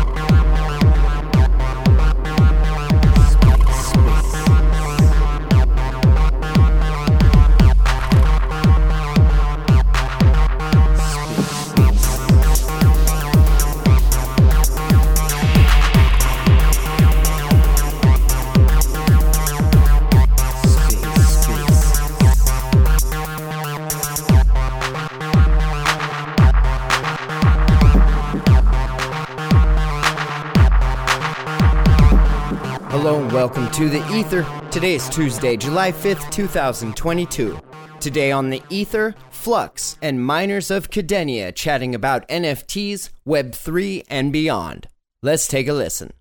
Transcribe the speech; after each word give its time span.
welcome 33.48 33.70
to 33.70 33.88
the 33.88 34.14
Ether. 34.14 34.46
Today 34.70 34.94
is 34.94 35.08
Tuesday, 35.08 35.56
July 35.56 35.90
5th, 35.90 36.30
2022. 36.30 37.58
Today 37.98 38.30
on 38.30 38.50
the 38.50 38.62
Ether, 38.68 39.14
Flux 39.30 39.96
and 40.02 40.22
miners 40.22 40.70
of 40.70 40.90
Kadenia 40.90 41.54
chatting 41.54 41.94
about 41.94 42.28
NFTs, 42.28 43.08
Web3, 43.26 44.04
and 44.10 44.34
beyond. 44.34 44.88
Let's 45.22 45.48
take 45.48 45.66
a 45.66 45.72
listen. 45.72 46.12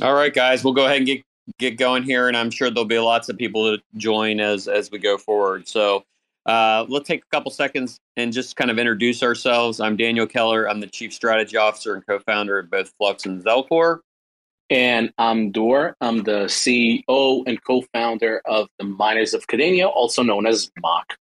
All 0.00 0.14
right, 0.14 0.32
guys, 0.32 0.64
we'll 0.64 0.72
go 0.72 0.86
ahead 0.86 0.96
and 0.96 1.06
get 1.06 1.22
get 1.58 1.76
going 1.76 2.04
here, 2.04 2.26
and 2.26 2.38
I'm 2.38 2.50
sure 2.50 2.70
there'll 2.70 2.86
be 2.86 2.98
lots 2.98 3.28
of 3.28 3.36
people 3.36 3.76
to 3.76 3.82
join 3.98 4.40
as 4.40 4.68
as 4.68 4.90
we 4.90 4.98
go 4.98 5.18
forward. 5.18 5.68
So 5.68 6.04
uh, 6.46 6.86
let's 6.88 7.06
take 7.06 7.22
a 7.22 7.36
couple 7.36 7.50
seconds 7.50 7.98
and 8.16 8.32
just 8.32 8.56
kind 8.56 8.70
of 8.70 8.78
introduce 8.78 9.22
ourselves. 9.22 9.78
I'm 9.80 9.98
Daniel 9.98 10.26
Keller. 10.26 10.70
I'm 10.70 10.80
the 10.80 10.86
Chief 10.86 11.12
Strategy 11.12 11.58
Officer 11.58 11.94
and 11.94 12.06
co-founder 12.06 12.60
of 12.60 12.70
both 12.70 12.94
Flux 12.96 13.26
and 13.26 13.44
Zelcore. 13.44 14.00
And 14.68 15.12
I'm 15.18 15.52
Dor. 15.52 15.96
I'm 16.00 16.24
the 16.24 16.46
CEO 16.46 17.44
and 17.46 17.62
co-founder 17.62 18.42
of 18.46 18.68
the 18.78 18.84
Miners 18.84 19.32
of 19.32 19.46
Kadenia, 19.46 19.88
also 19.88 20.22
known 20.22 20.46
as 20.46 20.70
Mock. 20.80 21.16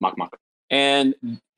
Mock 0.00 0.16
Mock. 0.16 0.38
And 0.70 1.14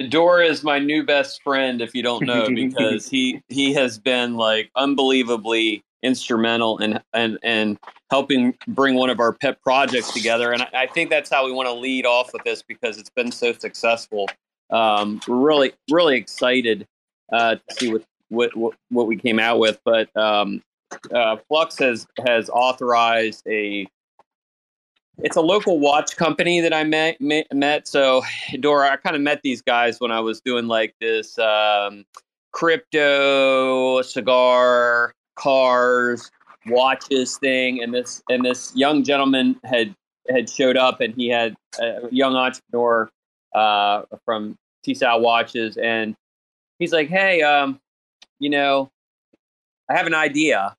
Dora 0.08 0.46
is 0.46 0.62
my 0.62 0.78
new 0.78 1.04
best 1.04 1.42
friend, 1.42 1.82
if 1.82 1.94
you 1.94 2.02
don't 2.02 2.24
know, 2.24 2.48
because 2.54 3.08
he 3.08 3.42
he 3.48 3.74
has 3.74 3.98
been 3.98 4.36
like 4.36 4.70
unbelievably 4.76 5.82
instrumental 6.02 6.78
in 6.78 6.98
and 7.12 7.38
and 7.42 7.78
helping 8.10 8.56
bring 8.68 8.94
one 8.94 9.10
of 9.10 9.20
our 9.20 9.32
pet 9.32 9.60
projects 9.62 10.12
together. 10.12 10.52
And 10.52 10.62
I, 10.62 10.68
I 10.74 10.86
think 10.86 11.10
that's 11.10 11.28
how 11.28 11.44
we 11.44 11.52
want 11.52 11.68
to 11.68 11.74
lead 11.74 12.06
off 12.06 12.32
with 12.32 12.44
this 12.44 12.62
because 12.62 12.98
it's 12.98 13.10
been 13.10 13.32
so 13.32 13.52
successful. 13.52 14.28
Um, 14.70 15.20
we're 15.26 15.36
really 15.36 15.72
really 15.90 16.16
excited 16.16 16.86
uh, 17.32 17.56
to 17.56 17.74
see 17.74 17.92
what, 17.92 18.04
what 18.28 18.56
what 18.56 18.74
what 18.90 19.06
we 19.06 19.16
came 19.16 19.38
out 19.40 19.58
with. 19.58 19.80
But 19.84 20.16
um, 20.16 20.62
uh, 21.14 21.36
Flux 21.48 21.78
has 21.78 22.06
has 22.26 22.48
authorized 22.50 23.46
a 23.46 23.86
it's 25.22 25.36
a 25.36 25.40
local 25.40 25.78
watch 25.78 26.16
company 26.16 26.60
that 26.60 26.72
I 26.72 26.84
met 26.84 27.20
met. 27.20 27.88
So, 27.88 28.22
Dora, 28.60 28.92
I 28.92 28.96
kind 28.96 29.16
of 29.16 29.22
met 29.22 29.42
these 29.42 29.62
guys 29.62 30.00
when 30.00 30.10
I 30.10 30.20
was 30.20 30.40
doing 30.40 30.66
like 30.66 30.94
this 31.00 31.38
um, 31.38 32.04
crypto, 32.52 34.02
cigar, 34.02 35.14
cars, 35.36 36.30
watches 36.66 37.38
thing, 37.38 37.82
and 37.82 37.94
this 37.94 38.22
and 38.30 38.44
this 38.44 38.74
young 38.74 39.04
gentleman 39.04 39.60
had 39.64 39.94
had 40.28 40.48
showed 40.48 40.76
up, 40.76 41.00
and 41.00 41.14
he 41.14 41.28
had 41.28 41.54
a 41.80 42.08
young 42.10 42.34
entrepreneur 42.34 43.10
uh, 43.54 44.02
from 44.24 44.56
T-Sal 44.84 45.20
Watches, 45.20 45.76
and 45.76 46.14
he's 46.78 46.92
like, 46.92 47.08
"Hey, 47.08 47.42
um, 47.42 47.80
you 48.38 48.50
know, 48.50 48.90
I 49.88 49.96
have 49.96 50.06
an 50.06 50.14
idea." 50.14 50.76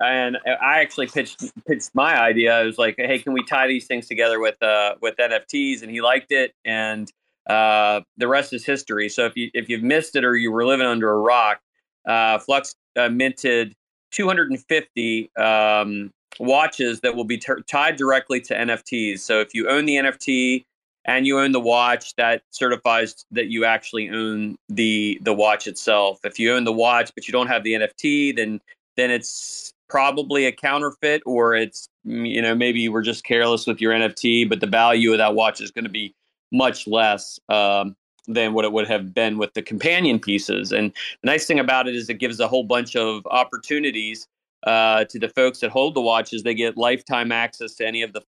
And 0.00 0.38
I 0.46 0.80
actually 0.80 1.08
pitched 1.08 1.52
pitched 1.66 1.90
my 1.94 2.20
idea. 2.20 2.56
I 2.56 2.62
was 2.62 2.78
like, 2.78 2.94
"Hey, 2.98 3.18
can 3.18 3.32
we 3.32 3.42
tie 3.44 3.66
these 3.66 3.86
things 3.86 4.06
together 4.06 4.40
with 4.40 4.62
uh, 4.62 4.94
with 5.00 5.16
NFTs?" 5.16 5.82
And 5.82 5.90
he 5.90 6.00
liked 6.00 6.30
it, 6.30 6.54
and 6.64 7.10
uh, 7.48 8.02
the 8.16 8.28
rest 8.28 8.52
is 8.52 8.64
history. 8.64 9.08
So 9.08 9.26
if 9.26 9.36
you 9.36 9.50
if 9.54 9.68
you've 9.68 9.82
missed 9.82 10.14
it 10.16 10.24
or 10.24 10.36
you 10.36 10.52
were 10.52 10.64
living 10.66 10.86
under 10.86 11.10
a 11.10 11.18
rock, 11.18 11.60
uh, 12.06 12.38
Flux 12.38 12.74
uh, 12.96 13.08
minted 13.08 13.74
250 14.12 15.30
um, 15.36 16.10
watches 16.38 17.00
that 17.00 17.16
will 17.16 17.24
be 17.24 17.38
t- 17.38 17.52
tied 17.66 17.96
directly 17.96 18.40
to 18.42 18.54
NFTs. 18.54 19.20
So 19.20 19.40
if 19.40 19.54
you 19.54 19.68
own 19.68 19.86
the 19.86 19.96
NFT 19.96 20.64
and 21.04 21.26
you 21.26 21.38
own 21.40 21.52
the 21.52 21.60
watch, 21.60 22.14
that 22.16 22.42
certifies 22.50 23.24
that 23.30 23.48
you 23.48 23.64
actually 23.64 24.10
own 24.10 24.56
the 24.68 25.18
the 25.22 25.32
watch 25.32 25.66
itself. 25.66 26.20
If 26.24 26.38
you 26.38 26.54
own 26.54 26.64
the 26.64 26.72
watch 26.72 27.10
but 27.14 27.26
you 27.26 27.32
don't 27.32 27.48
have 27.48 27.64
the 27.64 27.72
NFT, 27.72 28.36
then 28.36 28.60
then 28.96 29.10
it's 29.10 29.72
probably 29.88 30.46
a 30.46 30.52
counterfeit 30.52 31.22
or 31.24 31.54
it's 31.54 31.88
you 32.04 32.42
know 32.42 32.54
maybe 32.54 32.80
you 32.80 32.92
were 32.92 33.02
just 33.02 33.24
careless 33.24 33.66
with 33.66 33.80
your 33.80 33.92
nft 33.92 34.48
but 34.48 34.60
the 34.60 34.66
value 34.66 35.12
of 35.12 35.18
that 35.18 35.34
watch 35.34 35.60
is 35.60 35.70
going 35.70 35.84
to 35.84 35.90
be 35.90 36.14
much 36.52 36.86
less 36.86 37.38
um, 37.48 37.96
than 38.26 38.52
what 38.52 38.64
it 38.64 38.72
would 38.72 38.86
have 38.86 39.14
been 39.14 39.38
with 39.38 39.54
the 39.54 39.62
companion 39.62 40.20
pieces. 40.20 40.70
And 40.70 40.92
the 41.22 41.26
nice 41.26 41.46
thing 41.46 41.58
about 41.58 41.88
it 41.88 41.96
is 41.96 42.08
it 42.08 42.14
gives 42.14 42.38
a 42.40 42.46
whole 42.48 42.64
bunch 42.64 42.94
of 42.94 43.26
opportunities 43.26 44.28
uh, 44.64 45.04
to 45.04 45.18
the 45.18 45.28
folks 45.30 45.60
that 45.60 45.70
hold 45.70 45.94
the 45.94 46.00
watches. 46.00 46.42
They 46.42 46.54
get 46.54 46.76
lifetime 46.76 47.32
access 47.32 47.74
to 47.76 47.86
any 47.86 48.02
of 48.02 48.12
the 48.12 48.22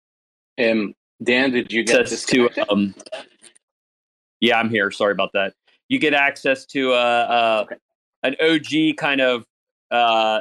um 0.58 0.94
dan 1.22 1.52
did 1.52 1.72
you 1.72 1.82
get 1.82 2.08
this 2.08 2.24
to 2.26 2.50
um 2.70 2.94
yeah 4.40 4.58
i'm 4.58 4.68
here. 4.68 4.90
Sorry 4.90 5.12
about 5.12 5.32
that. 5.32 5.54
You 5.88 5.98
get 5.98 6.12
access 6.12 6.66
to 6.66 6.92
uh, 6.92 6.96
uh 6.96 7.64
okay. 7.64 7.76
an 8.22 8.36
og 8.40 8.96
kind 8.96 9.20
of 9.20 9.46
uh, 9.90 10.40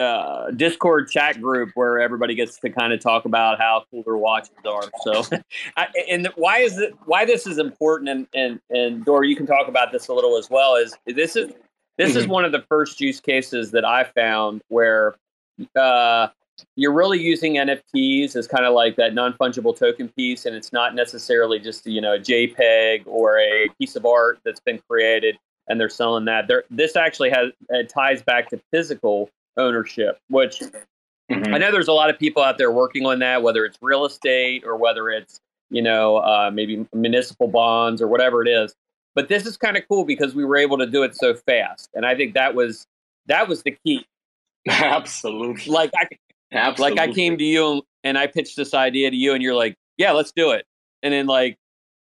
uh, 0.00 0.50
Discord 0.52 1.10
chat 1.10 1.40
group 1.40 1.70
where 1.74 2.00
everybody 2.00 2.34
gets 2.34 2.58
to 2.58 2.70
kind 2.70 2.92
of 2.92 3.00
talk 3.00 3.26
about 3.26 3.58
how 3.58 3.84
cool 3.90 4.02
their 4.02 4.16
watches 4.16 4.50
are. 4.66 4.90
So, 5.02 5.22
I, 5.76 5.88
and 6.08 6.28
why 6.36 6.58
is 6.58 6.78
it 6.78 6.94
why 7.04 7.24
this 7.24 7.46
is 7.46 7.58
important? 7.58 8.08
And 8.08 8.26
and 8.34 8.60
and 8.70 9.04
Dora, 9.04 9.26
you 9.26 9.36
can 9.36 9.46
talk 9.46 9.68
about 9.68 9.92
this 9.92 10.08
a 10.08 10.14
little 10.14 10.36
as 10.36 10.48
well. 10.50 10.76
Is 10.76 10.96
this 11.06 11.36
is 11.36 11.52
this 11.98 12.10
mm-hmm. 12.10 12.18
is 12.18 12.26
one 12.26 12.44
of 12.44 12.52
the 12.52 12.64
first 12.68 13.00
use 13.00 13.20
cases 13.20 13.70
that 13.72 13.84
I 13.84 14.04
found 14.04 14.62
where 14.68 15.16
uh, 15.76 16.28
you're 16.76 16.94
really 16.94 17.20
using 17.20 17.54
NFTs 17.54 18.36
as 18.36 18.46
kind 18.46 18.64
of 18.64 18.74
like 18.74 18.96
that 18.96 19.14
non 19.14 19.34
fungible 19.34 19.76
token 19.76 20.08
piece, 20.08 20.46
and 20.46 20.56
it's 20.56 20.72
not 20.72 20.94
necessarily 20.94 21.58
just 21.58 21.86
you 21.86 22.00
know 22.00 22.14
a 22.14 22.18
JPEG 22.18 23.02
or 23.06 23.38
a 23.38 23.68
piece 23.78 23.96
of 23.96 24.06
art 24.06 24.40
that's 24.44 24.60
been 24.60 24.80
created 24.88 25.36
and 25.68 25.80
they're 25.80 25.88
selling 25.88 26.24
that. 26.24 26.48
There, 26.48 26.64
this 26.68 26.96
actually 26.96 27.30
has 27.30 27.52
it 27.68 27.88
ties 27.88 28.22
back 28.22 28.48
to 28.50 28.60
physical 28.72 29.30
ownership, 29.56 30.18
which 30.28 30.60
mm-hmm. 31.30 31.54
I 31.54 31.58
know 31.58 31.70
there's 31.70 31.88
a 31.88 31.92
lot 31.92 32.10
of 32.10 32.18
people 32.18 32.42
out 32.42 32.58
there 32.58 32.70
working 32.70 33.06
on 33.06 33.18
that, 33.20 33.42
whether 33.42 33.64
it's 33.64 33.78
real 33.80 34.04
estate 34.04 34.64
or 34.64 34.76
whether 34.76 35.08
it's, 35.10 35.40
you 35.70 35.82
know, 35.82 36.16
uh, 36.18 36.50
maybe 36.52 36.86
municipal 36.92 37.48
bonds 37.48 38.02
or 38.02 38.08
whatever 38.08 38.42
it 38.42 38.48
is. 38.48 38.74
But 39.14 39.28
this 39.28 39.46
is 39.46 39.56
kind 39.56 39.76
of 39.76 39.84
cool 39.88 40.04
because 40.04 40.34
we 40.34 40.44
were 40.44 40.56
able 40.56 40.78
to 40.78 40.86
do 40.86 41.02
it 41.02 41.16
so 41.16 41.34
fast. 41.34 41.88
And 41.94 42.06
I 42.06 42.14
think 42.14 42.34
that 42.34 42.54
was 42.54 42.86
that 43.26 43.48
was 43.48 43.62
the 43.62 43.76
key. 43.84 44.06
Absolutely. 44.68 45.72
Like 45.72 45.90
I 45.96 46.06
Absolutely. 46.52 46.96
like 46.96 47.08
I 47.08 47.12
came 47.12 47.38
to 47.38 47.44
you 47.44 47.82
and 48.04 48.18
I 48.18 48.26
pitched 48.26 48.56
this 48.56 48.74
idea 48.74 49.10
to 49.10 49.16
you 49.16 49.32
and 49.34 49.42
you're 49.42 49.54
like, 49.54 49.76
"Yeah, 49.96 50.12
let's 50.12 50.32
do 50.32 50.50
it." 50.50 50.64
And 51.02 51.12
then 51.12 51.26
like 51.26 51.56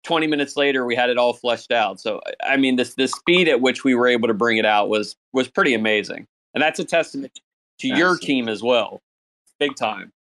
20 0.04 0.26
minutes 0.26 0.56
later 0.56 0.84
we 0.84 0.96
had 0.96 1.10
it 1.10 1.18
all 1.18 1.32
fleshed 1.32 1.72
out. 1.72 2.00
So 2.00 2.20
I 2.44 2.56
mean 2.56 2.76
this 2.76 2.94
the 2.94 3.08
speed 3.08 3.48
at 3.48 3.60
which 3.60 3.84
we 3.84 3.94
were 3.94 4.06
able 4.06 4.28
to 4.28 4.34
bring 4.34 4.58
it 4.58 4.66
out 4.66 4.88
was 4.88 5.16
was 5.32 5.48
pretty 5.48 5.74
amazing 5.74 6.26
and 6.54 6.62
that's 6.62 6.78
a 6.78 6.84
testament 6.84 7.40
to 7.80 7.88
your 7.88 8.16
team 8.16 8.48
as 8.48 8.62
well, 8.62 9.00
big 9.58 9.74
time. 9.76 10.12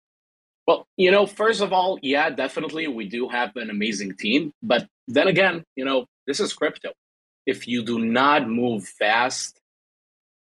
Well, 0.67 0.87
you 0.95 1.11
know, 1.11 1.25
first 1.25 1.61
of 1.61 1.73
all, 1.73 1.99
yeah, 2.01 2.29
definitely, 2.29 2.87
we 2.87 3.07
do 3.07 3.27
have 3.27 3.55
an 3.55 3.69
amazing 3.69 4.15
team. 4.15 4.53
But 4.61 4.87
then 5.07 5.27
again, 5.27 5.63
you 5.75 5.85
know, 5.85 6.05
this 6.27 6.39
is 6.39 6.53
crypto. 6.53 6.91
If 7.45 7.67
you 7.67 7.83
do 7.83 7.99
not 7.99 8.47
move 8.47 8.87
fast, 8.87 9.59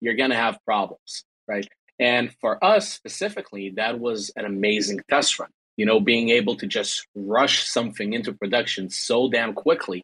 you're 0.01 0.15
going 0.15 0.29
to 0.31 0.35
have 0.35 0.59
problems, 0.65 1.23
right? 1.47 1.67
And 1.99 2.33
for 2.41 2.63
us 2.63 2.91
specifically, 2.91 3.71
that 3.77 3.99
was 3.99 4.31
an 4.35 4.45
amazing 4.45 5.01
test 5.09 5.39
run. 5.39 5.49
You 5.77 5.85
know, 5.85 5.99
being 5.99 6.29
able 6.29 6.55
to 6.57 6.67
just 6.67 7.07
rush 7.15 7.63
something 7.63 8.13
into 8.13 8.33
production 8.33 8.89
so 8.89 9.29
damn 9.29 9.53
quickly 9.53 10.03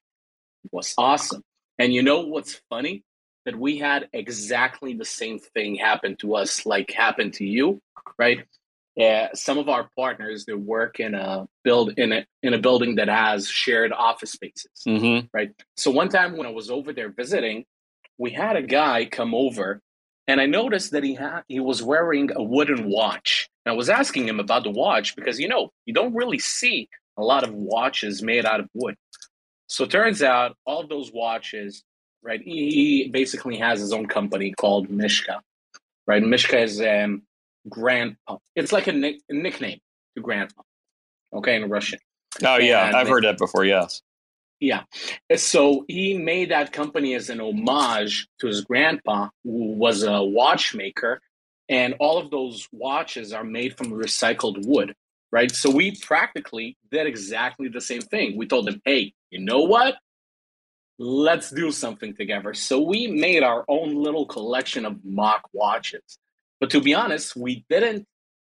was 0.71 0.93
awesome. 0.97 1.41
And 1.77 1.93
you 1.93 2.01
know 2.01 2.21
what's 2.21 2.61
funny? 2.69 3.03
That 3.47 3.55
we 3.55 3.77
had 3.77 4.09
exactly 4.13 4.93
the 4.93 5.05
same 5.05 5.39
thing 5.39 5.75
happen 5.75 6.17
to 6.17 6.35
us 6.35 6.65
like 6.65 6.91
happened 6.91 7.33
to 7.33 7.45
you 7.45 7.81
right 8.19 8.39
uh, 9.01 9.27
some 9.33 9.57
of 9.57 9.69
our 9.69 9.89
partners 9.95 10.45
they 10.45 10.53
work 10.53 10.99
in 10.99 11.15
a 11.15 11.47
build 11.63 11.93
in 11.97 12.11
a 12.11 12.25
in 12.43 12.53
a 12.53 12.57
building 12.57 12.95
that 12.95 13.07
has 13.07 13.47
shared 13.47 13.93
office 13.93 14.33
spaces 14.33 14.83
mm-hmm. 14.87 15.25
right 15.33 15.51
so 15.77 15.89
one 15.89 16.09
time 16.09 16.35
when 16.35 16.45
i 16.45 16.51
was 16.51 16.69
over 16.69 16.91
there 16.91 17.09
visiting 17.09 17.63
we 18.17 18.31
had 18.31 18.57
a 18.57 18.61
guy 18.61 19.05
come 19.05 19.33
over 19.33 19.81
and 20.27 20.41
i 20.41 20.45
noticed 20.45 20.91
that 20.91 21.03
he 21.03 21.15
had 21.15 21.41
he 21.47 21.61
was 21.61 21.81
wearing 21.81 22.29
a 22.35 22.43
wooden 22.43 22.89
watch 22.89 23.49
And 23.65 23.73
I 23.73 23.75
was 23.75 23.89
asking 23.89 24.27
him 24.27 24.39
about 24.39 24.63
the 24.63 24.71
watch 24.71 25.15
because 25.15 25.39
you 25.39 25.47
know 25.47 25.71
you 25.85 25.93
don't 25.93 26.13
really 26.15 26.39
see 26.39 26.89
a 27.17 27.23
lot 27.23 27.43
of 27.43 27.53
watches 27.53 28.21
made 28.21 28.45
out 28.45 28.59
of 28.59 28.69
wood. 28.73 28.95
So 29.67 29.83
it 29.83 29.91
turns 29.91 30.21
out 30.23 30.55
all 30.65 30.87
those 30.87 31.11
watches, 31.11 31.83
right? 32.23 32.41
He 32.41 33.09
basically 33.11 33.57
has 33.57 33.79
his 33.79 33.93
own 33.93 34.07
company 34.07 34.53
called 34.53 34.89
Mishka, 34.89 35.41
right? 36.05 36.23
Mishka 36.23 36.59
is 36.59 36.81
um, 36.81 37.23
grandpa. 37.69 38.37
It's 38.55 38.71
like 38.71 38.87
a, 38.87 38.91
nick- 38.93 39.21
a 39.29 39.33
nickname 39.33 39.79
to 40.15 40.21
grandpa, 40.21 40.61
okay, 41.33 41.55
in 41.55 41.69
Russian. 41.69 41.99
Oh 42.43 42.57
yeah, 42.57 42.87
and 42.87 42.95
I've 42.95 43.07
heard 43.07 43.23
that 43.23 43.37
before. 43.37 43.65
Yes. 43.65 44.01
Yeah. 44.59 44.83
So 45.35 45.85
he 45.87 46.17
made 46.17 46.49
that 46.49 46.73
company 46.73 47.13
as 47.13 47.29
an 47.29 47.39
homage 47.39 48.27
to 48.39 48.47
his 48.47 48.61
grandpa, 48.61 49.29
who 49.43 49.73
was 49.73 50.03
a 50.03 50.23
watchmaker. 50.23 51.21
And 51.69 51.95
all 51.99 52.17
of 52.17 52.31
those 52.31 52.67
watches 52.71 53.33
are 53.33 53.43
made 53.43 53.77
from 53.77 53.91
recycled 53.91 54.65
wood, 54.65 54.95
right? 55.31 55.51
So 55.51 55.69
we 55.69 55.95
practically 55.97 56.77
did 56.91 57.05
exactly 57.05 57.67
the 57.67 57.81
same 57.81 58.01
thing. 58.01 58.37
We 58.37 58.47
told 58.47 58.69
him, 58.69 58.81
hey, 58.85 59.13
you 59.31 59.39
know 59.39 59.61
what? 59.61 59.95
Let's 60.99 61.51
do 61.51 61.71
something 61.71 62.15
together. 62.15 62.53
So 62.53 62.81
we 62.81 63.07
made 63.07 63.43
our 63.43 63.63
own 63.67 63.95
little 63.95 64.25
collection 64.25 64.85
of 64.85 65.03
mock 65.05 65.47
watches. 65.53 66.17
But 66.59 66.71
to 66.71 66.81
be 66.81 66.95
honest, 66.95 67.35
we 67.35 67.65
didn't 67.69 68.05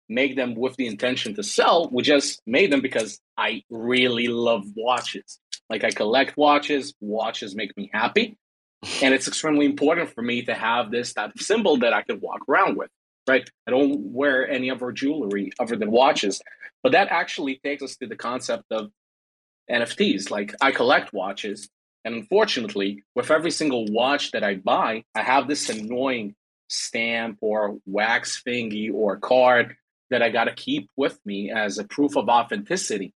make 0.09 0.37
them 0.37 0.55
with 0.55 0.77
the 0.77 0.87
intention 0.87 1.35
to 1.35 1.43
sell. 1.43 1.91
We 1.93 2.03
just 2.03 2.41
made 2.47 2.73
them 2.73 2.81
because 2.81 3.21
I 3.37 3.63
really 3.69 4.29
love 4.29 4.65
watches. 4.75 5.39
Like 5.69 5.85
I 5.85 5.91
collect 5.91 6.37
watches, 6.37 6.95
watches 7.01 7.55
make 7.55 7.77
me 7.77 7.91
happy. 7.93 8.37
And 9.03 9.13
it's 9.13 9.27
extremely 9.27 9.67
important 9.67 10.15
for 10.15 10.23
me 10.23 10.43
to 10.43 10.55
have 10.55 10.93
this 10.93 11.13
type 11.13 11.33
of 11.35 11.41
symbol 11.41 11.79
that 11.79 11.93
I 11.93 12.03
can 12.03 12.21
walk 12.21 12.49
around 12.49 12.77
with, 12.77 12.91
right? 13.27 13.49
I 13.67 13.73
don't 13.73 14.13
wear 14.13 14.49
any 14.49 14.71
other 14.71 14.93
jewelry 14.93 15.51
other 15.59 15.75
than 15.75 15.91
watches. 15.91 16.41
But 16.85 16.93
that 16.93 17.09
actually 17.11 17.61
takes 17.65 17.83
us 17.83 17.97
to 17.97 18.07
the 18.07 18.15
concept 18.15 18.67
of 18.71 18.93
NFTs. 19.69 20.31
Like 20.31 20.55
I 20.61 20.71
collect 20.71 21.13
watches. 21.13 21.69
And 22.05 22.15
unfortunately, 22.15 23.03
with 23.15 23.31
every 23.31 23.51
single 23.51 23.87
watch 23.87 24.31
that 24.33 24.45
I 24.45 24.55
buy, 24.55 25.05
I 25.15 25.23
have 25.23 25.49
this 25.49 25.69
annoying 25.69 26.35
stamp 26.69 27.39
or 27.41 27.79
wax 27.87 28.43
thingy 28.47 28.93
or 28.93 29.17
card 29.17 29.77
that 30.11 30.23
I 30.23 30.31
got 30.31 30.45
to 30.45 30.55
keep 30.55 30.89
with 30.97 31.19
me 31.25 31.51
as 31.51 31.79
a 31.79 31.85
proof 31.85 32.17
of 32.17 32.29
authenticity. 32.29 33.13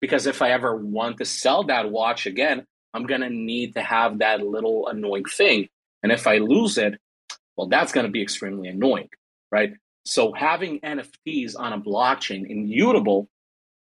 Because 0.00 0.26
if 0.26 0.42
I 0.42 0.50
ever 0.50 0.76
want 0.76 1.18
to 1.18 1.24
sell 1.24 1.64
that 1.64 1.90
watch 1.90 2.26
again, 2.26 2.66
I'm 2.92 3.06
going 3.06 3.22
to 3.22 3.30
need 3.30 3.74
to 3.74 3.82
have 3.82 4.18
that 4.18 4.40
little 4.40 4.88
annoying 4.88 5.24
thing. 5.24 5.68
And 6.02 6.12
if 6.12 6.26
I 6.26 6.38
lose 6.38 6.76
it, 6.76 7.00
well, 7.56 7.68
that's 7.68 7.92
going 7.92 8.06
to 8.06 8.12
be 8.12 8.22
extremely 8.22 8.68
annoying, 8.68 9.08
right? 9.50 9.72
So 10.04 10.32
having 10.32 10.80
NFTs 10.80 11.58
on 11.58 11.72
a 11.72 11.80
blockchain 11.80 12.48
immutable, 12.48 13.28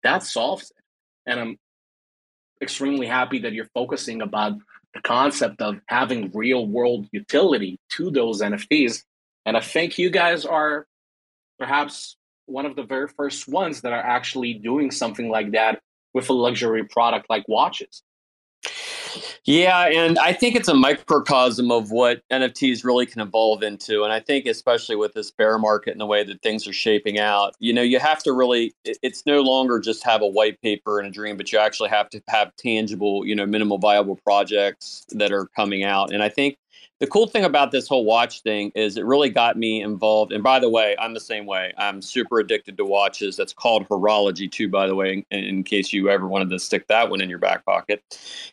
that 0.01 0.23
solves 0.23 0.71
it. 0.71 0.83
And 1.27 1.39
I'm 1.39 1.57
extremely 2.61 3.07
happy 3.07 3.39
that 3.39 3.53
you're 3.53 3.69
focusing 3.73 4.21
about 4.21 4.53
the 4.93 5.01
concept 5.01 5.61
of 5.61 5.79
having 5.87 6.31
real 6.33 6.65
world 6.65 7.07
utility 7.11 7.79
to 7.91 8.09
those 8.11 8.41
NFTs. 8.41 9.03
And 9.45 9.55
I 9.55 9.61
think 9.61 9.97
you 9.97 10.09
guys 10.09 10.45
are 10.45 10.87
perhaps 11.57 12.17
one 12.45 12.65
of 12.65 12.75
the 12.75 12.83
very 12.83 13.07
first 13.07 13.47
ones 13.47 13.81
that 13.81 13.93
are 13.93 14.01
actually 14.01 14.55
doing 14.55 14.91
something 14.91 15.29
like 15.29 15.51
that 15.51 15.81
with 16.13 16.29
a 16.29 16.33
luxury 16.33 16.83
product 16.83 17.29
like 17.29 17.47
watches. 17.47 18.03
Yeah, 19.45 19.87
and 19.87 20.19
I 20.19 20.33
think 20.33 20.55
it's 20.55 20.67
a 20.67 20.73
microcosm 20.73 21.71
of 21.71 21.91
what 21.91 22.21
NFTs 22.29 22.83
really 22.83 23.05
can 23.05 23.21
evolve 23.21 23.63
into. 23.63 24.03
And 24.03 24.13
I 24.13 24.19
think, 24.19 24.45
especially 24.45 24.95
with 24.95 25.13
this 25.13 25.31
bear 25.31 25.57
market 25.57 25.91
and 25.91 26.01
the 26.01 26.05
way 26.05 26.23
that 26.23 26.41
things 26.41 26.67
are 26.67 26.73
shaping 26.73 27.19
out, 27.19 27.55
you 27.59 27.73
know, 27.73 27.81
you 27.81 27.99
have 27.99 28.21
to 28.23 28.33
really, 28.33 28.73
it's 28.83 29.25
no 29.25 29.41
longer 29.41 29.79
just 29.79 30.03
have 30.03 30.21
a 30.21 30.27
white 30.27 30.61
paper 30.61 30.99
and 30.99 31.07
a 31.07 31.11
dream, 31.11 31.37
but 31.37 31.51
you 31.51 31.59
actually 31.59 31.89
have 31.89 32.09
to 32.09 32.21
have 32.27 32.55
tangible, 32.57 33.25
you 33.25 33.35
know, 33.35 33.45
minimal 33.45 33.77
viable 33.77 34.17
projects 34.17 35.05
that 35.09 35.31
are 35.31 35.47
coming 35.55 35.83
out. 35.83 36.13
And 36.13 36.21
I 36.21 36.29
think 36.29 36.57
the 36.99 37.07
cool 37.07 37.27
thing 37.27 37.45
about 37.45 37.71
this 37.71 37.87
whole 37.87 38.03
watch 38.03 38.41
thing 38.41 38.71
is 38.75 38.97
it 38.97 39.05
really 39.05 39.29
got 39.29 39.57
me 39.57 39.81
involved. 39.81 40.33
And 40.33 40.43
by 40.43 40.59
the 40.59 40.69
way, 40.69 40.97
I'm 40.99 41.13
the 41.13 41.19
same 41.19 41.45
way. 41.45 41.73
I'm 41.77 42.01
super 42.01 42.39
addicted 42.39 42.77
to 42.77 42.85
watches. 42.85 43.37
That's 43.37 43.53
called 43.53 43.87
horology, 43.87 44.51
too, 44.51 44.67
by 44.67 44.85
the 44.85 44.95
way, 44.95 45.25
in, 45.31 45.43
in 45.43 45.63
case 45.63 45.93
you 45.93 46.09
ever 46.09 46.27
wanted 46.27 46.49
to 46.49 46.59
stick 46.59 46.87
that 46.87 47.09
one 47.09 47.21
in 47.21 47.29
your 47.29 47.39
back 47.39 47.65
pocket. 47.65 48.03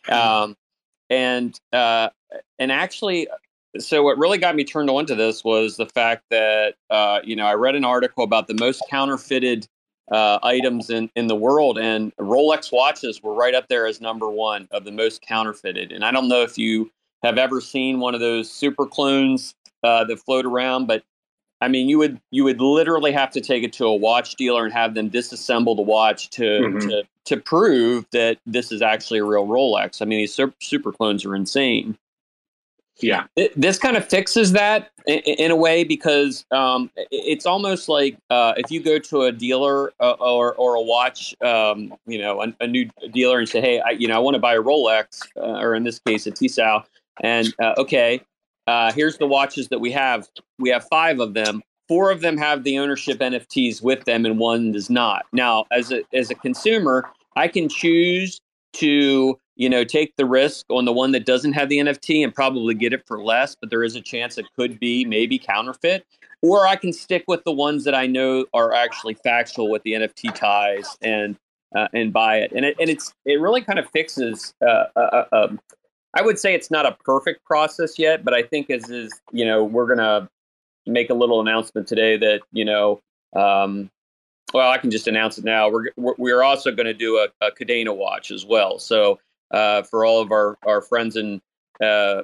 Mm-hmm. 0.07 0.13
Um, 0.13 0.55
and 1.09 1.59
uh, 1.73 2.09
and 2.59 2.71
actually, 2.71 3.27
so 3.77 4.03
what 4.03 4.17
really 4.17 4.37
got 4.37 4.55
me 4.55 4.63
turned 4.63 4.89
on 4.89 5.05
to 5.05 5.15
this 5.15 5.43
was 5.43 5.77
the 5.77 5.85
fact 5.85 6.23
that 6.29 6.75
uh, 6.89 7.19
you 7.23 7.35
know 7.35 7.45
I 7.45 7.53
read 7.53 7.75
an 7.75 7.85
article 7.85 8.23
about 8.23 8.47
the 8.47 8.55
most 8.55 8.83
counterfeited 8.89 9.67
uh, 10.11 10.39
items 10.43 10.89
in, 10.89 11.09
in 11.15 11.27
the 11.27 11.35
world, 11.35 11.77
and 11.77 12.15
Rolex 12.17 12.71
watches 12.71 13.21
were 13.21 13.33
right 13.33 13.53
up 13.53 13.67
there 13.67 13.85
as 13.85 13.99
number 13.99 14.29
one 14.29 14.67
of 14.71 14.85
the 14.85 14.91
most 14.91 15.21
counterfeited. 15.21 15.91
And 15.91 16.05
I 16.05 16.11
don't 16.11 16.29
know 16.29 16.41
if 16.41 16.57
you 16.57 16.91
have 17.23 17.37
ever 17.37 17.59
seen 17.59 17.99
one 17.99 18.13
of 18.13 18.21
those 18.21 18.49
super 18.49 18.85
clones 18.85 19.55
uh, 19.83 20.03
that 20.05 20.19
float 20.19 20.45
around, 20.45 20.85
but 20.85 21.03
I 21.61 21.67
mean, 21.67 21.89
you 21.89 21.97
would 21.97 22.19
you 22.31 22.43
would 22.43 22.61
literally 22.61 23.11
have 23.11 23.31
to 23.31 23.41
take 23.41 23.63
it 23.63 23.73
to 23.73 23.85
a 23.85 23.95
watch 23.95 24.35
dealer 24.35 24.65
and 24.65 24.73
have 24.73 24.93
them 24.93 25.09
disassemble 25.09 25.75
the 25.75 25.81
watch 25.81 26.29
to 26.31 26.43
mm-hmm. 26.43 26.89
to, 26.89 27.03
to 27.25 27.37
prove 27.37 28.05
that 28.11 28.37
this 28.45 28.71
is 28.71 28.81
actually 28.81 29.19
a 29.19 29.25
real 29.25 29.47
Rolex. 29.47 30.01
I 30.01 30.05
mean, 30.05 30.19
these 30.19 30.39
super 30.59 30.91
clones 30.91 31.25
are 31.25 31.35
insane. 31.35 31.97
Yeah, 32.99 33.25
it, 33.35 33.59
this 33.59 33.77
kind 33.77 33.95
of 33.95 34.07
fixes 34.07 34.53
that 34.53 34.89
in, 35.05 35.19
in 35.19 35.51
a 35.51 35.55
way 35.55 35.83
because 35.83 36.45
um, 36.49 36.89
it's 37.11 37.45
almost 37.45 37.87
like 37.89 38.17
uh, 38.31 38.53
if 38.57 38.71
you 38.71 38.81
go 38.81 38.97
to 38.97 39.23
a 39.23 39.31
dealer 39.31 39.93
uh, 39.99 40.13
or 40.13 40.55
or 40.55 40.75
a 40.75 40.81
watch, 40.81 41.35
um, 41.41 41.93
you 42.07 42.17
know, 42.17 42.41
a, 42.41 42.53
a, 42.59 42.65
new 42.65 42.89
dealer 43.11 43.37
and 43.37 43.47
say, 43.47 43.61
"Hey, 43.61 43.79
I, 43.81 43.91
you 43.91 44.07
know, 44.07 44.15
I 44.15 44.19
want 44.19 44.33
to 44.33 44.39
buy 44.39 44.55
a 44.55 44.61
Rolex," 44.61 45.27
uh, 45.37 45.59
or 45.59 45.75
in 45.75 45.83
this 45.83 45.99
case, 45.99 46.25
a 46.25 46.31
Tissot 46.31 46.87
and 47.21 47.53
uh, 47.61 47.73
okay, 47.77 48.21
uh, 48.67 48.91
here's 48.91 49.17
the 49.17 49.27
watches 49.27 49.69
that 49.69 49.79
we 49.79 49.91
have. 49.91 50.27
We 50.59 50.69
have 50.69 50.87
five 50.87 51.19
of 51.19 51.33
them. 51.33 51.61
Four 51.87 52.11
of 52.11 52.19
them 52.19 52.37
have 52.37 52.63
the 52.63 52.77
ownership 52.77 53.19
NFTs 53.19 53.81
with 53.81 54.03
them, 54.03 54.25
and 54.25 54.37
one 54.37 54.73
does 54.73 54.89
not. 54.89 55.25
Now, 55.31 55.65
as 55.71 55.91
a 55.91 56.03
as 56.13 56.29
a 56.29 56.35
consumer, 56.35 57.09
I 57.35 57.47
can 57.47 57.69
choose 57.69 58.41
to 58.73 59.39
you 59.55 59.69
know 59.69 59.85
take 59.85 60.13
the 60.17 60.25
risk 60.25 60.65
on 60.69 60.83
the 60.83 60.91
one 60.91 61.13
that 61.13 61.25
doesn't 61.25 61.53
have 61.53 61.69
the 61.69 61.77
NFT 61.77 62.23
and 62.23 62.35
probably 62.35 62.75
get 62.75 62.91
it 62.91 63.07
for 63.07 63.23
less, 63.23 63.55
but 63.55 63.69
there 63.69 63.83
is 63.83 63.95
a 63.95 64.01
chance 64.01 64.37
it 64.37 64.45
could 64.57 64.79
be 64.79 65.05
maybe 65.05 65.39
counterfeit. 65.39 66.05
Or 66.43 66.67
I 66.67 66.75
can 66.75 66.93
stick 66.93 67.23
with 67.27 67.43
the 67.45 67.53
ones 67.53 67.83
that 67.85 67.95
I 67.95 68.05
know 68.05 68.45
are 68.53 68.73
actually 68.73 69.15
factual 69.15 69.71
with 69.71 69.81
the 69.83 69.93
NFT 69.93 70.35
ties 70.35 70.97
and 71.01 71.37
uh, 71.75 71.87
and 71.93 72.11
buy 72.11 72.37
it. 72.39 72.51
And 72.53 72.65
it 72.65 72.75
and 72.81 72.89
it's 72.89 73.13
it 73.25 73.39
really 73.39 73.61
kind 73.61 73.79
of 73.79 73.89
fixes 73.89 74.53
uh, 74.61 74.85
uh, 74.95 74.99
uh 74.99 75.25
um, 75.31 75.59
I 76.17 76.23
would 76.23 76.39
say 76.39 76.55
it's 76.55 76.71
not 76.71 76.87
a 76.87 76.93
perfect 77.03 77.45
process 77.45 77.99
yet, 77.99 78.25
but 78.25 78.33
I 78.33 78.41
think 78.41 78.71
as 78.71 78.89
is, 78.89 79.13
you 79.31 79.45
know, 79.45 79.63
we're 79.63 79.85
gonna 79.85 80.27
make 80.87 81.09
a 81.11 81.13
little 81.13 81.39
announcement 81.39 81.87
today 81.87 82.17
that 82.17 82.41
you 82.51 82.65
know, 82.65 82.99
um, 83.35 83.91
well, 84.53 84.71
I 84.71 84.79
can 84.79 84.89
just 84.89 85.07
announce 85.07 85.37
it 85.37 85.43
now. 85.43 85.69
We're 85.69 85.89
we're 86.17 86.41
also 86.41 86.71
going 86.71 86.85
to 86.85 86.93
do 86.93 87.17
a, 87.17 87.27
a 87.45 87.51
Kadena 87.51 87.95
watch 87.95 88.31
as 88.31 88.45
well. 88.45 88.79
So 88.79 89.19
uh, 89.51 89.83
for 89.83 90.05
all 90.05 90.21
of 90.21 90.31
our 90.31 90.57
our 90.65 90.81
friends 90.81 91.17
in 91.17 91.39
uh, 91.81 91.85
uh, 91.85 92.23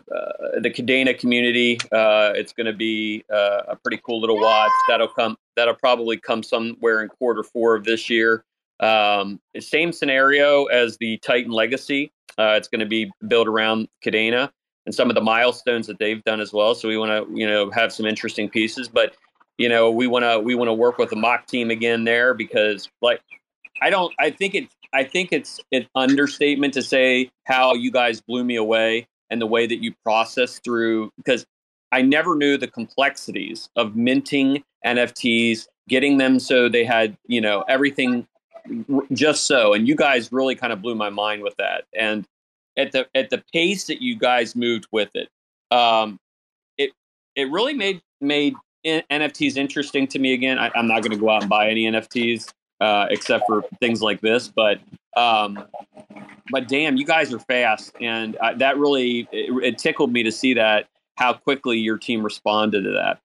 the 0.60 0.72
Kadena 0.72 1.18
community, 1.18 1.78
uh, 1.92 2.34
it's 2.36 2.54
going 2.54 2.66
to 2.66 2.74
be 2.74 3.24
uh, 3.32 3.64
a 3.68 3.76
pretty 3.76 4.02
cool 4.04 4.20
little 4.20 4.40
watch 4.40 4.72
that'll 4.88 5.08
come. 5.08 5.38
That'll 5.56 5.76
probably 5.76 6.18
come 6.18 6.42
somewhere 6.42 7.04
in 7.04 7.10
quarter 7.10 7.44
four 7.44 7.76
of 7.76 7.84
this 7.84 8.10
year. 8.10 8.44
Um, 8.80 9.40
same 9.60 9.92
scenario 9.92 10.66
as 10.66 10.98
the 10.98 11.18
Titan 11.20 11.52
Legacy. 11.52 12.12
Uh, 12.38 12.56
it's 12.58 12.68
going 12.68 12.80
to 12.80 12.86
be 12.86 13.12
built 13.28 13.48
around 13.48 13.88
Kadena 14.04 14.50
and 14.86 14.94
some 14.94 15.10
of 15.10 15.16
the 15.16 15.22
milestones 15.22 15.88
that 15.88 16.00
they've 16.00 16.24
done 16.24 16.42
as 16.42 16.52
well. 16.52 16.76
So 16.76 16.88
we 16.88 16.98
want 16.98 17.12
to, 17.12 17.38
you 17.38 17.48
know, 17.48 17.70
have 17.72 17.94
some 17.94 18.06
interesting 18.06 18.50
pieces. 18.50 18.90
But 18.90 19.16
you 19.58 19.70
know, 19.70 19.92
we 19.92 20.08
want 20.08 20.24
to 20.24 20.40
we 20.40 20.56
want 20.56 20.70
to 20.70 20.74
work 20.74 20.98
with 20.98 21.10
the 21.10 21.16
mock 21.16 21.48
team 21.48 21.70
again 21.70 22.04
there 22.06 22.34
because, 22.34 22.90
like, 23.02 23.22
I 23.82 23.90
don't. 23.90 24.14
I 24.20 24.32
think 24.32 24.56
it. 24.56 24.68
I 24.94 25.04
think 25.04 25.32
it's 25.32 25.60
an 25.72 25.88
understatement 25.96 26.74
to 26.76 26.82
say 26.82 27.32
how 27.46 27.74
you 27.74 27.92
guys 27.92 28.22
blew 28.22 28.44
me 28.44 28.56
away 28.56 29.08
and 29.30 29.42
the 29.42 29.48
way 29.48 29.66
that 29.66 29.84
you 29.84 29.94
process 30.04 30.60
through 30.60 31.12
because 31.18 31.46
I 31.92 32.02
never 32.02 32.36
knew 32.36 32.58
the 32.58 32.68
complexities 32.68 33.70
of 33.76 33.96
minting 33.96 34.64
NFTs, 34.86 35.68
getting 35.88 36.18
them 36.18 36.40
so 36.40 36.70
they 36.70 36.84
had 36.84 37.18
you 37.28 37.42
know 37.42 37.64
everything 37.68 38.28
just 39.12 39.46
so. 39.46 39.74
And 39.74 39.88
you 39.88 39.96
guys 39.96 40.32
really 40.32 40.56
kind 40.56 40.74
of 40.74 40.82
blew 40.82 40.96
my 40.96 41.10
mind 41.10 41.44
with 41.44 41.56
that. 41.58 41.86
And 41.98 42.26
at 42.78 42.92
the 42.92 43.08
at 43.16 43.30
the 43.30 43.44
pace 43.54 43.86
that 43.86 44.02
you 44.02 44.18
guys 44.18 44.56
moved 44.56 44.88
with 44.92 45.10
it, 45.16 45.30
um, 45.72 46.20
it 46.78 46.92
it 47.36 47.50
really 47.52 47.74
made 47.74 48.02
made 48.22 48.56
NFTs 48.86 49.58
interesting 49.58 50.08
to 50.08 50.20
me 50.20 50.34
again. 50.34 50.60
I, 50.60 50.72
am 50.76 50.88
not 50.88 51.02
going 51.02 51.12
to 51.12 51.18
go 51.18 51.30
out 51.30 51.42
and 51.42 51.50
buy 51.50 51.70
any 51.70 51.86
NFTs 51.86 52.52
uh, 52.82 53.08
except 53.10 53.46
for 53.48 53.64
things 53.80 54.02
like 54.02 54.22
this, 54.22 54.48
but 54.48 54.80
um, 55.16 55.66
but 56.52 56.68
damn, 56.68 56.98
you 56.98 57.06
guys 57.06 57.34
are 57.34 57.40
fast, 57.40 57.94
and 58.02 58.36
uh, 58.38 58.54
that 58.56 58.78
really 58.78 59.28
it, 59.32 59.64
it 59.64 59.78
tickled 59.78 60.12
me 60.12 60.24
to 60.24 60.32
see 60.32 60.54
that 60.56 60.88
how 61.16 61.34
quickly 61.34 61.78
your 61.78 61.98
team 61.98 62.24
responded 62.24 62.84
to 62.84 62.92
that. 62.92 63.20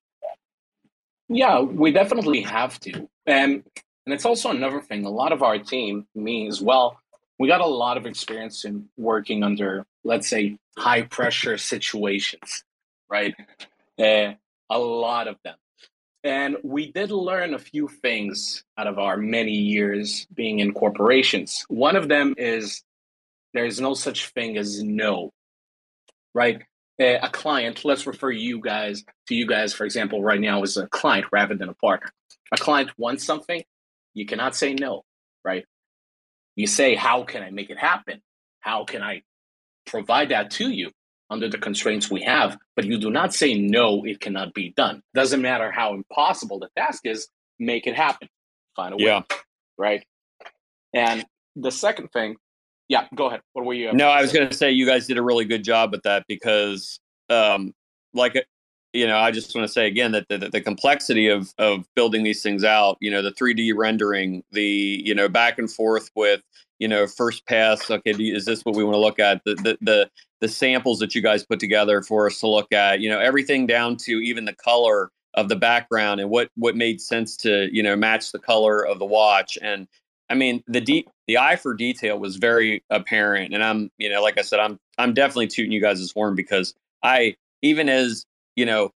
Yeah, 1.29 1.61
we 1.61 1.93
definitely 1.93 2.41
have 2.43 2.81
to 2.81 3.09
And 3.27 3.63
and 4.09 4.15
it's 4.15 4.25
also 4.25 4.49
another 4.49 4.81
thing. 4.81 5.05
A 5.05 5.11
lot 5.11 5.33
of 5.33 5.43
our 5.43 5.59
team, 5.59 6.07
me 6.15 6.49
as 6.49 6.63
well, 6.63 6.99
we 7.39 7.47
got 7.47 7.61
a 7.61 7.67
lot 7.67 7.99
of 7.99 8.07
experience 8.07 8.65
in 8.65 8.89
working 8.97 9.43
under, 9.43 9.85
let's 10.03 10.27
say, 10.27 10.57
high 10.79 11.03
pressure 11.03 11.59
situations, 11.59 12.65
right? 13.11 13.35
Uh, 13.99 14.33
a 14.71 14.79
lot 14.79 15.29
of 15.29 15.37
them. 15.45 15.57
And 16.25 16.57
we 16.65 16.91
did 16.91 17.11
learn 17.11 17.53
a 17.53 17.59
few 17.59 17.87
things 17.87 18.65
out 18.79 18.87
of 18.87 18.99
our 18.99 19.19
many 19.19 19.53
years 19.53 20.27
being 20.33 20.61
in 20.61 20.73
corporations. 20.73 21.67
One 21.69 21.95
of 21.95 22.09
them 22.09 22.35
is 22.39 22.83
there's 23.53 23.79
no 23.79 23.93
such 23.93 24.29
thing 24.29 24.57
as 24.57 24.83
no, 24.83 25.35
right? 26.35 26.63
Uh, 26.99 27.19
a 27.21 27.29
client, 27.29 27.85
let's 27.85 28.07
refer 28.07 28.31
you 28.31 28.63
guys 28.63 29.05
to 29.27 29.35
you 29.35 29.47
guys, 29.47 29.75
for 29.75 29.85
example, 29.85 30.23
right 30.23 30.41
now 30.41 30.63
as 30.63 30.79
a 30.79 30.87
client 30.87 31.27
rather 31.31 31.55
than 31.55 31.69
a 31.69 31.75
partner. 31.75 32.09
A 32.53 32.57
client 32.57 32.91
wants 32.97 33.23
something, 33.27 33.63
you 34.19 34.27
cannot 34.27 34.57
say 34.57 34.75
no, 34.75 35.05
right? 35.45 35.65
You 36.57 36.67
say, 36.67 36.97
How 36.97 37.23
can 37.23 37.43
I 37.43 37.51
make 37.51 37.71
it 37.71 37.79
happen? 37.79 38.21
How 38.61 38.85
can 38.85 39.01
I 39.01 39.23
provide 39.87 40.31
that 40.31 40.51
to 40.53 40.69
you 40.71 40.91
under 41.31 41.49
the 41.49 41.57
constraints 41.57 42.11
we 42.11 42.23
have? 42.23 42.59
But 42.75 42.87
you 42.87 42.99
do 42.99 43.11
not 43.11 43.33
say, 43.33 43.55
No, 43.55 44.05
it 44.05 44.21
cannot 44.21 44.55
be 44.55 44.75
done. 44.77 45.03
Doesn't 45.15 45.41
matter 45.41 45.71
how 45.71 45.95
impossible 45.95 46.59
the 46.59 46.69
task 46.77 47.07
is, 47.07 47.29
make 47.61 47.87
it 47.87 47.95
happen. 47.95 48.29
Find 48.75 48.95
a 48.95 48.97
way. 48.97 49.05
Yeah. 49.05 49.23
Right. 49.79 50.05
And 50.93 51.25
the 51.55 51.71
second 51.71 52.09
thing, 52.09 52.37
yeah, 52.89 53.07
go 53.15 53.27
ahead. 53.27 53.43
What 53.53 53.65
were 53.65 53.75
you? 53.75 53.93
No, 53.93 54.09
I 54.09 54.21
was 54.21 54.33
going 54.33 54.49
to 54.49 54.55
say 54.55 54.73
you 54.73 54.87
guys 54.87 55.07
did 55.07 55.19
a 55.19 55.23
really 55.23 55.45
good 55.45 55.63
job 55.63 55.93
with 55.93 56.03
that 56.03 56.25
because, 56.27 56.99
um, 57.31 57.73
like 58.15 58.35
you 58.99 59.07
know, 59.07 59.17
I 59.17 59.31
just 59.31 59.55
want 59.55 59.67
to 59.67 59.73
say 59.73 59.87
again 59.87 60.13
that 60.13 60.29
the, 60.29 60.39
the, 60.39 60.61
complexity 60.61 61.29
of 61.29 61.55
of 61.59 61.87
building 61.95 62.25
these 62.25 62.43
things 62.43 62.65
out, 62.65 62.99
you 63.01 63.11
know, 63.11 63.23
the 63.23 63.33
3D 63.33 63.73
rendering, 63.77 64.43
the 64.53 65.03
you 65.05 65.15
know 65.15 65.29
back 65.29 65.59
and 65.59 65.71
forth 65.71 66.11
with 66.17 66.41
you 66.79 66.89
know 66.89 67.07
first 67.07 67.47
pass. 67.47 67.91
Okay, 67.91 68.11
is 68.11 68.45
this 68.45 68.65
what 68.65 68.75
we 68.75 68.85
want 68.85 68.95
to 68.95 69.01
look 69.01 69.19
at? 69.19 69.43
The 69.45 69.55
the 69.55 69.79
the 69.81 70.11
the 70.41 70.49
samples 70.49 70.99
that 70.99 71.15
you 71.15 71.23
guys 71.23 71.45
put 71.45 71.61
together 71.61 72.03
for 72.03 72.27
us 72.27 72.41
to 72.41 72.49
look 72.49 72.73
at, 72.73 73.01
you 73.01 73.11
know, 73.11 73.19
everything 73.19 73.67
down 73.67 73.97
to 73.97 74.13
even 74.21 74.45
the 74.45 74.53
color 74.53 75.11
of 75.35 75.49
the 75.49 75.57
background 75.57 76.21
and 76.21 76.31
what 76.31 76.51
what 76.57 76.77
made 76.77 77.01
sense 77.01 77.37
to 77.37 77.69
you 77.73 77.83
know 77.83 77.95
match 77.95 78.33
the 78.33 78.39
color 78.39 78.85
of 78.85 78.99
the 78.99 79.05
watch 79.05 79.57
and 79.63 79.87
I 80.31 80.35
mean 80.35 80.65
the 80.67 80.81
deep 80.81 81.09
the 81.29 81.39
eye 81.39 81.57
for 81.57 81.75
detail 81.75 82.19
was 82.19 82.37
very 82.37 82.83
apparent 82.91 83.55
and 83.55 83.63
I'm 83.63 83.91
you 83.99 84.11
know 84.11 84.23
like 84.23 84.39
I 84.39 84.43
said 84.43 84.59
I'm 84.59 84.81
I'm 84.97 85.15
definitely 85.15 85.47
tooting 85.47 85.71
you 85.71 85.81
guys' 85.81 86.11
horn 86.11 86.35
because 86.35 86.75
I 87.03 87.37
even 87.63 87.89
as 87.89 88.25
you 88.59 88.67
know, 88.67 88.91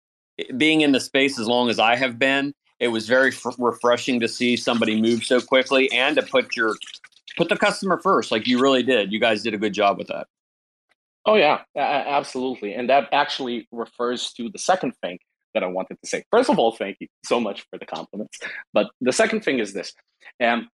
being 0.55 0.79
in 0.81 0.93
the 0.93 1.01
space 1.01 1.37
as 1.37 1.45
long 1.45 1.69
as 1.69 1.79
I 1.79 1.97
have 1.97 2.17
been, 2.17 2.53
it 2.79 2.87
was 2.87 3.09
very 3.09 3.31
f- 3.31 3.55
refreshing 3.57 4.21
to 4.21 4.27
see 4.29 4.55
somebody 4.55 5.01
move 5.01 5.25
so 5.25 5.41
quickly 5.41 5.91
and 5.91 6.15
to 6.15 6.21
put 6.21 6.55
your 6.55 6.77
put 7.35 7.49
the 7.49 7.57
customer 7.57 7.99
first, 7.99 8.31
like 8.31 8.47
you 8.47 8.61
really 8.61 8.83
did. 8.83 9.11
You 9.11 9.19
guys 9.19 9.43
did 9.43 9.53
a 9.53 9.57
good 9.57 9.73
job 9.73 9.97
with 9.97 10.07
that. 10.07 10.27
Oh 11.25 11.35
yeah, 11.35 11.59
absolutely, 11.75 12.73
and 12.73 12.89
that 12.89 13.09
actually 13.11 13.67
refers 13.73 14.31
to 14.33 14.49
the 14.49 14.57
second 14.57 14.93
thing 15.01 15.19
that 15.53 15.61
I 15.61 15.67
wanted 15.67 15.97
to 16.01 16.09
say. 16.09 16.23
First 16.31 16.49
of 16.49 16.57
all, 16.57 16.71
thank 16.71 16.95
you 17.01 17.07
so 17.25 17.41
much 17.41 17.65
for 17.69 17.77
the 17.77 17.85
compliments. 17.85 18.39
But 18.73 18.87
the 19.01 19.11
second 19.11 19.43
thing 19.43 19.59
is 19.59 19.73
this: 19.73 19.93
um, 20.41 20.69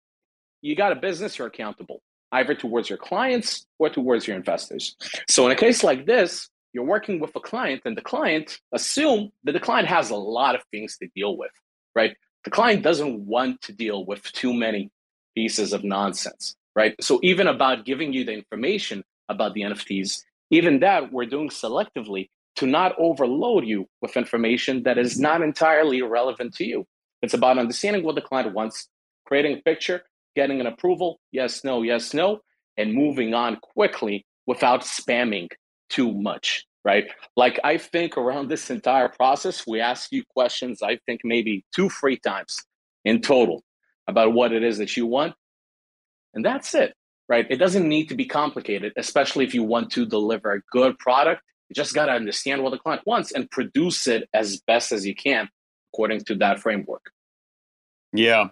you 0.63 0.75
got 0.75 0.91
a 0.91 0.95
business, 0.95 1.37
you're 1.37 1.47
accountable 1.47 2.01
either 2.31 2.55
towards 2.55 2.89
your 2.89 2.97
clients 2.97 3.67
or 3.77 3.89
towards 3.89 4.25
your 4.25 4.37
investors. 4.37 4.95
So 5.29 5.45
in 5.45 5.51
a 5.51 5.55
case 5.55 5.83
like 5.83 6.07
this, 6.07 6.49
you're 6.73 6.85
working 6.85 7.19
with 7.19 7.35
a 7.35 7.39
client 7.39 7.81
and 7.85 7.97
the 7.97 8.01
client 8.01 8.59
assume 8.71 9.31
that 9.43 9.53
the 9.53 9.59
client 9.59 9.87
has 9.87 10.09
a 10.09 10.15
lot 10.15 10.55
of 10.55 10.61
things 10.71 10.97
to 10.97 11.07
deal 11.15 11.37
with 11.37 11.51
right? 11.95 12.15
The 12.45 12.51
client 12.51 12.83
doesn't 12.83 13.25
want 13.25 13.61
to 13.63 13.73
deal 13.73 14.05
with 14.05 14.23
too 14.31 14.53
many 14.53 14.91
pieces 15.35 15.73
of 15.73 15.83
nonsense 15.83 16.55
right? 16.75 16.95
So 17.01 17.19
even 17.23 17.47
about 17.47 17.85
giving 17.85 18.13
you 18.13 18.23
the 18.25 18.33
information 18.33 19.03
about 19.29 19.53
the 19.53 19.61
nfts 19.61 20.23
even 20.49 20.79
that 20.81 21.11
we're 21.11 21.25
doing 21.25 21.49
selectively 21.49 22.29
to 22.57 22.65
not 22.67 22.93
overload 22.97 23.65
you 23.65 23.87
with 24.01 24.17
information 24.17 24.83
that 24.83 24.97
is 24.97 25.19
not 25.19 25.41
entirely 25.41 26.01
relevant 26.01 26.53
to 26.55 26.65
you. 26.65 26.85
It's 27.21 27.33
about 27.33 27.57
understanding 27.57 28.03
what 28.03 28.15
the 28.15 28.21
client 28.21 28.53
wants 28.53 28.89
creating 29.25 29.57
a 29.57 29.61
picture 29.61 30.03
getting 30.35 30.59
an 30.59 30.67
approval 30.67 31.19
yes 31.31 31.63
no 31.63 31.81
yes 31.81 32.13
no 32.13 32.39
and 32.77 32.93
moving 32.93 33.33
on 33.33 33.57
quickly 33.61 34.25
without 34.47 34.81
spamming 34.81 35.47
too 35.91 36.11
much, 36.11 36.65
right? 36.83 37.05
Like 37.35 37.59
I 37.63 37.77
think 37.77 38.17
around 38.17 38.49
this 38.49 38.69
entire 38.69 39.09
process, 39.09 39.67
we 39.67 39.79
ask 39.79 40.11
you 40.11 40.23
questions, 40.33 40.81
I 40.81 40.97
think 41.05 41.21
maybe 41.23 41.65
two, 41.75 41.89
three 41.89 42.17
times 42.17 42.57
in 43.05 43.21
total 43.21 43.63
about 44.07 44.33
what 44.33 44.51
it 44.51 44.63
is 44.63 44.77
that 44.79 44.97
you 44.97 45.05
want. 45.05 45.35
And 46.33 46.43
that's 46.45 46.73
it, 46.73 46.93
right? 47.27 47.45
It 47.49 47.57
doesn't 47.57 47.87
need 47.87 48.07
to 48.09 48.15
be 48.15 48.25
complicated, 48.25 48.93
especially 48.95 49.45
if 49.45 49.53
you 49.53 49.63
want 49.63 49.91
to 49.91 50.05
deliver 50.05 50.53
a 50.53 50.61
good 50.71 50.97
product. 50.97 51.41
You 51.69 51.75
just 51.75 51.93
got 51.93 52.05
to 52.07 52.13
understand 52.13 52.63
what 52.63 52.71
the 52.71 52.77
client 52.77 53.03
wants 53.05 53.31
and 53.31 53.49
produce 53.51 54.07
it 54.07 54.27
as 54.33 54.61
best 54.65 54.91
as 54.91 55.05
you 55.05 55.15
can 55.15 55.49
according 55.93 56.21
to 56.21 56.35
that 56.35 56.59
framework. 56.59 57.11
Yeah. 58.13 58.47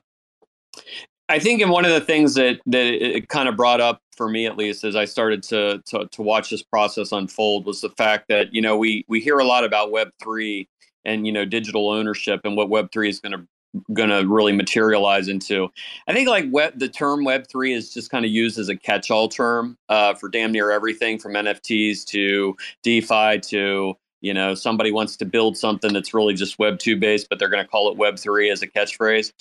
I 1.30 1.38
think, 1.38 1.62
and 1.62 1.70
one 1.70 1.86
of 1.86 1.92
the 1.92 2.02
things 2.02 2.34
that 2.34 2.60
that 2.66 2.86
it 2.86 3.30
kind 3.30 3.48
of 3.48 3.56
brought 3.56 3.80
up 3.80 4.02
for 4.18 4.28
me, 4.28 4.48
at 4.48 4.58
least, 4.58 4.84
as 4.84 4.96
I 4.96 5.06
started 5.06 5.44
to, 5.44 5.82
to 5.86 6.08
to 6.08 6.22
watch 6.22 6.50
this 6.50 6.64
process 6.64 7.12
unfold, 7.12 7.66
was 7.66 7.82
the 7.82 7.90
fact 7.92 8.28
that 8.30 8.54
you 8.54 8.62
know 8.62 8.78
we 8.78 9.06
we 9.08 9.20
hear 9.20 9.38
a 9.38 9.46
lot 9.46 9.64
about 9.64 9.92
Web 9.92 10.10
three 10.22 10.68
and 11.06 11.28
you 11.28 11.32
know 11.32 11.46
digital 11.46 11.90
ownership 11.90 12.42
and 12.44 12.58
what 12.58 12.70
Web 12.70 12.92
three 12.92 13.10
is 13.10 13.20
going 13.20 13.34
to 13.34 13.48
going 13.94 14.10
to 14.10 14.28
really 14.28 14.52
materialize 14.52 15.28
into. 15.28 15.70
I 16.08 16.14
think 16.14 16.28
like 16.28 16.46
web, 16.50 16.80
the 16.80 16.90
term 16.90 17.24
Web 17.24 17.46
three 17.48 17.74
is 17.74 17.94
just 17.94 18.10
kind 18.10 18.26
of 18.26 18.32
used 18.32 18.58
as 18.58 18.68
a 18.68 18.76
catch 18.76 19.12
all 19.12 19.30
term 19.30 19.78
uh, 19.90 20.16
for 20.16 20.30
damn 20.30 20.52
near 20.52 20.72
everything 20.72 21.20
from 21.20 21.34
NFTs 21.34 22.04
to 22.06 22.58
DeFi 22.82 23.40
to 23.50 23.94
you 24.22 24.34
know 24.34 24.56
somebody 24.56 24.92
wants 24.92 25.16
to 25.18 25.26
build 25.26 25.58
something 25.58 25.94
that's 25.94 26.14
really 26.14 26.34
just 26.34 26.58
Web 26.58 26.80
two 26.80 26.98
based, 26.98 27.28
but 27.30 27.38
they're 27.38 27.50
going 27.50 27.64
to 27.64 27.70
call 27.70 27.92
it 27.92 27.98
Web 27.98 28.18
three 28.18 28.50
as 28.50 28.64
a 28.64 28.68
catchphrase. 28.68 29.32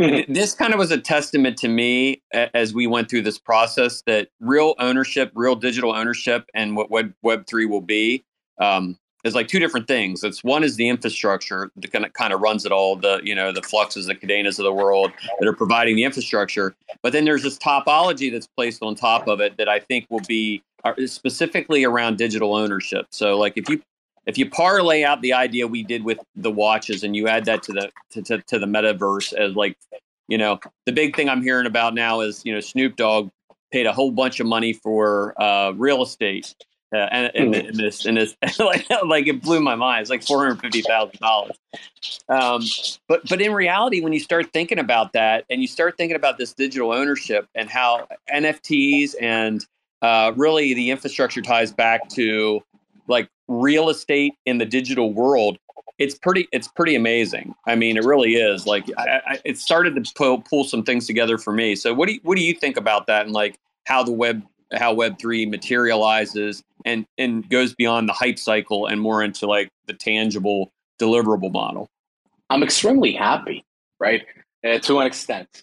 Mm-hmm. 0.00 0.32
This 0.32 0.54
kind 0.54 0.72
of 0.72 0.78
was 0.78 0.90
a 0.90 0.98
testament 0.98 1.56
to 1.58 1.68
me 1.68 2.20
as 2.32 2.74
we 2.74 2.86
went 2.86 3.08
through 3.08 3.22
this 3.22 3.38
process 3.38 4.02
that 4.06 4.28
real 4.40 4.74
ownership, 4.80 5.30
real 5.34 5.54
digital 5.54 5.94
ownership, 5.94 6.46
and 6.54 6.76
what 6.76 6.90
Web 6.90 7.14
Web 7.22 7.46
three 7.46 7.66
will 7.66 7.80
be 7.80 8.24
um, 8.60 8.98
is 9.24 9.36
like 9.36 9.46
two 9.46 9.60
different 9.60 9.86
things. 9.86 10.24
It's 10.24 10.42
one 10.42 10.64
is 10.64 10.76
the 10.76 10.88
infrastructure 10.88 11.70
that 11.76 11.92
kind 11.92 12.04
of 12.04 12.12
kind 12.12 12.32
of 12.32 12.40
runs 12.40 12.66
it 12.66 12.72
all, 12.72 12.96
the 12.96 13.20
you 13.22 13.36
know 13.36 13.52
the 13.52 13.62
fluxes, 13.62 14.06
the 14.06 14.16
Kadenas 14.16 14.58
of 14.58 14.64
the 14.64 14.72
world 14.72 15.12
that 15.38 15.46
are 15.46 15.54
providing 15.54 15.94
the 15.94 16.04
infrastructure. 16.04 16.74
But 17.02 17.12
then 17.12 17.24
there's 17.24 17.44
this 17.44 17.58
topology 17.58 18.32
that's 18.32 18.48
placed 18.48 18.82
on 18.82 18.96
top 18.96 19.28
of 19.28 19.40
it 19.40 19.56
that 19.58 19.68
I 19.68 19.78
think 19.78 20.06
will 20.10 20.22
be 20.26 20.62
uh, 20.84 20.92
specifically 21.06 21.84
around 21.84 22.18
digital 22.18 22.56
ownership. 22.56 23.06
So 23.10 23.38
like 23.38 23.54
if 23.56 23.68
you 23.68 23.80
if 24.26 24.38
you 24.38 24.48
parlay 24.48 25.02
out 25.04 25.20
the 25.20 25.32
idea 25.32 25.66
we 25.66 25.82
did 25.82 26.04
with 26.04 26.18
the 26.36 26.50
watches 26.50 27.02
and 27.04 27.14
you 27.14 27.28
add 27.28 27.44
that 27.44 27.62
to 27.62 27.72
the 27.72 27.90
to, 28.10 28.22
to, 28.22 28.38
to, 28.42 28.58
the 28.58 28.66
metaverse 28.66 29.32
as 29.32 29.54
like 29.54 29.76
you 30.28 30.38
know 30.38 30.58
the 30.86 30.92
big 30.92 31.14
thing 31.14 31.28
i'm 31.28 31.42
hearing 31.42 31.66
about 31.66 31.94
now 31.94 32.20
is 32.20 32.42
you 32.44 32.52
know 32.52 32.60
snoop 32.60 32.96
dogg 32.96 33.30
paid 33.72 33.86
a 33.86 33.92
whole 33.92 34.10
bunch 34.10 34.40
of 34.40 34.46
money 34.46 34.72
for 34.72 35.40
uh, 35.40 35.72
real 35.72 36.02
estate 36.02 36.54
uh, 36.94 37.08
and, 37.10 37.32
and, 37.34 37.54
and, 37.56 37.76
this 37.76 38.06
and 38.06 38.16
this 38.16 38.36
like, 38.60 38.88
like 39.04 39.26
it 39.26 39.42
blew 39.42 39.58
my 39.58 39.74
mind. 39.74 40.02
It's 40.02 40.10
like 40.10 40.20
$450000 40.20 41.50
um, 42.28 42.62
but 43.08 43.28
but 43.28 43.40
in 43.40 43.52
reality 43.52 44.00
when 44.00 44.12
you 44.12 44.20
start 44.20 44.52
thinking 44.52 44.78
about 44.78 45.12
that 45.12 45.44
and 45.50 45.60
you 45.60 45.66
start 45.66 45.96
thinking 45.96 46.14
about 46.14 46.38
this 46.38 46.52
digital 46.52 46.92
ownership 46.92 47.48
and 47.56 47.68
how 47.68 48.06
nfts 48.32 49.14
and 49.20 49.66
uh, 50.02 50.32
really 50.36 50.74
the 50.74 50.90
infrastructure 50.90 51.42
ties 51.42 51.72
back 51.72 52.08
to 52.10 52.62
like 53.08 53.28
real 53.48 53.88
estate 53.88 54.34
in 54.46 54.58
the 54.58 54.64
digital 54.64 55.12
world 55.12 55.58
it's 55.98 56.16
pretty 56.16 56.48
it's 56.50 56.68
pretty 56.68 56.96
amazing. 56.96 57.54
I 57.66 57.76
mean 57.76 57.96
it 57.96 58.04
really 58.04 58.34
is. 58.34 58.66
Like 58.66 58.84
I, 58.98 59.20
I, 59.26 59.40
it 59.44 59.58
started 59.58 59.94
to 59.94 60.12
pull, 60.14 60.40
pull 60.42 60.64
some 60.64 60.82
things 60.82 61.06
together 61.06 61.38
for 61.38 61.52
me. 61.52 61.76
So 61.76 61.94
what 61.94 62.08
do 62.08 62.14
you, 62.14 62.20
what 62.24 62.36
do 62.36 62.42
you 62.42 62.54
think 62.54 62.76
about 62.76 63.06
that 63.06 63.26
and 63.26 63.32
like 63.32 63.58
how 63.84 64.02
the 64.02 64.12
web 64.12 64.42
how 64.72 64.92
web 64.92 65.18
3 65.18 65.46
materializes 65.46 66.64
and 66.84 67.06
and 67.16 67.48
goes 67.48 67.74
beyond 67.74 68.08
the 68.08 68.12
hype 68.12 68.38
cycle 68.38 68.86
and 68.86 69.00
more 69.00 69.22
into 69.22 69.46
like 69.46 69.68
the 69.86 69.92
tangible 69.92 70.72
deliverable 71.00 71.52
model? 71.52 71.88
I'm 72.50 72.62
extremely 72.62 73.12
happy 73.12 73.64
right 74.00 74.26
uh, 74.64 74.78
to 74.80 74.98
an 74.98 75.06
extent 75.06 75.62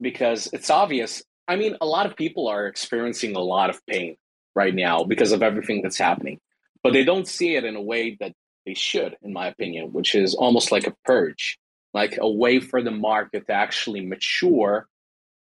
because 0.00 0.48
it's 0.52 0.70
obvious 0.70 1.22
i 1.48 1.56
mean 1.56 1.76
a 1.80 1.86
lot 1.86 2.06
of 2.06 2.16
people 2.16 2.48
are 2.48 2.66
experiencing 2.66 3.36
a 3.36 3.40
lot 3.40 3.70
of 3.70 3.84
pain 3.86 4.16
right 4.54 4.74
now 4.74 5.04
because 5.04 5.32
of 5.32 5.42
everything 5.42 5.82
that's 5.82 5.98
happening 5.98 6.38
but 6.84 6.92
they 6.92 7.02
don't 7.02 7.26
see 7.26 7.56
it 7.56 7.64
in 7.64 7.74
a 7.74 7.82
way 7.82 8.16
that 8.20 8.34
they 8.66 8.74
should, 8.74 9.16
in 9.22 9.32
my 9.32 9.48
opinion, 9.48 9.92
which 9.92 10.14
is 10.14 10.34
almost 10.34 10.70
like 10.70 10.86
a 10.86 10.94
purge, 11.04 11.58
like 11.94 12.18
a 12.20 12.28
way 12.28 12.60
for 12.60 12.82
the 12.82 12.90
market 12.90 13.46
to 13.46 13.52
actually 13.52 14.04
mature, 14.04 14.86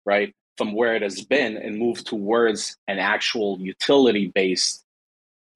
right, 0.05 0.35
from 0.59 0.75
where 0.75 0.95
it 0.95 1.03
has 1.03 1.23
been 1.23 1.57
and 1.57 1.79
move 1.79 2.05
towards 2.05 2.77
an 2.87 2.99
actual 2.99 3.59
utility 3.61 4.31
based 4.33 4.85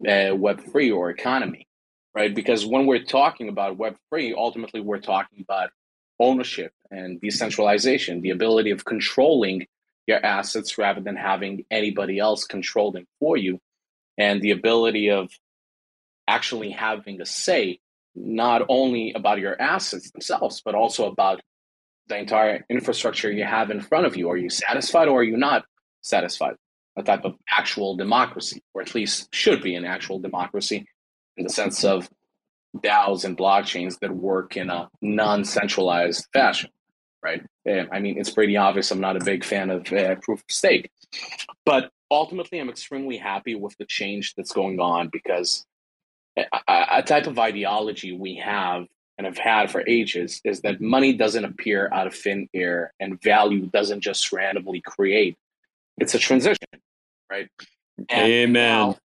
uh, 0.05 0.33
Web3 0.33 0.97
or 0.97 1.11
economy, 1.11 1.67
right? 2.15 2.35
Because 2.35 2.65
when 2.65 2.87
we're 2.87 3.05
talking 3.05 3.51
about 3.51 3.79
Web3, 3.79 4.35
ultimately 4.35 4.81
we're 4.81 4.99
talking 4.99 5.43
about 5.43 5.71
ownership 6.19 6.73
and 6.91 7.21
decentralization, 7.21 8.23
the 8.23 8.31
ability 8.31 8.71
of 8.71 8.87
controlling 8.87 9.67
your 10.07 10.25
assets 10.25 10.79
rather 10.79 11.03
than 11.03 11.17
having 11.17 11.67
anybody 11.71 12.19
else 12.19 12.45
control 12.45 12.93
them 12.93 13.07
for 13.21 13.37
you, 13.37 13.61
and 14.17 14.41
the 14.41 14.53
ability 14.53 15.11
of 15.11 15.31
actually 16.29 16.71
having 16.71 17.21
a 17.21 17.27
say 17.27 17.79
not 18.15 18.63
only 18.69 19.13
about 19.15 19.39
your 19.39 19.61
assets 19.61 20.11
themselves, 20.11 20.63
but 20.65 20.75
also 20.75 21.07
about 21.07 21.41
the 22.09 22.17
entire 22.17 22.65
infrastructure 22.71 23.31
you 23.31 23.45
have 23.45 23.71
in 23.71 23.81
front 23.81 24.07
of 24.07 24.17
you. 24.17 24.31
Are 24.31 24.37
you 24.37 24.49
satisfied 24.49 25.09
or 25.09 25.21
are 25.21 25.25
you 25.25 25.37
not 25.37 25.65
satisfied? 26.03 26.55
A 26.97 27.03
type 27.03 27.25
of 27.25 27.35
actual 27.51 27.95
democracy, 27.97 28.63
or 28.73 28.81
at 28.81 28.95
least 28.95 29.29
should 29.35 29.63
be 29.63 29.75
an 29.75 29.85
actual 29.85 30.19
democracy 30.19 30.87
in 31.37 31.45
the 31.45 31.51
sense 31.51 31.85
of 31.85 32.09
DAOs 32.75 33.25
and 33.25 33.37
blockchains 33.37 33.99
that 34.01 34.15
work 34.15 34.57
in 34.57 34.71
a 34.71 34.89
non 35.03 35.45
centralized 35.45 36.27
fashion, 36.33 36.71
right? 37.23 37.43
I 37.67 38.01
mean, 38.01 38.19
it's 38.19 38.31
pretty 38.31 38.57
obvious 38.57 38.91
I'm 38.91 39.01
not 39.01 39.21
a 39.21 39.25
big 39.25 39.45
fan 39.45 39.71
of 39.71 39.93
uh, 39.93 40.15
proof 40.23 40.41
of 40.41 40.45
stake. 40.49 40.91
But 41.67 41.91
ultimately, 42.11 42.61
I'm 42.61 42.71
extremely 42.71 43.19
happy 43.19 43.55
with 43.55 43.77
the 43.77 43.85
change 43.85 44.35
that's 44.35 44.53
going 44.53 44.81
on 44.81 45.11
because 45.13 45.67
a, 46.37 46.45
a 46.69 47.03
type 47.03 47.27
of 47.27 47.39
ideology 47.39 48.13
we 48.13 48.37
have 48.37 48.87
and 49.19 49.27
have 49.27 49.39
had 49.39 49.71
for 49.71 49.83
ages 49.87 50.41
is 50.45 50.61
that 50.61 50.77
mm-hmm. 50.77 50.89
money 50.89 51.13
doesn't 51.13 51.45
appear 51.45 51.91
out 51.93 52.07
of 52.07 52.15
thin 52.15 52.49
air 52.55 52.93
and 53.01 53.21
value 53.23 53.67
doesn't 53.67 54.01
just 54.01 54.33
randomly 54.33 54.83
create. 54.85 55.37
It's 55.99 56.15
a 56.15 56.19
transition, 56.19 56.69
right? 57.31 57.49
And 58.11 58.33
Amen. 58.33 58.53
Now, 58.53 58.97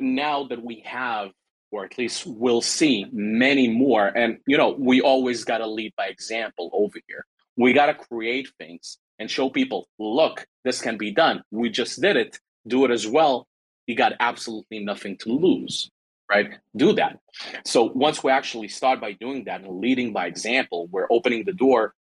now 0.00 0.44
that 0.44 0.62
we 0.62 0.82
have, 0.84 1.30
or 1.70 1.84
at 1.84 1.96
least 1.96 2.26
we'll 2.26 2.62
see 2.62 3.06
many 3.12 3.68
more, 3.68 4.06
and 4.06 4.38
you 4.46 4.56
know, 4.56 4.74
we 4.76 5.00
always 5.00 5.44
got 5.44 5.58
to 5.58 5.66
lead 5.68 5.92
by 5.96 6.06
example 6.06 6.70
over 6.72 6.98
here. 7.06 7.24
We 7.56 7.72
got 7.72 7.86
to 7.86 7.94
create 7.94 8.48
things 8.58 8.98
and 9.20 9.30
show 9.30 9.50
people, 9.50 9.86
look, 9.98 10.46
this 10.64 10.80
can 10.80 10.96
be 10.96 11.12
done. 11.12 11.42
We 11.52 11.68
just 11.68 12.00
did 12.00 12.16
it. 12.16 12.40
Do 12.66 12.84
it 12.84 12.90
as 12.90 13.06
well. 13.06 13.46
You 13.86 13.94
got 13.94 14.14
absolutely 14.18 14.80
nothing 14.80 15.18
to 15.18 15.28
lose 15.30 15.90
right? 16.30 16.50
Do 16.76 16.92
that. 16.94 17.18
So 17.64 17.90
once 17.92 18.22
we 18.22 18.30
actually 18.30 18.68
start 18.68 19.00
by 19.00 19.12
doing 19.12 19.44
that 19.44 19.62
and 19.62 19.80
leading 19.80 20.12
by 20.12 20.26
example, 20.26 20.88
we're 20.90 21.08
opening 21.10 21.44
the 21.44 21.52
door 21.52 21.94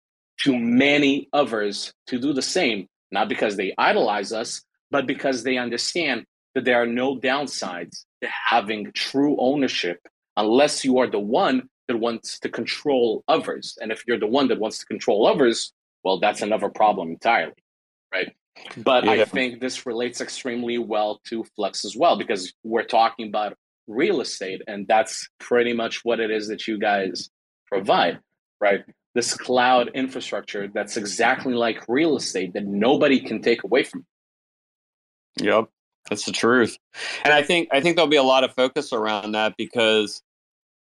to 0.43 0.59
many 0.59 1.29
others 1.33 1.95
to 2.09 2.19
do 2.19 2.33
the 2.33 2.43
same, 2.43 2.89
not 3.11 3.29
because 3.29 3.57
they 3.57 3.73
idolize 3.79 4.33
us, 4.33 4.63
but 4.91 5.07
because 5.07 5.45
they 5.45 5.57
understand 5.57 6.27
that 6.55 6.65
there 6.65 6.83
are 6.83 6.87
no 6.87 7.17
downsides 7.17 8.05
to 8.23 8.29
having 8.29 8.91
true 8.93 9.37
ownership 9.39 10.01
unless 10.37 10.85
you 10.85 10.99
are 10.99 11.07
the 11.07 11.19
one 11.19 11.69
that 11.89 11.97
wants 11.97 12.41
to 12.41 12.49
control 12.49 13.23
others. 13.29 13.79
And 13.81 13.93
if 13.93 14.03
you're 14.07 14.19
the 14.19 14.27
one 14.27 14.49
that 14.49 14.59
wants 14.59 14.79
to 14.79 14.87
control 14.87 15.27
others, 15.27 15.73
well, 16.03 16.19
that's 16.19 16.43
another 16.43 16.69
problem 16.69 17.11
entirely, 17.11 17.55
right? 18.13 18.35
But 18.77 19.05
yeah. 19.05 19.13
I 19.13 19.25
think 19.25 19.61
this 19.61 19.87
relates 19.87 20.21
extremely 20.21 20.79
well 20.79 21.21
to 21.29 21.45
Flux 21.55 21.85
as 21.85 21.97
well, 21.97 22.17
because 22.19 22.53
we're 22.65 22.85
talking 22.85 23.29
about 23.29 23.57
real 23.87 24.21
estate. 24.21 24.63
And 24.67 24.87
that's 24.87 25.29
pretty 25.39 25.73
much 25.73 26.01
what 26.05 26.21
it 26.21 26.31
is 26.31 26.49
that 26.49 26.67
you 26.67 26.79
guys 26.79 27.31
provide, 27.67 28.21
right? 28.61 28.85
This 29.15 29.35
cloud 29.35 29.91
infrastructure 29.95 30.69
that's 30.69 30.97
exactly 30.97 31.55
like 31.55 31.89
real 31.89 32.17
estate 32.17 32.53
that 32.55 32.67
nobody 32.67 33.21
can 33.21 33.41
take 33.41 33.65
away 33.65 33.85
from. 33.85 34.05
Yep, 35.41 35.69
that's 36.09 36.25
the 36.25 36.33
truth. 36.33 36.77
And 37.25 37.33
I 37.33 37.43
think 37.43 37.69
I 37.73 37.81
think 37.81 37.97
there'll 37.97 38.11
be 38.11 38.17
a 38.17 38.23
lot 38.23 38.45
of 38.45 38.55
focus 38.55 38.93
around 38.93 39.33
that 39.33 39.55
because 39.57 40.23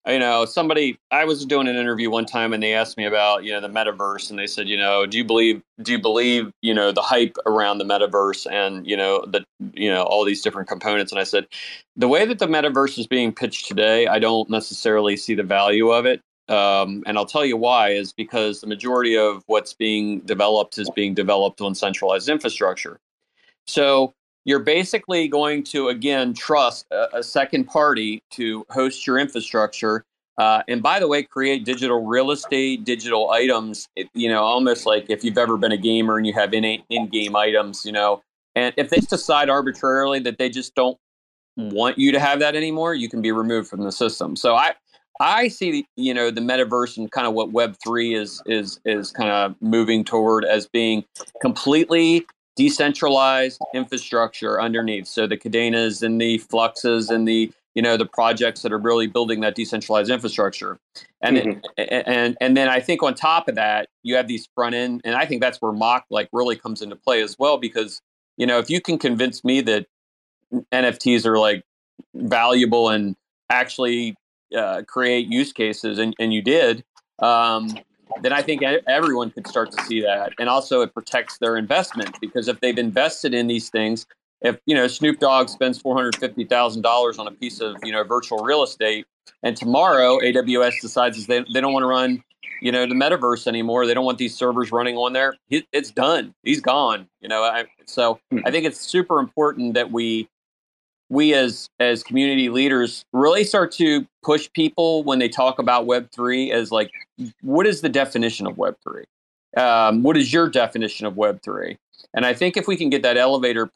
you 0.07 0.19
know, 0.19 0.45
somebody 0.45 0.99
I 1.11 1.25
was 1.25 1.47
doing 1.47 1.67
an 1.67 1.77
interview 1.77 2.11
one 2.11 2.27
time 2.27 2.53
and 2.53 2.63
they 2.63 2.75
asked 2.75 2.97
me 2.97 3.07
about, 3.07 3.45
you 3.45 3.53
know, 3.53 3.61
the 3.61 3.69
metaverse 3.69 4.29
and 4.29 4.39
they 4.39 4.47
said, 4.47 4.69
you 4.69 4.77
know, 4.77 5.07
do 5.07 5.17
you 5.17 5.25
believe 5.25 5.63
do 5.83 5.93
you 5.93 5.99
believe, 5.99 6.51
you 6.61 6.75
know, 6.75 6.93
the 6.93 7.03
hype 7.03 7.37
around 7.47 7.79
the 7.79 7.85
metaverse 7.85 8.51
and, 8.51 8.87
you 8.87 8.97
know, 8.97 9.25
the 9.27 9.45
you 9.73 9.91
know, 9.91 10.03
all 10.03 10.25
these 10.25 10.43
different 10.43 10.69
components 10.69 11.11
and 11.11 11.21
I 11.21 11.25
said, 11.25 11.47
the 11.97 12.09
way 12.09 12.27
that 12.27 12.39
the 12.39 12.47
metaverse 12.47 12.99
is 12.99 13.07
being 13.07 13.33
pitched 13.33 13.67
today, 13.67 14.07
I 14.07 14.19
don't 14.19 14.51
necessarily 14.51 15.17
see 15.17 15.35
the 15.35 15.43
value 15.43 15.91
of 15.91 16.05
it. 16.05 16.21
Um, 16.49 17.03
and 17.07 17.17
I'll 17.17 17.25
tell 17.25 17.47
you 17.47 17.57
why 17.57 17.91
is 17.91 18.13
because 18.13 18.61
the 18.61 18.67
majority 18.67 19.17
of 19.17 19.43
what's 19.47 19.73
being 19.73 20.21
developed 20.21 20.77
is 20.77 20.91
being 20.91 21.15
developed 21.15 21.63
on 21.63 21.75
centralized 21.75 22.29
infrastructure. 22.29 22.99
So 23.67 24.13
you're 24.45 24.61
basically 24.61 25.29
going 25.29 25.63
to 25.65 25.89
again 25.89 26.35
trust 26.35 26.87
a, 26.91 27.19
a 27.19 27.23
second 27.23 27.65
party 27.65 28.23
to 28.31 28.65
host 28.71 29.07
your 29.07 29.19
infrastructure 29.19 30.05
uh, 30.39 30.63
and 30.69 30.83
by 30.83 30.99
the 30.99 31.09
way 31.09 31.23
create 31.23 31.65
digital 31.65 32.05
real 32.05 32.31
estate 32.31 32.85
digital 32.85 33.31
items 33.31 33.89
it, 33.97 34.09
you 34.15 34.29
know 34.29 34.43
almost 34.43 34.87
like 34.87 35.07
if 35.09 35.25
you've 35.25 35.39
ever 35.39 35.57
been 35.57 35.73
a 35.73 35.77
gamer 35.77 36.17
and 36.17 36.27
you 36.27 36.33
have 36.33 36.53
in 36.53 36.65
in-game 36.65 37.37
items 37.37 37.85
you 37.85 37.93
know 37.93 38.23
and 38.55 38.73
if 38.77 38.91
they 38.91 38.99
decide 38.99 39.49
arbitrarily 39.49 40.19
that 40.21 40.39
they 40.39 40.49
just 40.49 40.75
don't 40.75 40.99
want 41.57 41.99
you 41.99 42.11
to 42.13 42.21
have 42.21 42.41
that 42.41 42.55
anymore 42.57 42.95
you 42.95 43.09
can 43.09 43.23
be 43.23 43.33
removed 43.33 43.69
from 43.69 43.83
the 43.83 43.93
system. 43.93 44.37
So 44.37 44.55
i 44.55 44.75
I 45.21 45.49
see, 45.49 45.87
you 45.97 46.13
know, 46.13 46.31
the 46.31 46.41
metaverse 46.41 46.97
and 46.97 47.11
kind 47.11 47.27
of 47.27 47.35
what 47.35 47.53
Web 47.53 47.77
three 47.83 48.15
is 48.15 48.43
is 48.47 48.81
is 48.85 49.13
kind 49.13 49.31
of 49.31 49.55
moving 49.61 50.05
toward 50.05 50.45
as 50.45 50.67
being 50.67 51.05
completely 51.41 52.27
decentralized 52.57 53.61
infrastructure 53.75 54.61
underneath. 54.61 55.07
So 55.07 55.27
the 55.27 55.37
Kadenas 55.37 56.03
and 56.03 56.21
the 56.21 56.39
Fluxes 56.39 57.11
and 57.11 57.27
the 57.27 57.53
you 57.75 57.83
know 57.83 57.97
the 57.97 58.07
projects 58.07 58.63
that 58.63 58.73
are 58.73 58.79
really 58.79 59.09
building 59.09 59.41
that 59.41 59.57
decentralized 59.57 60.11
infrastructure, 60.11 60.79
and 61.21 61.37
mm-hmm. 61.37 61.59
it, 61.77 62.05
and 62.07 62.37
and 62.41 62.57
then 62.57 62.69
I 62.69 62.81
think 62.81 63.03
on 63.03 63.15
top 63.15 63.49
of 63.49 63.57
that 63.57 63.89
you 64.05 64.15
have 64.15 64.29
these 64.29 64.49
front 64.55 64.75
end, 64.77 65.01
and 65.05 65.17
I 65.17 65.27
think 65.27 65.41
that's 65.41 65.61
where 65.61 65.73
Mach 65.73 66.05
like 66.09 66.29
really 66.33 66.57
comes 66.57 66.83
into 66.83 66.95
play 66.95 67.21
as 67.21 67.37
well 67.39 67.59
because 67.59 68.01
you 68.37 68.47
know 68.47 68.59
if 68.59 68.71
you 68.71 68.81
can 68.81 68.97
convince 68.97 69.43
me 69.43 69.61
that 69.63 69.87
NFTs 70.73 71.27
are 71.27 71.39
like 71.39 71.65
valuable 72.15 72.91
and 72.91 73.17
actually 73.51 74.15
uh, 74.57 74.83
create 74.87 75.27
use 75.27 75.53
cases, 75.53 75.99
and 75.99 76.15
and 76.21 76.33
you 76.33 76.43
did. 76.43 76.85
Um, 77.19 77.77
then 78.23 78.33
I 78.33 78.43
think 78.43 78.63
everyone 78.63 79.31
could 79.31 79.47
start 79.47 79.71
to 79.73 79.83
see 79.85 80.01
that. 80.03 80.33
And 80.39 80.49
also, 80.49 80.83
it 80.83 80.95
protects 80.95 81.39
their 81.39 81.57
investment 81.57 82.17
because 82.21 82.49
if 82.49 82.61
they've 82.61 82.79
invested 82.79 83.35
in 83.35 83.47
these 83.47 83.71
things, 83.71 84.07
if 84.41 84.59
you 84.67 84.75
know 84.75 84.87
Snoop 84.87 85.21
Dogg 85.21 85.49
spends 85.49 85.81
four 85.81 85.95
hundred 85.95 86.17
fifty 86.17 86.45
thousand 86.45 86.83
dollars 86.83 87.19
on 87.19 87.27
a 87.27 87.33
piece 87.33 87.61
of 87.61 87.77
you 87.83 87.93
know 87.93 88.05
virtual 88.05 88.39
real 88.39 88.63
estate, 88.63 89.07
and 89.43 89.57
tomorrow 89.57 90.19
AWS 90.19 90.81
decides 90.81 91.27
they 91.27 91.45
they 91.53 91.61
don't 91.61 91.73
want 91.73 91.83
to 91.83 91.89
run 91.89 92.23
you 92.61 92.73
know 92.73 92.87
the 92.87 92.95
metaverse 92.95 93.47
anymore, 93.47 93.87
they 93.87 93.95
don't 93.95 94.05
want 94.05 94.19
these 94.19 94.35
servers 94.35 94.73
running 94.73 94.97
on 94.97 95.13
there. 95.13 95.35
it's 95.51 95.91
done. 95.91 96.35
He's 96.43 96.61
gone. 96.61 97.09
You 97.21 97.29
know, 97.29 97.43
I, 97.43 97.67
so 97.85 98.21
hmm. 98.31 98.41
I 98.45 98.51
think 98.51 98.67
it's 98.67 98.81
super 98.81 99.19
important 99.19 99.75
that 99.75 99.91
we 99.91 100.29
we 101.11 101.35
as 101.35 101.69
as 101.81 102.03
community 102.03 102.49
leaders 102.49 103.05
really 103.13 103.45
start 103.45 103.73
to 103.73 104.07
push 104.23 104.51
people 104.53 105.05
when 105.05 105.19
they 105.19 105.29
talk 105.29 105.59
about 105.59 105.87
web 105.87 106.11
3 106.11 106.51
as 106.51 106.73
like 106.73 106.91
what 107.43 107.67
is 107.67 107.81
the 107.81 107.89
definition 107.89 108.47
of 108.47 108.57
web 108.57 108.77
3 108.83 109.05
um, 109.57 110.03
what 110.03 110.17
is 110.17 110.33
your 110.33 110.49
definition 110.49 111.07
of 111.07 111.17
web 111.17 111.41
3 111.43 111.77
and 112.15 112.25
i 112.25 112.33
think 112.33 112.57
if 112.57 112.67
we 112.67 112.77
can 112.77 112.89
get 112.89 113.03
that 113.03 113.17
elevator 113.17 113.71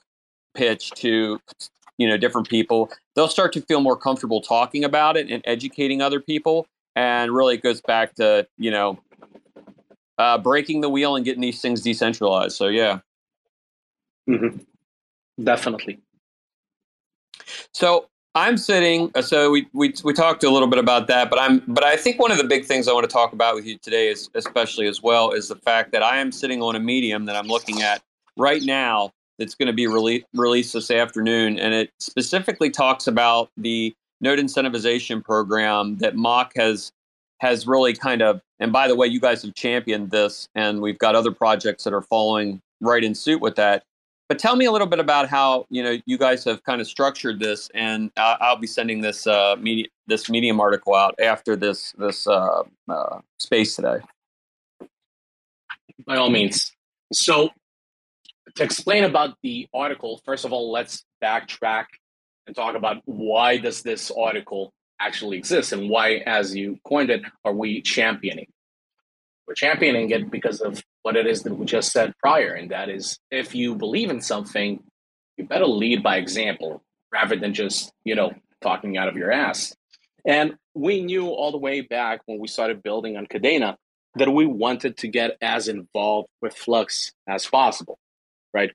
pitch 0.54 0.90
to 0.92 1.38
you 1.98 2.08
know 2.08 2.16
different 2.16 2.48
people 2.48 2.90
they'll 3.18 3.26
start 3.26 3.52
to 3.52 3.60
feel 3.62 3.80
more 3.80 3.96
comfortable 3.96 4.40
talking 4.40 4.84
about 4.84 5.16
it 5.16 5.28
and 5.28 5.42
educating 5.44 6.00
other 6.00 6.20
people. 6.20 6.68
And 6.94 7.32
really 7.32 7.56
it 7.56 7.64
goes 7.64 7.80
back 7.80 8.14
to 8.14 8.46
you 8.56 8.70
know 8.70 9.00
uh, 10.18 10.38
breaking 10.38 10.82
the 10.82 10.88
wheel 10.88 11.16
and 11.16 11.24
getting 11.24 11.40
these 11.40 11.60
things 11.60 11.82
decentralized. 11.82 12.56
So 12.56 12.68
yeah. 12.68 13.00
Mm-hmm. 14.28 14.58
definitely 15.42 15.98
so 17.72 18.08
I'm 18.34 18.56
sitting. 18.56 19.10
Uh, 19.14 19.22
so 19.22 19.50
we, 19.50 19.66
we 19.72 19.92
we 20.04 20.12
talked 20.12 20.44
a 20.44 20.50
little 20.50 20.68
bit 20.68 20.78
about 20.78 21.06
that, 21.08 21.30
but 21.30 21.40
I'm 21.40 21.62
but 21.66 21.84
I 21.84 21.96
think 21.96 22.20
one 22.20 22.30
of 22.30 22.38
the 22.38 22.44
big 22.44 22.64
things 22.64 22.86
I 22.86 22.92
want 22.92 23.08
to 23.08 23.12
talk 23.12 23.32
about 23.32 23.54
with 23.54 23.66
you 23.66 23.78
today 23.78 24.08
is 24.08 24.30
especially 24.34 24.86
as 24.86 25.02
well 25.02 25.32
is 25.32 25.48
the 25.48 25.56
fact 25.56 25.92
that 25.92 26.02
I 26.02 26.18
am 26.18 26.30
sitting 26.30 26.62
on 26.62 26.76
a 26.76 26.80
medium 26.80 27.24
that 27.26 27.36
I'm 27.36 27.48
looking 27.48 27.82
at 27.82 28.02
right 28.36 28.62
now 28.62 29.10
that's 29.38 29.54
going 29.54 29.68
to 29.68 29.72
be 29.72 29.86
rele- 29.86 30.24
released 30.34 30.72
this 30.72 30.90
afternoon, 30.90 31.58
and 31.58 31.74
it 31.74 31.90
specifically 31.98 32.70
talks 32.70 33.06
about 33.06 33.50
the 33.56 33.94
node 34.20 34.38
incentivization 34.38 35.24
program 35.24 35.96
that 35.98 36.14
Mach 36.14 36.52
has 36.56 36.92
has 37.40 37.66
really 37.66 37.94
kind 37.94 38.22
of. 38.22 38.40
And 38.60 38.72
by 38.72 38.88
the 38.88 38.94
way, 38.96 39.06
you 39.06 39.20
guys 39.20 39.42
have 39.42 39.54
championed 39.54 40.10
this, 40.10 40.48
and 40.54 40.80
we've 40.80 40.98
got 40.98 41.14
other 41.14 41.32
projects 41.32 41.84
that 41.84 41.92
are 41.92 42.02
following 42.02 42.60
right 42.80 43.02
in 43.02 43.14
suit 43.14 43.40
with 43.40 43.56
that. 43.56 43.84
But 44.28 44.38
tell 44.38 44.56
me 44.56 44.66
a 44.66 44.72
little 44.72 44.86
bit 44.86 44.98
about 44.98 45.28
how 45.28 45.66
you 45.70 45.82
know 45.82 45.96
you 46.04 46.18
guys 46.18 46.44
have 46.44 46.62
kind 46.62 46.82
of 46.82 46.86
structured 46.86 47.40
this, 47.40 47.70
and 47.74 48.10
I'll, 48.16 48.36
I'll 48.40 48.56
be 48.58 48.66
sending 48.66 49.00
this 49.00 49.26
uh, 49.26 49.56
media, 49.58 49.86
this 50.06 50.28
Medium 50.28 50.60
article 50.60 50.94
out 50.94 51.14
after 51.18 51.56
this 51.56 51.92
this 51.92 52.26
uh, 52.26 52.62
uh, 52.90 53.20
space 53.38 53.74
today. 53.76 53.98
By 56.06 56.16
all 56.16 56.28
means. 56.28 56.72
So, 57.10 57.48
to 58.54 58.62
explain 58.62 59.04
about 59.04 59.34
the 59.42 59.66
article, 59.72 60.20
first 60.26 60.44
of 60.44 60.52
all, 60.52 60.70
let's 60.70 61.04
backtrack 61.22 61.86
and 62.46 62.54
talk 62.54 62.76
about 62.76 63.00
why 63.06 63.56
does 63.56 63.82
this 63.82 64.10
article 64.10 64.72
actually 65.00 65.38
exist, 65.38 65.72
and 65.72 65.88
why, 65.88 66.16
as 66.26 66.54
you 66.54 66.78
coined 66.86 67.08
it, 67.08 67.22
are 67.46 67.54
we 67.54 67.80
championing? 67.80 68.48
We're 69.48 69.54
championing 69.54 70.10
it 70.10 70.30
because 70.30 70.60
of 70.60 70.84
what 71.02 71.16
it 71.16 71.26
is 71.26 71.42
that 71.44 71.54
we 71.54 71.64
just 71.64 71.90
said 71.90 72.12
prior, 72.18 72.52
and 72.52 72.70
that 72.70 72.90
is 72.90 73.18
if 73.30 73.54
you 73.54 73.74
believe 73.74 74.10
in 74.10 74.20
something, 74.20 74.84
you 75.38 75.44
better 75.46 75.66
lead 75.66 76.02
by 76.02 76.18
example 76.18 76.82
rather 77.10 77.34
than 77.34 77.54
just, 77.54 77.90
you 78.04 78.14
know, 78.14 78.32
talking 78.60 78.98
out 78.98 79.08
of 79.08 79.16
your 79.16 79.32
ass. 79.32 79.74
And 80.26 80.56
we 80.74 81.00
knew 81.00 81.28
all 81.28 81.50
the 81.50 81.56
way 81.56 81.80
back 81.80 82.20
when 82.26 82.38
we 82.38 82.46
started 82.46 82.82
building 82.82 83.16
on 83.16 83.26
Kadena 83.26 83.76
that 84.16 84.28
we 84.28 84.44
wanted 84.44 84.98
to 84.98 85.08
get 85.08 85.38
as 85.40 85.66
involved 85.66 86.28
with 86.42 86.54
Flux 86.54 87.12
as 87.26 87.46
possible, 87.46 87.98
right? 88.52 88.72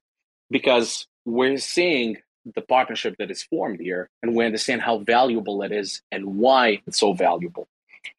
Because 0.50 1.06
we're 1.24 1.58
seeing 1.58 2.18
the 2.56 2.62
partnership 2.62 3.16
that 3.20 3.30
is 3.30 3.44
formed 3.44 3.80
here 3.80 4.10
and 4.24 4.36
we 4.36 4.44
understand 4.44 4.82
how 4.82 4.98
valuable 4.98 5.62
it 5.62 5.72
is 5.72 6.02
and 6.12 6.38
why 6.38 6.82
it's 6.88 7.00
so 7.00 7.14
valuable. 7.14 7.68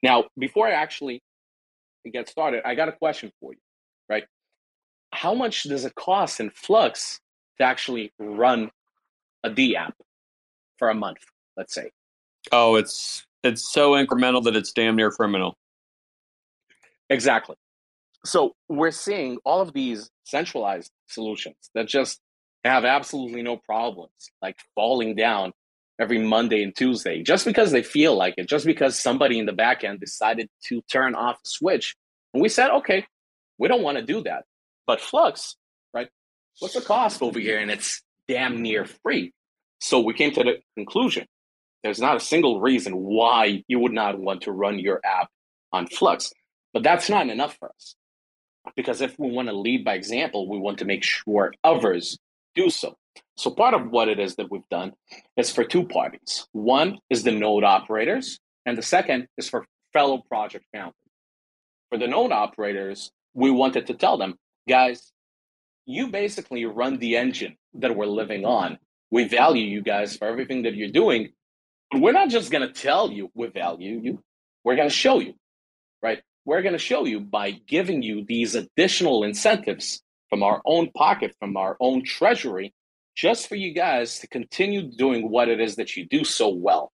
Now, 0.05 0.27
before 0.39 0.69
I 0.69 0.73
actually 0.73 1.21
get 2.11 2.29
started, 2.29 2.63
I 2.65 2.75
got 2.75 2.89
a 2.89 2.93
question 2.93 3.33
for 3.41 3.53
you, 3.53 3.59
right? 4.09 4.25
How 5.13 5.35
much 5.35 5.65
does 5.65 5.85
it 5.85 5.95
cost 5.95 6.41
in 6.41 6.51
Flux 6.51 7.21
to 7.59 7.65
actually 7.65 8.13
run 8.19 8.71
a 9.43 9.51
D 9.51 9.77
app 9.77 9.95
for 10.79 10.91
a 10.91 10.95
month, 10.95 11.19
let's 11.57 11.75
say? 11.75 11.91
Oh, 12.53 12.75
it's 12.75 13.27
it's 13.43 13.73
so 13.73 13.93
incremental 13.93 14.43
that 14.45 14.57
it's 14.57 14.73
damn 14.73 14.97
near 14.97 15.11
criminal. 15.11 15.57
Exactly. 17.11 17.57
So 18.25 18.55
we're 18.69 18.91
seeing 18.91 19.39
all 19.45 19.61
of 19.61 19.73
these 19.75 20.11
centralized 20.25 20.91
solutions 21.09 21.57
that 21.75 21.87
just 21.87 22.21
have 22.65 22.85
absolutely 22.85 23.43
no 23.43 23.59
problems, 23.59 24.31
like 24.41 24.57
falling 24.75 25.15
down 25.15 25.53
every 25.99 26.19
Monday 26.19 26.63
and 26.63 26.75
Tuesday, 26.75 27.23
just 27.23 27.45
because 27.45 27.71
they 27.71 27.83
feel 27.83 28.17
like 28.17 28.35
it, 28.37 28.49
just 28.49 28.67
because 28.67 28.99
somebody 28.99 29.39
in 29.39 29.47
the 29.47 29.53
back 29.53 29.85
end 29.85 30.01
decided 30.01 30.49
to 30.69 30.83
turn 30.91 31.15
off 31.15 31.43
the 31.43 31.49
switch. 31.49 31.95
And 32.33 32.43
we 32.43 32.49
said, 32.49 32.71
okay, 32.71 33.07
we 33.59 33.69
don't 33.69 33.83
want 33.83 33.99
to 33.99 34.05
do 34.05 34.23
that. 34.25 34.45
But 34.87 35.01
Flux, 35.01 35.57
right? 35.93 36.09
What's 36.59 36.75
the 36.75 36.81
cost 36.81 37.23
over 37.23 37.39
here? 37.39 37.59
And 37.59 37.71
it's 37.71 38.03
damn 38.29 38.61
near 38.61 38.85
free. 38.85 39.33
So 39.81 40.01
we 40.01 40.15
came 40.15 40.33
to 40.33 40.43
the 40.43 40.59
conclusion 40.77 41.27
there's 41.85 42.01
not 42.01 42.17
a 42.17 42.21
single 42.21 42.61
reason 42.61 42.95
why 42.97 43.63
you 43.69 43.79
would 43.79 43.93
not 43.93 44.19
want 44.19 44.43
to 44.43 44.53
run 44.53 44.79
your 44.79 45.01
app 45.05 45.29
on 45.71 45.87
Flux. 45.87 46.33
But 46.73 46.83
that's 46.83 47.11
not 47.11 47.29
enough 47.29 47.57
for 47.59 47.69
us. 47.69 47.95
Because 48.75 49.03
if 49.03 49.17
we 49.19 49.31
want 49.31 49.49
to 49.49 49.55
lead 49.55 49.85
by 49.85 49.95
example, 49.95 50.49
we 50.49 50.59
want 50.59 50.79
to 50.79 50.87
make 50.87 51.05
sure 51.05 51.53
others 51.63 52.19
do 52.55 52.71
so. 52.71 52.97
So 53.37 53.51
part 53.51 53.75
of 53.75 53.91
what 53.91 54.09
it 54.09 54.19
is 54.19 54.37
that 54.37 54.51
we've 54.51 54.69
done 54.71 54.93
is 55.37 55.53
for 55.53 55.65
two 55.65 55.87
parties. 55.87 56.47
One 56.53 56.99
is 57.11 57.23
the 57.23 57.33
node 57.33 57.65
operators, 57.65 58.39
and 58.65 58.79
the 58.79 58.83
second 58.83 59.29
is 59.37 59.49
for 59.49 59.67
fellow 59.93 60.23
project 60.29 60.65
founders. 60.73 60.95
For 61.91 61.99
the 61.99 62.07
node 62.07 62.33
operators, 62.33 63.11
we 63.35 63.51
wanted 63.51 63.87
to 63.89 63.95
tell 63.95 64.19
them, 64.19 64.35
guys, 64.69 65.13
you 65.87 66.09
basically 66.09 66.65
run 66.65 66.99
the 66.99 67.17
engine 67.17 67.57
that 67.75 67.97
we're 67.97 68.07
living 68.07 68.45
on. 68.45 68.79
We 69.11 69.29
value 69.29 69.65
you 69.65 69.83
guys 69.83 70.17
for 70.17 70.27
everything 70.27 70.63
that 70.63 70.75
you're 70.75 70.91
doing. 70.91 71.33
We're 71.93 72.13
not 72.13 72.31
just 72.31 72.51
going 72.51 72.67
to 72.67 72.73
tell 72.73 73.11
you 73.11 73.31
we 73.35 73.49
value 73.49 74.01
you, 74.03 74.23
we're 74.65 74.77
going 74.77 74.89
to 74.89 74.95
show 74.95 75.21
you, 75.21 75.35
right? 76.03 76.23
We're 76.45 76.63
going 76.63 76.73
to 76.73 76.79
show 76.79 77.05
you 77.05 77.21
by 77.21 77.53
giving 77.53 78.03
you 78.03 78.25
these 78.27 78.55
additional 78.55 79.25
incentives 79.25 80.03
from 80.35 80.43
our 80.43 80.61
own 80.65 80.91
pocket, 80.91 81.33
from 81.39 81.57
our 81.57 81.77
own 81.79 82.03
treasury, 82.05 82.75
just 83.15 83.49
for 83.49 83.55
you 83.55 83.73
guys 83.73 84.19
to 84.19 84.27
continue 84.27 84.83
doing 84.83 85.31
what 85.31 85.49
it 85.49 85.61
is 85.61 85.77
that 85.77 85.97
you 85.97 86.05
do 86.09 86.25
so 86.25 86.49
well. 86.49 86.91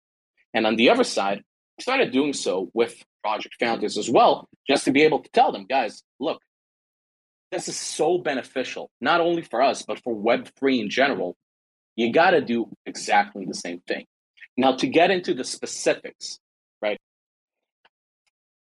And 0.52 0.66
on 0.66 0.74
the 0.74 0.90
other 0.90 1.04
side, 1.04 1.44
we 1.76 1.82
started 1.82 2.10
doing 2.10 2.32
so 2.32 2.68
with 2.74 3.00
project 3.22 3.54
founders 3.60 3.96
as 3.96 4.10
well, 4.10 4.48
just 4.68 4.86
to 4.86 4.90
be 4.90 5.02
able 5.02 5.20
to 5.20 5.30
tell 5.30 5.52
them, 5.52 5.66
guys, 5.66 6.02
look, 6.18 6.42
this 7.52 7.68
is 7.68 7.76
so 7.76 8.18
beneficial, 8.18 8.90
not 9.00 9.20
only 9.20 9.42
for 9.42 9.62
us, 9.62 9.82
but 9.82 10.02
for 10.02 10.16
Web3 10.16 10.80
in 10.80 10.90
general. 10.90 11.36
You 11.94 12.12
got 12.12 12.32
to 12.32 12.40
do 12.40 12.72
exactly 12.86 13.44
the 13.46 13.54
same 13.54 13.82
thing. 13.86 14.06
Now, 14.56 14.74
to 14.74 14.88
get 14.88 15.12
into 15.12 15.32
the 15.32 15.44
specifics, 15.44 16.40
right? 16.82 16.98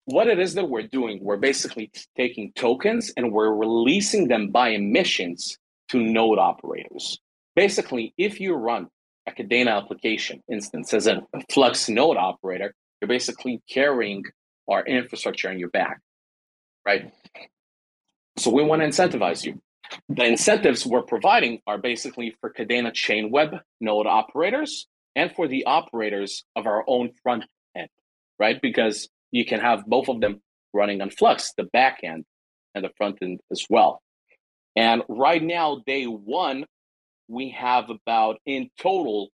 What 0.06 0.28
it 0.28 0.40
is 0.40 0.54
that 0.54 0.70
we're 0.70 0.88
doing, 0.88 1.20
we're 1.22 1.38
basically 1.38 1.92
taking 2.16 2.52
tokens 2.54 3.12
and 3.18 3.32
we're 3.32 3.54
releasing 3.54 4.28
them 4.28 4.52
by 4.52 4.70
emissions 4.70 5.58
to 5.90 6.00
node 6.00 6.38
operators. 6.38 7.20
Basically, 7.56 8.14
if 8.18 8.40
you 8.40 8.54
run 8.54 8.88
a 9.28 9.32
Kadena 9.32 9.76
application 9.76 10.44
instance 10.52 10.94
as 10.94 11.08
a 11.08 11.24
Flux 11.52 11.90
node 11.90 12.18
operator, 12.18 12.74
you're 13.02 13.08
basically 13.08 13.62
carrying 13.70 14.24
our 14.70 14.86
infrastructure 14.86 15.50
on 15.50 15.58
your 15.58 15.70
back, 15.70 16.00
right? 16.86 17.12
So 18.38 18.52
we 18.52 18.64
want 18.64 18.82
to 18.82 18.88
incentivize 18.88 19.44
you. 19.44 19.60
The 20.10 20.26
incentives 20.26 20.86
we're 20.86 21.04
providing 21.04 21.60
are 21.66 21.78
basically 21.78 22.36
for 22.42 22.52
Kadena 22.52 22.94
chain 22.94 23.32
web 23.32 23.56
node 23.82 24.08
operators 24.08 24.88
and 25.16 25.32
for 25.32 25.48
the 25.48 25.66
operators 25.66 26.44
of 26.56 26.68
our 26.68 26.84
own 26.88 27.12
front 27.24 27.46
end, 27.76 27.90
right? 28.40 28.62
Because 28.62 29.08
you 29.32 29.46
can 29.46 29.60
have 29.60 29.86
both 29.86 30.10
of 30.10 30.22
them 30.22 30.42
running 30.74 31.02
on 31.02 31.10
Flux, 31.10 31.54
the 31.58 31.64
back 31.64 32.00
end 32.04 32.26
and 32.74 32.84
the 32.84 32.92
front 32.98 33.18
end 33.22 33.40
as 33.52 33.66
well. 33.70 34.02
And 34.76 35.04
right 35.08 35.42
now, 35.42 35.82
day 35.86 36.06
one, 36.06 36.66
we 37.28 37.52
have 37.52 37.90
about 37.90 38.40
in 38.46 38.70
total, 38.80 39.30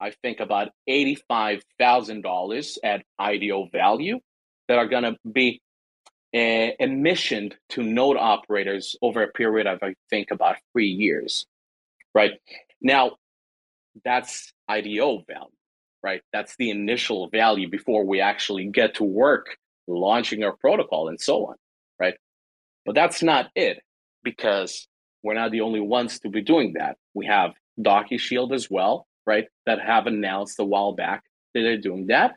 I 0.00 0.12
think 0.22 0.40
about 0.40 0.70
$85,000 0.88 2.78
at 2.84 3.02
IDO 3.18 3.68
value 3.72 4.20
that 4.68 4.78
are 4.78 4.86
going 4.86 5.02
to 5.04 5.16
be 5.30 5.60
uh, 6.34 6.70
emissioned 6.80 7.54
to 7.70 7.82
node 7.82 8.16
operators 8.16 8.96
over 9.02 9.22
a 9.22 9.28
period 9.28 9.66
of, 9.66 9.80
I 9.82 9.94
think, 10.10 10.30
about 10.30 10.56
three 10.72 10.88
years. 10.88 11.46
Right 12.14 12.32
now, 12.80 13.16
that's 14.04 14.52
IDO 14.68 15.24
value, 15.28 15.53
right? 16.04 16.20
That's 16.34 16.54
the 16.58 16.68
initial 16.68 17.30
value 17.30 17.68
before 17.68 18.04
we 18.04 18.20
actually 18.20 18.66
get 18.66 18.96
to 18.96 19.04
work 19.04 19.56
launching 19.88 20.44
our 20.44 20.54
protocol 20.54 21.08
and 21.08 21.18
so 21.18 21.46
on, 21.46 21.56
right? 21.98 22.14
But 22.84 22.94
that's 22.94 23.22
not 23.22 23.50
it 23.56 23.80
because 24.22 24.86
we're 25.22 25.34
not 25.34 25.50
the 25.50 25.62
only 25.62 25.80
ones 25.80 26.20
to 26.20 26.28
be 26.28 26.42
doing 26.42 26.74
that. 26.74 26.98
We 27.14 27.24
have 27.24 27.52
DocuShield 27.80 28.54
as 28.54 28.70
well, 28.70 29.06
right? 29.26 29.46
That 29.64 29.80
have 29.80 30.06
announced 30.06 30.60
a 30.60 30.64
while 30.64 30.92
back 30.92 31.24
that 31.54 31.62
they're 31.62 31.78
doing 31.78 32.08
that. 32.08 32.36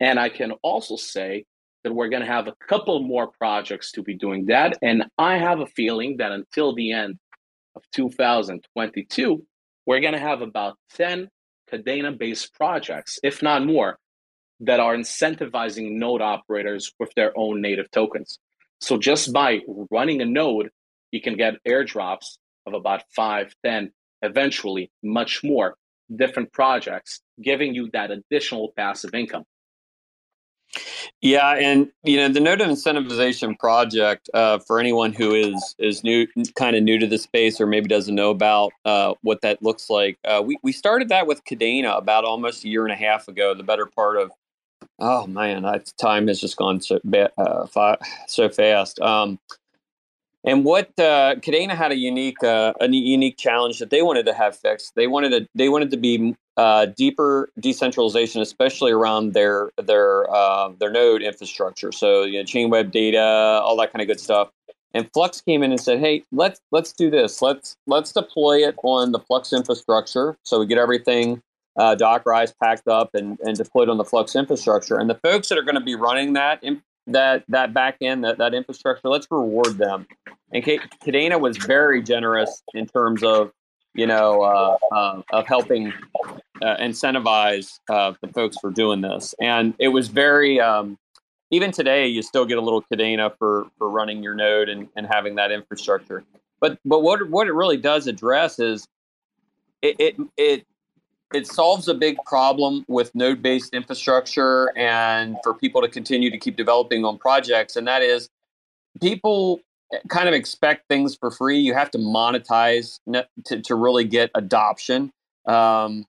And 0.00 0.18
I 0.18 0.30
can 0.30 0.52
also 0.62 0.96
say 0.96 1.44
that 1.84 1.92
we're 1.92 2.08
going 2.08 2.22
to 2.22 2.32
have 2.32 2.48
a 2.48 2.54
couple 2.66 2.98
more 3.00 3.26
projects 3.26 3.92
to 3.92 4.02
be 4.02 4.14
doing 4.14 4.46
that. 4.46 4.78
And 4.80 5.04
I 5.18 5.36
have 5.36 5.60
a 5.60 5.66
feeling 5.66 6.16
that 6.16 6.32
until 6.32 6.74
the 6.74 6.92
end 6.92 7.18
of 7.76 7.82
2022, 7.94 9.46
we're 9.84 10.00
going 10.00 10.14
to 10.14 10.18
have 10.18 10.40
about 10.40 10.78
10 10.94 11.28
Kadena 11.70 12.16
based 12.16 12.54
projects, 12.54 13.18
if 13.22 13.42
not 13.42 13.64
more, 13.64 13.98
that 14.60 14.80
are 14.80 14.96
incentivizing 14.96 15.92
node 15.92 16.22
operators 16.22 16.92
with 16.98 17.12
their 17.14 17.32
own 17.36 17.60
native 17.60 17.90
tokens. 17.90 18.38
So 18.80 18.98
just 18.98 19.32
by 19.32 19.60
running 19.90 20.20
a 20.20 20.24
node, 20.24 20.70
you 21.10 21.20
can 21.20 21.36
get 21.36 21.62
airdrops 21.66 22.38
of 22.66 22.74
about 22.74 23.02
five, 23.14 23.54
10, 23.64 23.92
eventually 24.22 24.90
much 25.02 25.42
more 25.44 25.76
different 26.14 26.52
projects, 26.52 27.20
giving 27.42 27.74
you 27.74 27.90
that 27.92 28.10
additional 28.10 28.72
passive 28.76 29.14
income. 29.14 29.44
Yeah, 31.20 31.54
and 31.54 31.88
you 32.02 32.16
know 32.16 32.28
the 32.28 32.40
node 32.40 32.60
incentivization 32.60 33.58
project 33.58 34.28
uh, 34.34 34.58
for 34.58 34.78
anyone 34.78 35.12
who 35.12 35.34
is 35.34 35.74
is 35.78 36.04
new, 36.04 36.26
kind 36.54 36.76
of 36.76 36.82
new 36.82 36.98
to 36.98 37.06
the 37.06 37.18
space, 37.18 37.60
or 37.60 37.66
maybe 37.66 37.88
doesn't 37.88 38.14
know 38.14 38.30
about 38.30 38.72
uh, 38.84 39.14
what 39.22 39.40
that 39.42 39.62
looks 39.62 39.88
like. 39.88 40.18
Uh, 40.24 40.42
we 40.44 40.58
we 40.62 40.72
started 40.72 41.08
that 41.08 41.26
with 41.26 41.44
Kadena 41.44 41.96
about 41.96 42.24
almost 42.24 42.64
a 42.64 42.68
year 42.68 42.84
and 42.84 42.92
a 42.92 42.96
half 42.96 43.28
ago. 43.28 43.54
The 43.54 43.62
better 43.62 43.86
part 43.86 44.16
of 44.16 44.30
oh 44.98 45.26
man, 45.26 45.62
that 45.62 45.92
time 45.98 46.28
has 46.28 46.40
just 46.40 46.56
gone 46.56 46.80
so 46.80 47.00
uh, 47.38 47.96
so 48.26 48.48
fast. 48.48 49.00
Um, 49.00 49.38
and 50.44 50.64
what 50.64 50.88
uh, 50.98 51.36
Kadena 51.36 51.70
had 51.70 51.90
a 51.90 51.96
unique 51.96 52.42
uh, 52.44 52.74
a 52.80 52.88
unique 52.88 53.38
challenge 53.38 53.78
that 53.78 53.90
they 53.90 54.02
wanted 54.02 54.26
to 54.26 54.34
have 54.34 54.56
fixed. 54.56 54.94
They 54.94 55.06
wanted 55.06 55.30
to 55.30 55.48
they 55.54 55.68
wanted 55.68 55.90
to 55.92 55.96
be 55.96 56.36
uh, 56.56 56.86
deeper 56.86 57.48
decentralization, 57.58 58.42
especially 58.42 58.92
around 58.92 59.32
their 59.32 59.70
their 59.82 60.30
uh, 60.30 60.70
their 60.78 60.90
node 60.90 61.22
infrastructure. 61.22 61.92
So 61.92 62.24
you 62.24 62.38
know, 62.38 62.44
Chainweb 62.44 62.90
data, 62.90 63.20
all 63.20 63.76
that 63.78 63.92
kind 63.92 64.02
of 64.02 64.08
good 64.08 64.20
stuff. 64.20 64.50
And 64.92 65.10
Flux 65.12 65.40
came 65.40 65.62
in 65.62 65.72
and 65.72 65.80
said, 65.80 65.98
"Hey, 65.98 66.22
let's 66.30 66.60
let's 66.70 66.92
do 66.92 67.10
this. 67.10 67.40
Let's 67.40 67.76
let's 67.86 68.12
deploy 68.12 68.68
it 68.68 68.76
on 68.84 69.12
the 69.12 69.18
Flux 69.20 69.52
infrastructure. 69.52 70.36
So 70.44 70.60
we 70.60 70.66
get 70.66 70.78
everything 70.78 71.42
uh, 71.76 71.96
Dockerized, 71.96 72.54
packed 72.62 72.86
up, 72.86 73.10
and 73.14 73.38
and 73.40 73.56
deployed 73.56 73.88
on 73.88 73.96
the 73.96 74.04
Flux 74.04 74.36
infrastructure. 74.36 74.98
And 74.98 75.08
the 75.08 75.16
folks 75.16 75.48
that 75.48 75.58
are 75.58 75.62
going 75.62 75.74
to 75.74 75.80
be 75.80 75.94
running 75.94 76.34
that 76.34 76.62
that 77.06 77.44
that 77.48 77.74
back 77.74 77.96
end 78.00 78.24
that 78.24 78.38
that 78.38 78.54
infrastructure 78.54 79.08
let's 79.08 79.26
reward 79.30 79.76
them 79.78 80.06
and 80.52 80.64
Kadena 80.64 81.38
was 81.38 81.56
very 81.56 82.02
generous 82.02 82.62
in 82.72 82.86
terms 82.86 83.22
of 83.22 83.52
you 83.94 84.06
know 84.06 84.42
uh, 84.42 84.76
uh, 84.94 85.22
of 85.32 85.46
helping 85.46 85.92
uh, 86.62 86.76
incentivize 86.76 87.78
uh, 87.90 88.12
the 88.20 88.28
folks 88.28 88.56
for 88.58 88.70
doing 88.70 89.02
this 89.02 89.34
and 89.40 89.74
it 89.78 89.88
was 89.88 90.08
very 90.08 90.60
um, 90.60 90.98
even 91.54 91.70
today, 91.70 92.08
you 92.08 92.22
still 92.22 92.44
get 92.44 92.58
a 92.58 92.60
little 92.60 92.82
Kadena 92.82 93.36
for 93.38 93.66
for 93.78 93.88
running 93.88 94.22
your 94.22 94.34
node 94.34 94.68
and, 94.68 94.88
and 94.96 95.06
having 95.06 95.36
that 95.36 95.52
infrastructure. 95.52 96.24
But 96.60 96.78
but 96.84 97.02
what 97.02 97.28
what 97.30 97.46
it 97.46 97.52
really 97.52 97.76
does 97.76 98.06
address 98.06 98.58
is 98.58 98.88
it 99.80 99.96
it 99.98 100.16
it, 100.36 100.66
it 101.32 101.46
solves 101.46 101.88
a 101.88 101.94
big 101.94 102.16
problem 102.26 102.84
with 102.88 103.14
node 103.14 103.42
based 103.42 103.74
infrastructure 103.74 104.76
and 104.76 105.36
for 105.42 105.54
people 105.54 105.80
to 105.80 105.88
continue 105.88 106.30
to 106.30 106.38
keep 106.38 106.56
developing 106.56 107.04
on 107.04 107.18
projects, 107.18 107.76
and 107.76 107.86
that 107.86 108.02
is 108.02 108.28
people 109.00 109.60
kind 110.08 110.28
of 110.28 110.34
expect 110.34 110.88
things 110.88 111.16
for 111.16 111.30
free. 111.30 111.58
You 111.58 111.74
have 111.74 111.90
to 111.92 111.98
monetize 111.98 112.98
to, 113.46 113.60
to 113.60 113.74
really 113.74 114.04
get 114.04 114.30
adoption. 114.34 115.10
Um, 115.46 116.04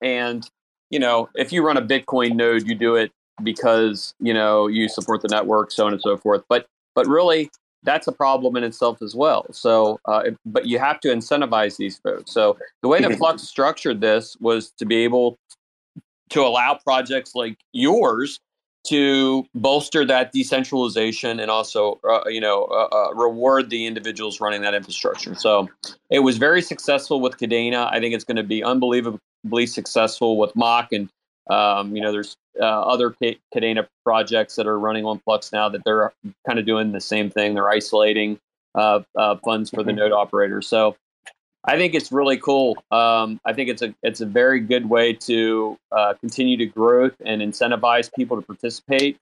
and 0.00 0.48
you 0.90 0.98
know, 0.98 1.28
if 1.34 1.52
you 1.52 1.66
run 1.66 1.76
a 1.76 1.82
Bitcoin 1.82 2.36
node, 2.36 2.68
you 2.68 2.74
do 2.74 2.94
it 2.94 3.10
because 3.42 4.14
you 4.20 4.34
know 4.34 4.66
you 4.66 4.88
support 4.88 5.22
the 5.22 5.28
network, 5.28 5.72
so 5.72 5.86
on 5.86 5.92
and 5.92 6.02
so 6.02 6.16
forth. 6.16 6.44
But 6.48 6.66
but 6.94 7.06
really, 7.06 7.50
that's 7.84 8.06
a 8.06 8.12
problem 8.12 8.56
in 8.56 8.64
itself 8.64 9.00
as 9.02 9.14
well. 9.14 9.46
So, 9.52 10.00
uh, 10.06 10.30
but 10.44 10.66
you 10.66 10.78
have 10.78 11.00
to 11.00 11.08
incentivize 11.08 11.76
these 11.76 11.98
folks. 11.98 12.32
So 12.32 12.56
the 12.82 12.88
way 12.88 13.00
that 13.00 13.10
mm-hmm. 13.10 13.18
Flux 13.18 13.42
structured 13.42 14.00
this 14.00 14.36
was 14.40 14.70
to 14.78 14.84
be 14.86 14.96
able 14.96 15.38
to 16.30 16.40
allow 16.40 16.78
projects 16.82 17.34
like 17.34 17.58
yours 17.72 18.40
to 18.84 19.46
bolster 19.54 20.04
that 20.04 20.32
decentralization 20.32 21.40
and 21.40 21.50
also 21.50 21.98
uh, 22.08 22.20
you 22.26 22.40
know 22.40 22.64
uh, 22.64 22.88
uh, 22.92 23.14
reward 23.14 23.70
the 23.70 23.86
individuals 23.86 24.40
running 24.40 24.60
that 24.60 24.74
infrastructure 24.74 25.34
so 25.34 25.68
it 26.10 26.18
was 26.18 26.36
very 26.36 26.60
successful 26.60 27.20
with 27.20 27.38
Kadena. 27.38 27.90
i 27.90 27.98
think 27.98 28.14
it's 28.14 28.24
going 28.24 28.36
to 28.36 28.42
be 28.42 28.62
unbelievably 28.62 29.66
successful 29.66 30.36
with 30.36 30.54
Mach 30.54 30.92
and 30.92 31.08
um, 31.50 31.94
you 31.94 32.02
know 32.02 32.12
there's 32.12 32.36
uh, 32.60 32.64
other 32.64 33.14
kadena 33.54 33.86
projects 34.04 34.56
that 34.56 34.66
are 34.66 34.78
running 34.78 35.04
on 35.04 35.18
flux 35.20 35.52
now 35.52 35.68
that 35.68 35.82
they're 35.84 36.12
kind 36.46 36.58
of 36.58 36.66
doing 36.66 36.92
the 36.92 37.00
same 37.00 37.30
thing 37.30 37.54
they're 37.54 37.70
isolating 37.70 38.38
uh, 38.74 39.00
uh, 39.16 39.36
funds 39.44 39.70
for 39.70 39.82
the 39.82 39.90
mm-hmm. 39.90 40.00
node 40.00 40.12
operators 40.12 40.66
so 40.66 40.96
I 41.66 41.76
think 41.76 41.94
it's 41.94 42.12
really 42.12 42.36
cool. 42.36 42.76
Um, 42.90 43.40
I 43.44 43.54
think 43.54 43.70
it's 43.70 43.80
a 43.80 43.94
it's 44.02 44.20
a 44.20 44.26
very 44.26 44.60
good 44.60 44.88
way 44.90 45.14
to 45.14 45.78
uh, 45.92 46.14
continue 46.20 46.58
to 46.58 46.66
growth 46.66 47.14
and 47.24 47.40
incentivize 47.40 48.12
people 48.14 48.36
to 48.36 48.46
participate. 48.46 49.18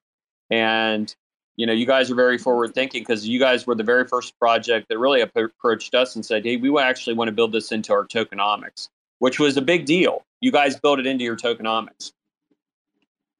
And 0.50 1.14
you 1.56 1.66
know, 1.66 1.72
you 1.72 1.86
guys 1.86 2.10
are 2.10 2.14
very 2.14 2.38
forward 2.38 2.74
thinking 2.74 3.02
because 3.02 3.28
you 3.28 3.38
guys 3.38 3.66
were 3.66 3.74
the 3.74 3.84
very 3.84 4.08
first 4.08 4.36
project 4.38 4.88
that 4.88 4.98
really 4.98 5.20
approached 5.20 5.94
us 5.94 6.16
and 6.16 6.26
said, 6.26 6.44
"Hey, 6.44 6.56
we 6.56 6.76
actually 6.78 7.14
want 7.14 7.28
to 7.28 7.32
build 7.32 7.52
this 7.52 7.70
into 7.70 7.92
our 7.92 8.04
tokenomics," 8.04 8.88
which 9.20 9.38
was 9.38 9.56
a 9.56 9.62
big 9.62 9.86
deal. 9.86 10.24
You 10.42 10.52
guys 10.52 10.78
built 10.78 10.98
it 10.98 11.06
into 11.06 11.24
your 11.24 11.36
tokenomics. 11.36 12.12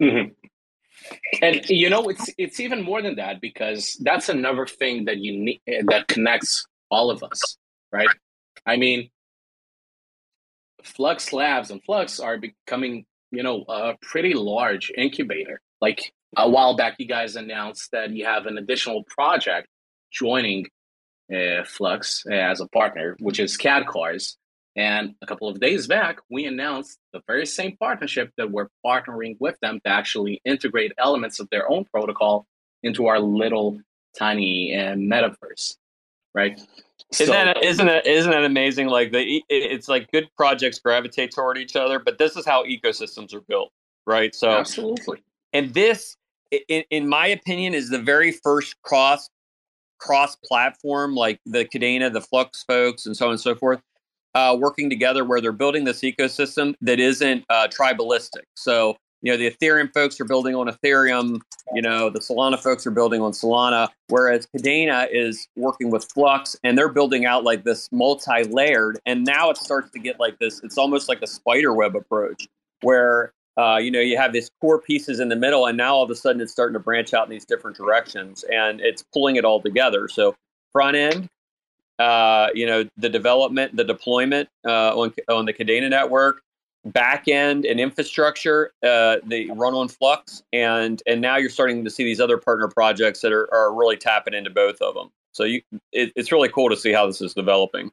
Mm-hmm. 0.02 0.32
And 1.42 1.68
you 1.68 1.90
know, 1.90 2.08
it's 2.08 2.30
it's 2.38 2.60
even 2.60 2.82
more 2.82 3.02
than 3.02 3.16
that 3.16 3.40
because 3.40 3.96
that's 4.00 4.28
another 4.28 4.66
thing 4.66 5.04
that 5.06 5.18
you 5.18 5.36
need 5.38 5.60
that 5.66 6.08
connects 6.08 6.66
all 6.90 7.10
of 7.10 7.22
us, 7.22 7.58
right? 7.92 8.08
I 8.64 8.76
mean, 8.76 9.10
Flux 10.82 11.32
Labs 11.32 11.70
and 11.70 11.82
Flux 11.82 12.20
are 12.20 12.38
becoming, 12.38 13.04
you 13.30 13.42
know, 13.42 13.64
a 13.68 13.94
pretty 14.00 14.34
large 14.34 14.92
incubator. 14.96 15.60
Like 15.80 16.12
a 16.36 16.48
while 16.48 16.76
back, 16.76 16.96
you 16.98 17.06
guys 17.06 17.36
announced 17.36 17.90
that 17.92 18.10
you 18.10 18.24
have 18.24 18.46
an 18.46 18.58
additional 18.58 19.04
project 19.04 19.68
joining 20.12 20.66
uh, 21.34 21.64
Flux 21.64 22.24
as 22.30 22.60
a 22.60 22.68
partner, 22.68 23.16
which 23.20 23.40
is 23.40 23.56
KadCars. 23.56 24.36
And 24.74 25.14
a 25.20 25.26
couple 25.26 25.48
of 25.48 25.60
days 25.60 25.86
back, 25.86 26.18
we 26.30 26.46
announced 26.46 26.98
the 27.12 27.20
very 27.26 27.44
same 27.44 27.76
partnership 27.76 28.30
that 28.38 28.50
we're 28.50 28.68
partnering 28.84 29.36
with 29.38 29.58
them 29.60 29.80
to 29.84 29.90
actually 29.90 30.40
integrate 30.44 30.92
elements 30.98 31.40
of 31.40 31.48
their 31.50 31.70
own 31.70 31.84
protocol 31.84 32.46
into 32.82 33.06
our 33.06 33.20
little 33.20 33.78
tiny 34.18 34.74
uh, 34.74 34.94
metaverse, 34.94 35.76
right? 36.34 36.58
Isn't 37.12 37.26
so, 37.26 37.32
that 37.32 37.62
isn't 37.62 37.86
that 37.86 38.06
isn't 38.06 38.30
that 38.30 38.44
amazing? 38.44 38.86
Like 38.86 39.12
the 39.12 39.42
it's 39.50 39.88
like 39.88 40.10
good 40.10 40.28
projects 40.36 40.78
gravitate 40.78 41.32
toward 41.34 41.58
each 41.58 41.76
other, 41.76 41.98
but 41.98 42.16
this 42.16 42.36
is 42.36 42.46
how 42.46 42.64
ecosystems 42.64 43.34
are 43.34 43.42
built, 43.42 43.70
right? 44.06 44.34
So 44.34 44.50
absolutely. 44.50 45.22
And 45.52 45.74
this, 45.74 46.16
in, 46.68 46.84
in 46.88 47.06
my 47.06 47.26
opinion, 47.26 47.74
is 47.74 47.90
the 47.90 47.98
very 47.98 48.32
first 48.32 48.80
cross 48.80 49.28
cross 49.98 50.36
platform, 50.36 51.14
like 51.14 51.40
the 51.44 51.66
Kadena, 51.66 52.10
the 52.10 52.22
Flux 52.22 52.64
folks, 52.64 53.04
and 53.04 53.14
so 53.14 53.26
on 53.26 53.32
and 53.32 53.40
so 53.40 53.54
forth, 53.54 53.80
uh, 54.34 54.56
working 54.58 54.88
together 54.88 55.24
where 55.24 55.40
they're 55.40 55.52
building 55.52 55.84
this 55.84 56.00
ecosystem 56.00 56.74
that 56.80 57.00
isn't 57.00 57.44
uh, 57.50 57.68
tribalistic. 57.68 58.42
So 58.56 58.96
you 59.22 59.30
know 59.32 59.38
the 59.38 59.50
ethereum 59.50 59.92
folks 59.94 60.20
are 60.20 60.24
building 60.24 60.54
on 60.54 60.66
ethereum 60.66 61.40
you 61.72 61.80
know 61.80 62.10
the 62.10 62.18
solana 62.18 62.58
folks 62.58 62.86
are 62.86 62.90
building 62.90 63.22
on 63.22 63.32
solana 63.32 63.88
whereas 64.08 64.46
Kadena 64.54 65.06
is 65.10 65.48
working 65.56 65.90
with 65.90 66.04
flux 66.12 66.56
and 66.62 66.76
they're 66.76 66.88
building 66.88 67.24
out 67.24 67.44
like 67.44 67.64
this 67.64 67.88
multi-layered 67.92 68.98
and 69.06 69.24
now 69.24 69.48
it 69.50 69.56
starts 69.56 69.90
to 69.92 69.98
get 69.98 70.20
like 70.20 70.38
this 70.38 70.60
it's 70.62 70.76
almost 70.76 71.08
like 71.08 71.22
a 71.22 71.26
spider 71.26 71.72
web 71.72 71.96
approach 71.96 72.46
where 72.82 73.32
uh, 73.56 73.76
you 73.76 73.90
know 73.90 74.00
you 74.00 74.16
have 74.16 74.32
these 74.32 74.50
core 74.60 74.80
pieces 74.80 75.20
in 75.20 75.28
the 75.28 75.36
middle 75.36 75.66
and 75.66 75.76
now 75.76 75.94
all 75.94 76.02
of 76.02 76.10
a 76.10 76.16
sudden 76.16 76.40
it's 76.40 76.52
starting 76.52 76.74
to 76.74 76.80
branch 76.80 77.14
out 77.14 77.24
in 77.24 77.30
these 77.30 77.44
different 77.44 77.76
directions 77.76 78.44
and 78.52 78.80
it's 78.80 79.04
pulling 79.12 79.36
it 79.36 79.44
all 79.44 79.60
together 79.60 80.08
so 80.08 80.34
front 80.72 80.96
end 80.96 81.28
uh, 81.98 82.48
you 82.54 82.66
know 82.66 82.88
the 82.96 83.08
development 83.08 83.76
the 83.76 83.84
deployment 83.84 84.48
uh, 84.66 84.96
on, 84.96 85.12
on 85.28 85.44
the 85.44 85.52
Kadena 85.52 85.90
network 85.90 86.42
back 86.84 87.28
end 87.28 87.64
and 87.64 87.78
infrastructure 87.78 88.72
uh, 88.82 89.16
they 89.24 89.46
run 89.54 89.74
on 89.74 89.88
flux 89.88 90.42
and 90.52 91.02
and 91.06 91.20
now 91.20 91.36
you're 91.36 91.50
starting 91.50 91.84
to 91.84 91.90
see 91.90 92.02
these 92.02 92.20
other 92.20 92.38
partner 92.38 92.68
projects 92.68 93.20
that 93.20 93.32
are, 93.32 93.52
are 93.54 93.72
really 93.72 93.96
tapping 93.96 94.34
into 94.34 94.50
both 94.50 94.80
of 94.80 94.94
them 94.94 95.10
so 95.32 95.44
you 95.44 95.62
it, 95.92 96.12
it's 96.16 96.32
really 96.32 96.48
cool 96.48 96.68
to 96.68 96.76
see 96.76 96.92
how 96.92 97.06
this 97.06 97.20
is 97.20 97.34
developing. 97.34 97.90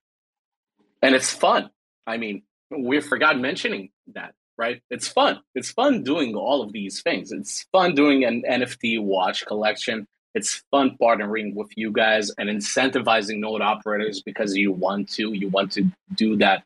And 1.02 1.16
it's 1.16 1.32
fun. 1.32 1.70
I 2.08 2.18
mean 2.18 2.42
we 2.72 3.00
forgot 3.02 3.40
mentioning 3.40 3.90
that 4.14 4.34
right? 4.58 4.82
It's 4.90 5.08
fun. 5.08 5.40
It's 5.56 5.72
fun 5.72 6.04
doing 6.04 6.36
all 6.36 6.62
of 6.62 6.74
these 6.74 7.02
things. 7.02 7.32
It's 7.32 7.66
fun 7.72 7.96
doing 7.96 8.26
an 8.26 8.44
nft 8.50 9.02
watch 9.04 9.46
collection 9.46 10.08
it's 10.36 10.64
fun 10.72 10.98
partnering 11.02 11.56
with 11.56 11.70
you 11.76 11.92
guys 11.92 12.32
and 12.38 12.50
incentivizing 12.50 13.40
node 13.40 13.62
operators 13.62 14.22
because 14.22 14.56
you 14.56 14.72
want 14.72 15.10
to 15.10 15.34
you 15.34 15.50
want 15.50 15.72
to 15.74 15.86
do 16.16 16.38
that 16.38 16.64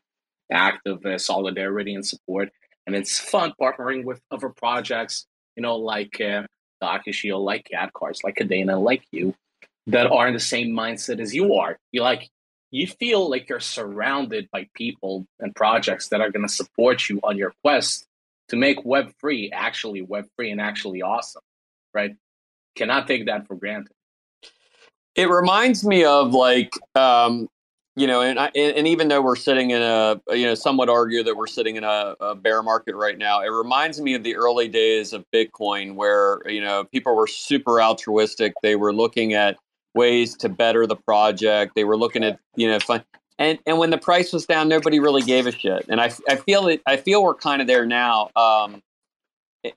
act 0.50 0.86
of 0.86 1.04
uh, 1.06 1.18
solidarity 1.18 1.94
and 1.94 2.06
support. 2.06 2.50
And 2.86 2.94
it's 2.94 3.18
fun 3.18 3.54
partnering 3.60 4.04
with 4.04 4.20
other 4.30 4.50
projects, 4.50 5.26
you 5.56 5.62
know, 5.62 5.76
like 5.76 6.20
uh, 6.20 6.42
Shield, 7.10 7.42
like 7.42 7.68
KadCars, 7.72 8.22
like 8.24 8.36
Kadena, 8.36 8.80
like 8.82 9.02
you, 9.10 9.34
that 9.86 10.06
are 10.06 10.28
in 10.28 10.34
the 10.34 10.40
same 10.40 10.68
mindset 10.68 11.18
as 11.18 11.34
you 11.34 11.54
are. 11.54 11.78
You 11.92 12.02
like 12.02 12.28
you 12.70 12.86
feel 12.86 13.30
like 13.30 13.48
you're 13.48 13.60
surrounded 13.60 14.48
by 14.52 14.68
people 14.74 15.26
and 15.40 15.54
projects 15.54 16.08
that 16.08 16.20
are 16.20 16.30
going 16.30 16.46
to 16.46 16.52
support 16.52 17.08
you 17.08 17.20
on 17.22 17.38
your 17.38 17.54
quest 17.62 18.04
to 18.48 18.56
make 18.56 18.84
Web 18.84 19.12
free 19.18 19.50
actually 19.52 20.02
Web 20.02 20.26
free 20.36 20.50
and 20.50 20.60
actually 20.60 21.00
awesome, 21.00 21.42
right? 21.94 22.16
Cannot 22.76 23.06
take 23.06 23.26
that 23.26 23.46
for 23.46 23.54
granted. 23.54 23.92
It 25.14 25.28
reminds 25.28 25.84
me 25.84 26.04
of 26.04 26.32
like 26.32 26.72
um, 26.96 27.48
you 27.96 28.08
know, 28.08 28.22
and, 28.22 28.40
I, 28.40 28.46
and 28.56 28.88
even 28.88 29.06
though 29.06 29.22
we're 29.22 29.36
sitting 29.36 29.70
in 29.70 29.80
a, 29.80 30.20
you 30.30 30.46
know, 30.46 30.56
some 30.56 30.76
would 30.78 30.90
argue 30.90 31.22
that 31.22 31.36
we're 31.36 31.46
sitting 31.46 31.76
in 31.76 31.84
a, 31.84 32.16
a, 32.20 32.34
bear 32.34 32.60
market 32.60 32.96
right 32.96 33.16
now. 33.16 33.40
It 33.40 33.50
reminds 33.50 34.00
me 34.00 34.14
of 34.14 34.24
the 34.24 34.34
early 34.34 34.66
days 34.66 35.12
of 35.12 35.24
Bitcoin, 35.32 35.94
where 35.94 36.42
you 36.46 36.60
know 36.60 36.84
people 36.84 37.14
were 37.14 37.28
super 37.28 37.80
altruistic. 37.80 38.54
They 38.62 38.74
were 38.74 38.92
looking 38.92 39.34
at 39.34 39.56
ways 39.94 40.36
to 40.38 40.48
better 40.48 40.88
the 40.88 40.96
project. 40.96 41.76
They 41.76 41.84
were 41.84 41.96
looking 41.96 42.24
at 42.24 42.40
you 42.56 42.68
know, 42.68 42.80
fun. 42.80 43.04
And 43.38 43.60
and 43.64 43.78
when 43.78 43.90
the 43.90 43.98
price 43.98 44.32
was 44.32 44.44
down, 44.44 44.68
nobody 44.68 44.98
really 44.98 45.22
gave 45.22 45.46
a 45.46 45.52
shit. 45.52 45.86
And 45.88 46.00
I, 46.00 46.12
I 46.28 46.36
feel 46.36 46.66
it. 46.66 46.82
I 46.86 46.96
feel 46.96 47.22
we're 47.22 47.34
kind 47.34 47.62
of 47.62 47.68
there 47.68 47.86
now. 47.86 48.30
Um, 48.34 48.82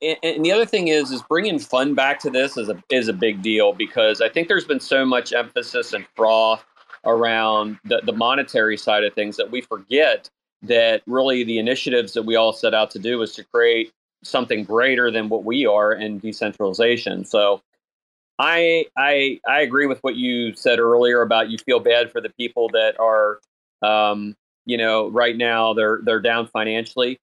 and, 0.02 0.44
the 0.44 0.52
other 0.52 0.66
thing 0.66 0.88
is, 0.88 1.10
is 1.10 1.22
bringing 1.22 1.58
fun 1.58 1.94
back 1.94 2.18
to 2.20 2.30
this 2.30 2.56
is 2.56 2.68
a 2.68 2.82
is 2.90 3.08
a 3.08 3.12
big 3.12 3.42
deal 3.42 3.72
because 3.72 4.20
I 4.20 4.28
think 4.28 4.48
there's 4.48 4.64
been 4.64 4.80
so 4.80 5.04
much 5.04 5.32
emphasis 5.32 5.92
and 5.92 6.06
froth 6.14 6.64
around 7.04 7.78
the, 7.84 8.02
the 8.04 8.12
monetary 8.12 8.76
side 8.76 9.04
of 9.04 9.14
things 9.14 9.36
that 9.36 9.50
we 9.50 9.60
forget 9.60 10.28
that 10.62 11.02
really 11.06 11.44
the 11.44 11.58
initiatives 11.58 12.12
that 12.12 12.24
we 12.24 12.36
all 12.36 12.52
set 12.52 12.74
out 12.74 12.90
to 12.90 12.98
do 12.98 13.22
is 13.22 13.32
to 13.34 13.44
create 13.44 13.92
something 14.24 14.64
greater 14.64 15.10
than 15.10 15.28
what 15.28 15.44
we 15.44 15.64
are 15.64 15.92
in 15.92 16.18
decentralization. 16.18 17.24
So 17.24 17.62
I 18.38 18.86
I 18.96 19.40
I 19.48 19.60
agree 19.60 19.86
with 19.86 19.98
what 20.00 20.16
you 20.16 20.54
said 20.54 20.78
earlier 20.78 21.22
about 21.22 21.50
you 21.50 21.58
feel 21.58 21.80
bad 21.80 22.12
for 22.12 22.20
the 22.20 22.30
people 22.30 22.68
that 22.70 22.98
are 22.98 23.40
um, 23.82 24.36
you 24.66 24.76
know 24.76 25.08
right 25.08 25.36
now 25.36 25.74
they're 25.74 26.00
they're 26.02 26.20
down 26.20 26.46
financially. 26.48 27.18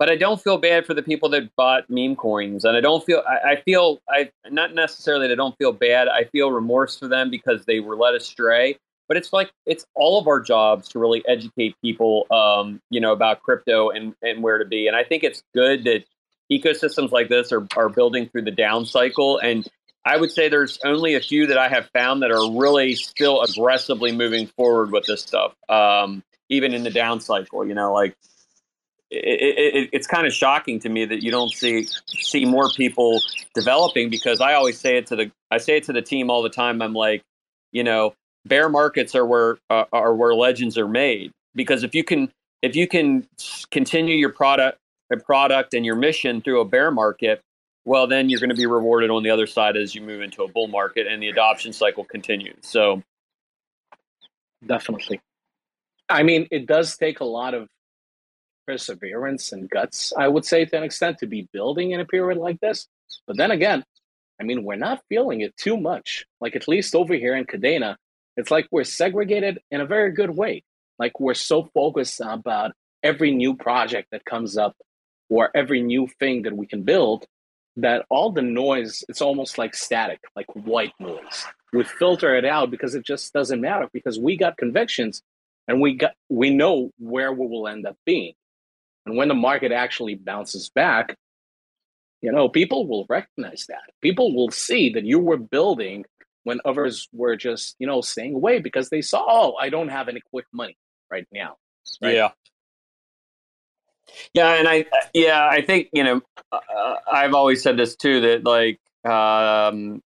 But 0.00 0.10
I 0.10 0.16
don't 0.16 0.42
feel 0.42 0.58
bad 0.58 0.84
for 0.84 0.94
the 0.94 1.02
people 1.02 1.28
that 1.28 1.54
bought 1.54 1.88
meme 1.88 2.16
coins, 2.16 2.64
and 2.64 2.76
I 2.76 2.80
don't 2.80 3.04
feel 3.04 3.22
I, 3.28 3.52
I 3.52 3.62
feel 3.62 4.00
I 4.08 4.30
not 4.50 4.74
necessarily 4.74 5.28
that 5.28 5.34
I 5.34 5.36
don't 5.36 5.56
feel 5.58 5.72
bad. 5.72 6.08
I 6.08 6.24
feel 6.24 6.50
remorse 6.50 6.98
for 6.98 7.06
them 7.06 7.30
because 7.30 7.64
they 7.66 7.78
were 7.78 7.94
led 7.94 8.16
astray 8.16 8.76
but 9.10 9.16
it's 9.16 9.32
like 9.32 9.50
it's 9.66 9.84
all 9.96 10.20
of 10.20 10.28
our 10.28 10.40
jobs 10.40 10.88
to 10.88 11.00
really 11.00 11.20
educate 11.26 11.74
people 11.82 12.26
um, 12.30 12.80
you 12.90 13.00
know 13.00 13.12
about 13.12 13.42
crypto 13.42 13.90
and 13.90 14.14
and 14.22 14.40
where 14.40 14.56
to 14.56 14.64
be 14.64 14.86
and 14.86 14.96
i 14.96 15.02
think 15.02 15.24
it's 15.24 15.42
good 15.52 15.82
that 15.82 16.04
ecosystems 16.50 17.10
like 17.10 17.28
this 17.28 17.52
are, 17.52 17.66
are 17.76 17.88
building 17.88 18.28
through 18.28 18.42
the 18.42 18.50
down 18.52 18.86
cycle 18.86 19.38
and 19.38 19.68
I 20.04 20.16
would 20.16 20.30
say 20.30 20.48
there's 20.48 20.78
only 20.84 21.14
a 21.14 21.20
few 21.20 21.46
that 21.48 21.58
I 21.58 21.68
have 21.68 21.90
found 21.92 22.22
that 22.22 22.30
are 22.30 22.58
really 22.58 22.94
still 22.94 23.42
aggressively 23.42 24.12
moving 24.12 24.46
forward 24.46 24.92
with 24.92 25.04
this 25.04 25.20
stuff, 25.20 25.54
um, 25.68 26.22
even 26.48 26.72
in 26.72 26.84
the 26.84 26.90
down 26.90 27.20
cycle. 27.20 27.66
You 27.66 27.74
know, 27.74 27.92
like 27.92 28.16
it, 29.10 29.74
it, 29.74 29.90
it's 29.92 30.06
kind 30.06 30.26
of 30.26 30.32
shocking 30.32 30.78
to 30.80 30.88
me 30.88 31.04
that 31.04 31.22
you 31.22 31.30
don't 31.30 31.50
see 31.50 31.88
see 32.06 32.44
more 32.44 32.70
people 32.76 33.20
developing 33.54 34.08
because 34.08 34.40
I 34.40 34.54
always 34.54 34.78
say 34.78 34.96
it 34.96 35.06
to 35.08 35.16
the 35.16 35.32
I 35.50 35.58
say 35.58 35.76
it 35.76 35.84
to 35.84 35.92
the 35.92 36.02
team 36.02 36.30
all 36.30 36.42
the 36.42 36.50
time. 36.50 36.80
I'm 36.80 36.94
like, 36.94 37.22
you 37.72 37.82
know, 37.82 38.14
bear 38.44 38.68
markets 38.68 39.14
are 39.14 39.26
where 39.26 39.58
uh, 39.68 39.84
are 39.92 40.14
where 40.14 40.34
legends 40.34 40.78
are 40.78 40.88
made. 40.88 41.32
Because 41.54 41.82
if 41.82 41.94
you 41.94 42.04
can 42.04 42.30
if 42.62 42.76
you 42.76 42.86
can 42.86 43.26
continue 43.70 44.14
your 44.14 44.30
product 44.30 44.78
product 45.24 45.74
and 45.74 45.84
your 45.84 45.96
mission 45.96 46.40
through 46.40 46.60
a 46.60 46.64
bear 46.64 46.92
market 46.92 47.40
well 47.84 48.06
then 48.06 48.28
you're 48.28 48.38
going 48.38 48.50
to 48.50 48.54
be 48.54 48.66
rewarded 48.66 49.10
on 49.10 49.24
the 49.24 49.30
other 49.30 49.46
side 49.46 49.76
as 49.76 49.92
you 49.92 50.00
move 50.00 50.22
into 50.22 50.44
a 50.44 50.48
bull 50.48 50.68
market 50.68 51.08
and 51.08 51.20
the 51.20 51.28
adoption 51.28 51.72
cycle 51.72 52.04
continues. 52.04 52.54
So 52.60 53.02
definitely. 54.64 55.20
I 56.08 56.22
mean 56.22 56.46
it 56.52 56.66
does 56.66 56.96
take 56.96 57.18
a 57.18 57.24
lot 57.24 57.54
of 57.54 57.66
perseverance 58.70 59.50
and 59.52 59.68
guts 59.68 60.12
i 60.16 60.28
would 60.28 60.44
say 60.44 60.64
to 60.64 60.76
an 60.76 60.84
extent 60.84 61.18
to 61.18 61.26
be 61.26 61.48
building 61.52 61.90
in 61.90 62.00
a 62.00 62.04
period 62.04 62.38
like 62.38 62.60
this. 62.60 62.86
But 63.26 63.36
then 63.36 63.50
again 63.50 63.84
i 64.40 64.44
mean 64.44 64.62
we're 64.64 64.86
not 64.88 65.02
feeling 65.08 65.40
it 65.40 65.56
too 65.56 65.76
much. 65.76 66.24
Like 66.40 66.54
at 66.54 66.68
least 66.68 66.94
over 66.94 67.14
here 67.14 67.34
in 67.34 67.44
Kadena 67.44 67.96
it's 68.36 68.50
like 68.50 68.66
we're 68.70 68.84
segregated 68.84 69.58
in 69.72 69.80
a 69.80 69.86
very 69.86 70.12
good 70.12 70.30
way. 70.30 70.62
Like 71.02 71.18
we're 71.18 71.34
so 71.52 71.68
focused 71.74 72.20
about 72.24 72.70
every 73.02 73.32
new 73.42 73.52
project 73.66 74.06
that 74.12 74.24
comes 74.24 74.56
up 74.56 74.74
or 75.28 75.50
every 75.54 75.80
new 75.82 76.06
thing 76.20 76.42
that 76.42 76.56
we 76.56 76.66
can 76.72 76.82
build 76.92 77.26
that 77.76 78.04
all 78.08 78.30
the 78.30 78.42
noise 78.42 79.04
it's 79.08 79.22
almost 79.28 79.58
like 79.58 79.74
static 79.74 80.20
like 80.36 80.50
white 80.54 80.94
noise. 81.00 81.38
We 81.72 81.82
filter 81.84 82.36
it 82.36 82.44
out 82.44 82.70
because 82.70 82.94
it 82.94 83.04
just 83.04 83.32
doesn't 83.32 83.60
matter 83.60 83.88
because 83.92 84.16
we 84.26 84.36
got 84.36 84.56
convictions 84.64 85.22
and 85.66 85.80
we 85.80 85.94
got 86.02 86.12
we 86.28 86.50
know 86.50 86.90
where 86.98 87.32
we 87.32 87.46
will 87.46 87.68
end 87.68 87.86
up 87.86 87.96
being 88.06 88.34
and 89.06 89.16
when 89.16 89.28
the 89.28 89.34
market 89.34 89.72
actually 89.72 90.14
bounces 90.14 90.70
back 90.70 91.16
you 92.20 92.30
know 92.30 92.48
people 92.48 92.86
will 92.86 93.06
recognize 93.08 93.66
that 93.68 93.82
people 94.00 94.34
will 94.34 94.50
see 94.50 94.92
that 94.92 95.04
you 95.04 95.18
were 95.18 95.36
building 95.36 96.04
when 96.44 96.60
others 96.64 97.08
were 97.12 97.36
just 97.36 97.76
you 97.78 97.86
know 97.86 98.00
staying 98.00 98.34
away 98.34 98.58
because 98.58 98.90
they 98.90 99.02
saw 99.02 99.24
oh 99.28 99.54
i 99.60 99.68
don't 99.68 99.88
have 99.88 100.08
any 100.08 100.20
quick 100.30 100.46
money 100.52 100.76
right 101.10 101.26
now 101.32 101.56
right? 102.02 102.14
yeah 102.14 102.30
yeah, 104.34 104.54
and 104.54 104.68
I 104.68 104.86
yeah 105.14 105.48
I 105.50 105.62
think 105.62 105.88
you 105.92 106.04
know 106.04 106.20
uh, 106.52 106.94
I've 107.10 107.34
always 107.34 107.62
said 107.62 107.76
this 107.76 107.96
too 107.96 108.20
that 108.20 108.44
like 108.44 108.80
um, 109.10 110.02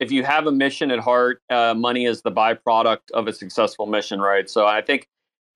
if 0.00 0.10
you 0.12 0.22
have 0.24 0.46
a 0.46 0.52
mission 0.52 0.90
at 0.90 1.00
heart, 1.00 1.42
uh, 1.50 1.74
money 1.74 2.06
is 2.06 2.22
the 2.22 2.32
byproduct 2.32 3.10
of 3.14 3.26
a 3.26 3.32
successful 3.32 3.86
mission, 3.86 4.20
right? 4.20 4.48
So 4.48 4.66
I 4.66 4.82
think 4.82 5.08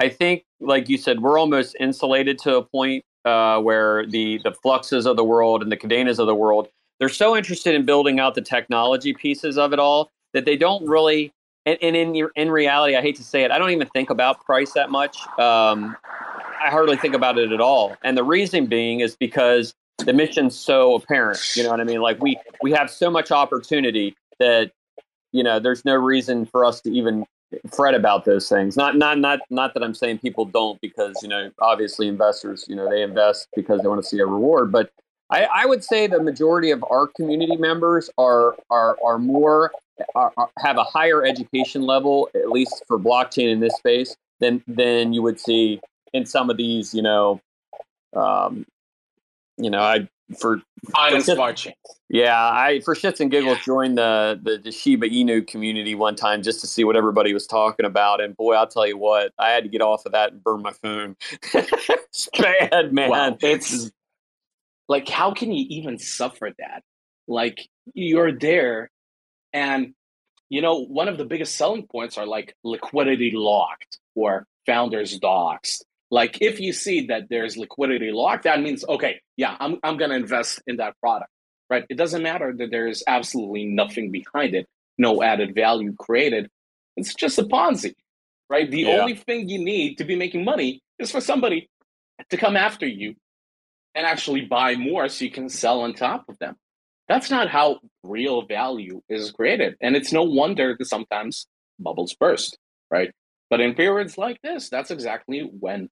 I 0.03 0.09
think 0.09 0.45
like 0.61 0.89
you 0.89 0.99
said, 0.99 1.21
we're 1.21 1.39
almost 1.39 1.77
insulated 1.81 2.39
to 2.41 2.57
a 2.57 2.63
point 2.63 3.05
uh, 3.25 3.61
where 3.61 4.07
the 4.07 4.41
the 4.45 4.53
fluxes 4.53 5.07
of 5.07 5.17
the 5.17 5.25
world 5.25 5.63
and 5.63 5.71
the 5.71 5.77
Kadenas 5.77 6.19
of 6.19 6.27
the 6.27 6.35
world 6.35 6.69
they're 7.03 7.09
so 7.09 7.37
interested 7.37 7.75
in 7.75 7.85
building 7.85 8.21
out 8.21 8.37
the 8.37 8.41
technology 8.41 9.13
pieces 9.13 9.59
of 9.59 9.73
it 9.73 9.81
all 9.81 10.09
that 10.35 10.45
they 10.45 10.57
don't 10.57 10.87
really 10.87 11.33
and, 11.67 11.77
and 11.83 11.97
in 11.97 12.29
in 12.37 12.49
reality, 12.49 12.95
I 12.95 13.03
hate 13.03 13.17
to 13.17 13.25
say 13.25 13.43
it, 13.43 13.51
I 13.51 13.59
don't 13.59 13.71
even 13.71 13.89
think 13.89 14.09
about 14.09 14.45
price 14.45 14.73
that 14.75 14.89
much. 14.89 15.17
Um, 15.37 15.97
I 16.65 16.71
hardly 16.71 16.97
think 16.97 17.15
about 17.15 17.39
it 17.39 17.51
at 17.51 17.61
all. 17.61 17.97
And 18.05 18.17
the 18.17 18.23
reason 18.23 18.67
being 18.67 19.01
is 19.01 19.17
because 19.17 19.75
the 19.99 20.13
mission's 20.13 20.57
so 20.57 20.95
apparent. 20.95 21.41
You 21.57 21.65
know 21.65 21.71
what 21.71 21.81
I 21.81 21.85
mean? 21.85 22.01
Like 22.01 22.23
we 22.23 22.39
we 22.63 22.71
have 22.71 22.89
so 22.89 23.11
much 23.11 23.33
opportunity 23.33 24.15
that 24.39 24.71
you 25.33 25.43
know 25.43 25.59
there's 25.59 25.85
no 25.85 25.97
reason 25.97 26.47
for 26.47 26.65
us 26.65 26.81
to 26.83 26.91
even 26.93 27.27
fret 27.71 27.95
about 27.95 28.25
those 28.25 28.49
things. 28.49 28.77
Not 28.77 28.97
not 28.97 29.19
not 29.19 29.41
not 29.51 29.75
that 29.75 29.83
I'm 29.83 29.95
saying 29.95 30.19
people 30.19 30.45
don't 30.45 30.81
because 30.81 31.17
you 31.23 31.29
know 31.29 31.51
obviously 31.61 32.09
investors 32.09 32.65
you 32.69 32.77
know 32.77 32.89
they 32.89 33.03
invest 33.03 33.49
because 33.55 33.83
they 33.83 33.89
want 33.89 34.03
to 34.03 34.09
see 34.09 34.19
a 34.19 34.27
reward, 34.27 34.73
but 34.73 34.91
I, 35.31 35.45
I 35.45 35.67
would 35.67 35.83
say 35.83 36.07
the 36.07 36.23
majority 36.23 36.71
of 36.71 36.85
our 36.91 37.07
community 37.07 37.57
members 37.57 38.11
are 38.19 38.57
are 38.71 38.97
are 39.05 39.19
more 39.19 39.73
are, 40.15 40.33
are, 40.37 40.51
have 40.59 40.77
a 40.77 40.85
higher 40.85 41.25
education 41.25 41.83
level 41.83 42.29
at 42.35 42.51
least 42.51 42.83
for 42.87 42.99
blockchain 42.99 43.51
in 43.51 43.61
this 43.61 43.75
space 43.77 44.17
than 44.41 44.63
than 44.67 45.13
you 45.13 45.23
would 45.23 45.41
see 45.41 45.81
in 46.13 46.27
some 46.27 46.51
of 46.51 46.57
these, 46.57 46.95
you 46.95 47.03
know, 47.03 47.41
um, 48.15 48.67
you 49.57 49.71
know, 49.71 49.81
I 49.81 50.09
for 50.39 50.63
smart 51.21 51.57
chains. 51.57 51.77
Yeah, 52.09 52.37
I 52.37 52.81
for 52.85 52.95
shits 52.95 53.21
and 53.21 53.31
giggles 53.31 53.59
yeah. 53.59 53.65
joined 53.65 53.99
the, 53.99 54.39
the, 54.43 54.59
the 54.59 54.73
Shiba 54.73 55.09
Inu 55.09 55.47
community 55.47 55.95
one 55.95 56.15
time 56.15 56.43
just 56.43 56.61
to 56.61 56.67
see 56.67 56.85
what 56.85 56.97
everybody 56.97 57.33
was 57.33 57.47
talking 57.47 57.87
about, 57.87 58.21
and 58.21 58.37
boy, 58.37 58.55
I'll 58.55 58.67
tell 58.67 58.87
you 58.87 58.99
what, 58.99 59.33
I 59.39 59.51
had 59.51 59.65
to 59.65 59.71
get 59.71 59.81
off 59.81 60.05
of 60.07 60.13
that 60.13 60.33
and 60.33 60.43
burn 60.43 60.63
my 60.63 60.73
phone. 60.73 61.17
it's 61.55 62.29
bad, 62.39 62.93
man. 62.93 63.11
Wow. 63.11 63.37
It's 63.41 63.91
like, 64.89 65.09
how 65.09 65.33
can 65.33 65.53
you 65.53 65.67
even 65.71 65.99
suffer 65.99 66.51
that? 66.59 66.83
Like, 67.29 67.69
you're 67.95 68.33
there, 68.33 68.91
and 69.53 69.95
you 70.51 70.61
know, 70.61 70.85
one 70.85 71.09
of 71.09 71.17
the 71.17 71.25
biggest 71.25 71.57
selling 71.57 71.87
points 71.87 72.19
are 72.19 72.27
like 72.27 72.55
liquidity 72.63 73.33
locked 73.35 73.99
or 74.15 74.47
founders 74.67 75.19
doxed 75.19 75.83
like 76.13 76.43
if 76.43 76.61
you 76.61 76.75
see 76.75 77.07
that 77.07 77.31
there's 77.31 77.57
liquidity 77.57 78.13
locked, 78.13 78.45
that 78.45 78.61
means 78.61 78.85
okay, 78.87 79.23
yeah, 79.39 79.57
I'm 79.59 79.79
I'm 79.83 79.97
gonna 79.97 80.15
invest 80.15 80.63
in 80.67 80.77
that 80.77 80.95
product, 81.01 81.31
right? 81.71 81.85
It 81.89 81.97
doesn't 81.97 82.23
matter 82.23 82.53
that 82.59 82.71
there's 82.71 83.03
absolutely 83.07 83.65
nothing 83.65 84.13
behind 84.13 84.55
it, 84.55 84.69
no 84.99 85.23
added 85.23 85.55
value 85.55 85.95
created. 85.99 86.51
It's 86.99 87.15
just 87.15 87.39
a 87.39 87.45
Ponzi, 87.45 87.95
right? 88.51 88.71
The 88.71 88.83
yeah. 88.83 89.01
only 89.01 89.15
thing 89.15 89.49
you 89.49 89.65
need 89.65 89.97
to 89.97 90.05
be 90.05 90.15
making 90.15 90.45
money 90.45 90.83
is 90.99 91.11
for 91.11 91.23
somebody 91.23 91.71
to 92.29 92.37
come 92.37 92.59
after 92.59 92.87
you 92.87 93.15
and 93.95 94.05
actually 94.07 94.43
buy 94.43 94.77
more 94.77 95.09
so 95.09 95.25
you 95.25 95.31
can 95.31 95.49
sell 95.49 95.81
on 95.81 95.95
top 95.95 96.27
of 96.29 96.39
them. 96.39 96.57
That's 97.09 97.31
not 97.31 97.49
how 97.49 97.79
real 98.03 98.47
value 98.47 99.01
is 99.09 99.31
created. 99.31 99.77
And 99.81 99.97
it's 99.97 100.13
no 100.13 100.25
wonder 100.25 100.77
that 100.79 100.85
sometimes 100.85 101.47
bubbles 101.79 102.15
burst, 102.15 102.59
right? 102.91 103.11
But 103.49 103.61
in 103.61 103.75
periods 103.75 104.19
like 104.19 104.41
this, 104.43 104.69
that's 104.69 104.91
exactly 104.91 105.41
when 105.41 105.89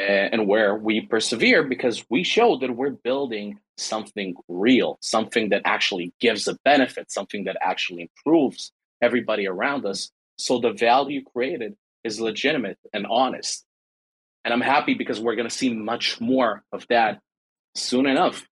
Eh, 0.00 0.28
and 0.32 0.48
where 0.48 0.74
we 0.76 1.02
persevere 1.02 1.62
because 1.62 2.02
we 2.08 2.24
show 2.24 2.56
that 2.56 2.74
we're 2.74 2.90
building 2.90 3.58
something 3.76 4.34
real, 4.48 4.96
something 5.02 5.50
that 5.50 5.60
actually 5.66 6.14
gives 6.20 6.48
a 6.48 6.56
benefit, 6.64 7.12
something 7.12 7.44
that 7.44 7.58
actually 7.60 8.02
improves 8.08 8.72
everybody 9.02 9.46
around 9.46 9.84
us. 9.84 10.10
So 10.38 10.58
the 10.58 10.72
value 10.72 11.22
created 11.22 11.76
is 12.02 12.18
legitimate 12.18 12.78
and 12.94 13.06
honest. 13.06 13.66
And 14.42 14.54
I'm 14.54 14.62
happy 14.62 14.94
because 14.94 15.20
we're 15.20 15.34
going 15.34 15.48
to 15.48 15.54
see 15.54 15.74
much 15.74 16.18
more 16.18 16.62
of 16.72 16.86
that 16.88 17.20
soon 17.74 18.06
enough 18.06 18.46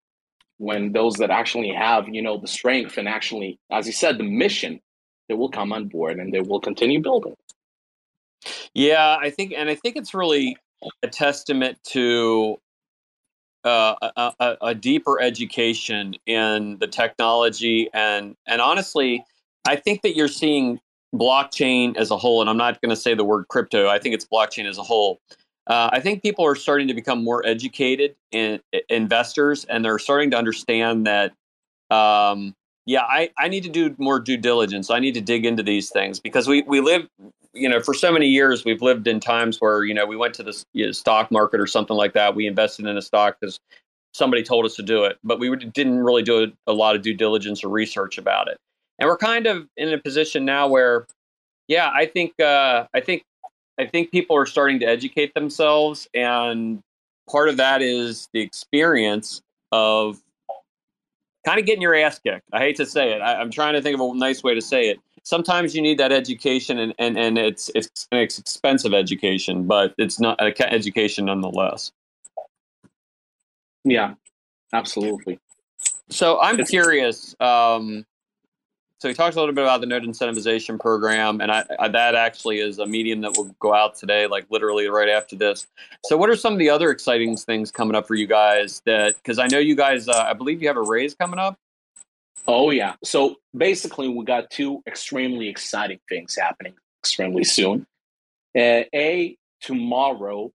when 0.58 0.92
those 0.92 1.14
that 1.14 1.30
actually 1.30 1.72
have, 1.72 2.08
you 2.08 2.20
know, 2.20 2.36
the 2.36 2.46
strength 2.46 2.98
and 2.98 3.08
actually, 3.08 3.58
as 3.70 3.86
you 3.86 3.92
said, 3.92 4.18
the 4.18 4.24
mission, 4.24 4.80
they 5.30 5.34
will 5.34 5.50
come 5.50 5.72
on 5.72 5.88
board 5.88 6.18
and 6.18 6.30
they 6.34 6.42
will 6.42 6.60
continue 6.60 7.00
building. 7.00 7.36
Yeah, 8.74 9.16
I 9.18 9.30
think, 9.30 9.54
and 9.56 9.70
I 9.70 9.76
think 9.76 9.96
it's 9.96 10.12
really 10.12 10.58
a 11.02 11.08
testament 11.08 11.78
to 11.84 12.58
uh, 13.64 13.94
a, 14.16 14.32
a, 14.38 14.56
a, 14.62 14.74
deeper 14.74 15.20
education 15.20 16.14
in 16.26 16.78
the 16.78 16.86
technology 16.86 17.90
and 17.92 18.36
and 18.46 18.60
honestly, 18.60 19.24
I 19.66 19.76
think 19.76 20.02
that 20.02 20.14
you're 20.16 20.28
seeing 20.28 20.80
blockchain 21.14 21.96
as 21.96 22.10
a 22.10 22.16
whole, 22.16 22.40
and 22.40 22.48
I'm 22.48 22.56
not 22.56 22.80
going 22.80 22.90
to 22.90 22.96
say 22.96 23.14
the 23.14 23.24
word 23.24 23.48
crypto. 23.48 23.88
I 23.88 23.98
think 23.98 24.14
it's 24.14 24.26
blockchain 24.26 24.66
as 24.66 24.78
a 24.78 24.82
whole. 24.82 25.20
Uh, 25.66 25.90
I 25.92 26.00
think 26.00 26.22
people 26.22 26.46
are 26.46 26.54
starting 26.54 26.88
to 26.88 26.94
become 26.94 27.22
more 27.22 27.44
educated 27.44 28.14
in, 28.30 28.60
in 28.72 28.80
investors, 28.88 29.64
and 29.64 29.84
they're 29.84 29.98
starting 29.98 30.30
to 30.30 30.38
understand 30.38 31.06
that 31.06 31.32
um, 31.90 32.54
yeah, 32.86 33.02
I, 33.02 33.30
I 33.38 33.48
need 33.48 33.64
to 33.64 33.68
do 33.68 33.94
more 33.98 34.18
due 34.18 34.38
diligence. 34.38 34.90
I 34.90 34.98
need 34.98 35.12
to 35.14 35.20
dig 35.20 35.44
into 35.44 35.62
these 35.62 35.90
things 35.90 36.20
because 36.20 36.48
we, 36.48 36.62
we 36.62 36.80
live, 36.80 37.06
you 37.54 37.68
know, 37.68 37.80
for 37.80 37.94
so 37.94 38.12
many 38.12 38.26
years, 38.26 38.64
we've 38.64 38.82
lived 38.82 39.06
in 39.06 39.20
times 39.20 39.58
where, 39.58 39.84
you 39.84 39.94
know, 39.94 40.06
we 40.06 40.16
went 40.16 40.34
to 40.34 40.42
the 40.42 40.64
you 40.72 40.86
know, 40.86 40.92
stock 40.92 41.30
market 41.30 41.60
or 41.60 41.66
something 41.66 41.96
like 41.96 42.12
that. 42.14 42.34
We 42.34 42.46
invested 42.46 42.86
in 42.86 42.96
a 42.96 43.02
stock 43.02 43.38
because 43.40 43.58
somebody 44.12 44.42
told 44.42 44.64
us 44.64 44.74
to 44.76 44.82
do 44.82 45.04
it, 45.04 45.18
but 45.24 45.38
we 45.38 45.54
didn't 45.56 46.00
really 46.00 46.22
do 46.22 46.44
a, 46.44 46.72
a 46.72 46.72
lot 46.72 46.96
of 46.96 47.02
due 47.02 47.14
diligence 47.14 47.64
or 47.64 47.68
research 47.68 48.18
about 48.18 48.48
it. 48.48 48.58
And 48.98 49.08
we're 49.08 49.16
kind 49.16 49.46
of 49.46 49.68
in 49.76 49.92
a 49.92 49.98
position 49.98 50.44
now 50.44 50.68
where, 50.68 51.06
yeah, 51.68 51.90
I 51.94 52.06
think, 52.06 52.38
uh, 52.40 52.86
I 52.94 53.00
think, 53.00 53.22
I 53.78 53.86
think 53.86 54.10
people 54.10 54.36
are 54.36 54.46
starting 54.46 54.80
to 54.80 54.86
educate 54.86 55.34
themselves. 55.34 56.08
And 56.14 56.80
part 57.30 57.48
of 57.48 57.56
that 57.58 57.80
is 57.80 58.28
the 58.32 58.40
experience 58.40 59.40
of 59.70 60.20
kind 61.46 61.60
of 61.60 61.66
getting 61.66 61.82
your 61.82 61.94
ass 61.94 62.18
kicked. 62.18 62.44
I 62.52 62.58
hate 62.58 62.76
to 62.76 62.86
say 62.86 63.12
it. 63.12 63.20
I, 63.20 63.40
am 63.40 63.50
trying 63.50 63.74
to 63.74 63.82
think 63.82 63.94
of 63.94 64.00
a 64.00 64.14
nice 64.14 64.42
way 64.42 64.54
to 64.54 64.60
say 64.60 64.88
it. 64.88 64.98
Sometimes 65.28 65.74
you 65.74 65.82
need 65.82 65.98
that 65.98 66.10
education, 66.10 66.78
and, 66.78 66.94
and, 66.98 67.18
and 67.18 67.36
it's 67.36 67.70
it's 67.74 68.08
an 68.12 68.18
expensive 68.18 68.94
education, 68.94 69.66
but 69.66 69.92
it's 69.98 70.18
not 70.18 70.40
an 70.40 70.54
education 70.70 71.26
nonetheless. 71.26 71.92
Yeah, 73.84 74.14
absolutely. 74.72 75.38
So 76.08 76.40
I'm 76.40 76.64
curious. 76.64 77.36
Um, 77.40 78.06
so 79.00 79.08
he 79.08 79.12
talks 79.12 79.36
a 79.36 79.38
little 79.38 79.54
bit 79.54 79.64
about 79.64 79.82
the 79.82 79.86
node 79.86 80.04
incentivization 80.04 80.80
program, 80.80 81.42
and 81.42 81.52
I, 81.52 81.62
I, 81.78 81.88
that 81.88 82.14
actually 82.14 82.60
is 82.60 82.78
a 82.78 82.86
medium 82.86 83.20
that 83.20 83.36
will 83.36 83.54
go 83.60 83.74
out 83.74 83.96
today, 83.96 84.26
like 84.26 84.46
literally 84.48 84.88
right 84.88 85.10
after 85.10 85.36
this. 85.36 85.66
So, 86.06 86.16
what 86.16 86.30
are 86.30 86.36
some 86.36 86.54
of 86.54 86.58
the 86.58 86.70
other 86.70 86.90
exciting 86.90 87.36
things 87.36 87.70
coming 87.70 87.94
up 87.94 88.08
for 88.08 88.14
you 88.14 88.26
guys? 88.26 88.80
That 88.86 89.16
because 89.16 89.38
I 89.38 89.46
know 89.48 89.58
you 89.58 89.76
guys, 89.76 90.08
uh, 90.08 90.24
I 90.26 90.32
believe 90.32 90.62
you 90.62 90.68
have 90.68 90.78
a 90.78 90.82
raise 90.82 91.14
coming 91.14 91.38
up. 91.38 91.58
Oh 92.48 92.70
yeah. 92.70 92.94
So 93.04 93.36
basically, 93.54 94.08
we 94.08 94.24
got 94.24 94.50
two 94.50 94.82
extremely 94.86 95.48
exciting 95.50 96.00
things 96.08 96.34
happening 96.34 96.74
extremely 97.02 97.44
soon. 97.44 97.86
Uh, 98.56 98.84
a 98.94 99.36
tomorrow, 99.60 100.50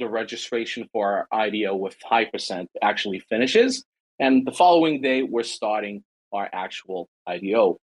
the 0.00 0.08
registration 0.08 0.88
for 0.92 1.28
our 1.30 1.46
IDO 1.46 1.76
with 1.76 1.96
Hypercent 2.00 2.66
actually 2.82 3.20
finishes, 3.20 3.84
and 4.18 4.44
the 4.44 4.50
following 4.50 5.00
day 5.00 5.22
we're 5.22 5.44
starting 5.44 6.02
our 6.32 6.50
actual 6.52 7.08
IDO. 7.28 7.78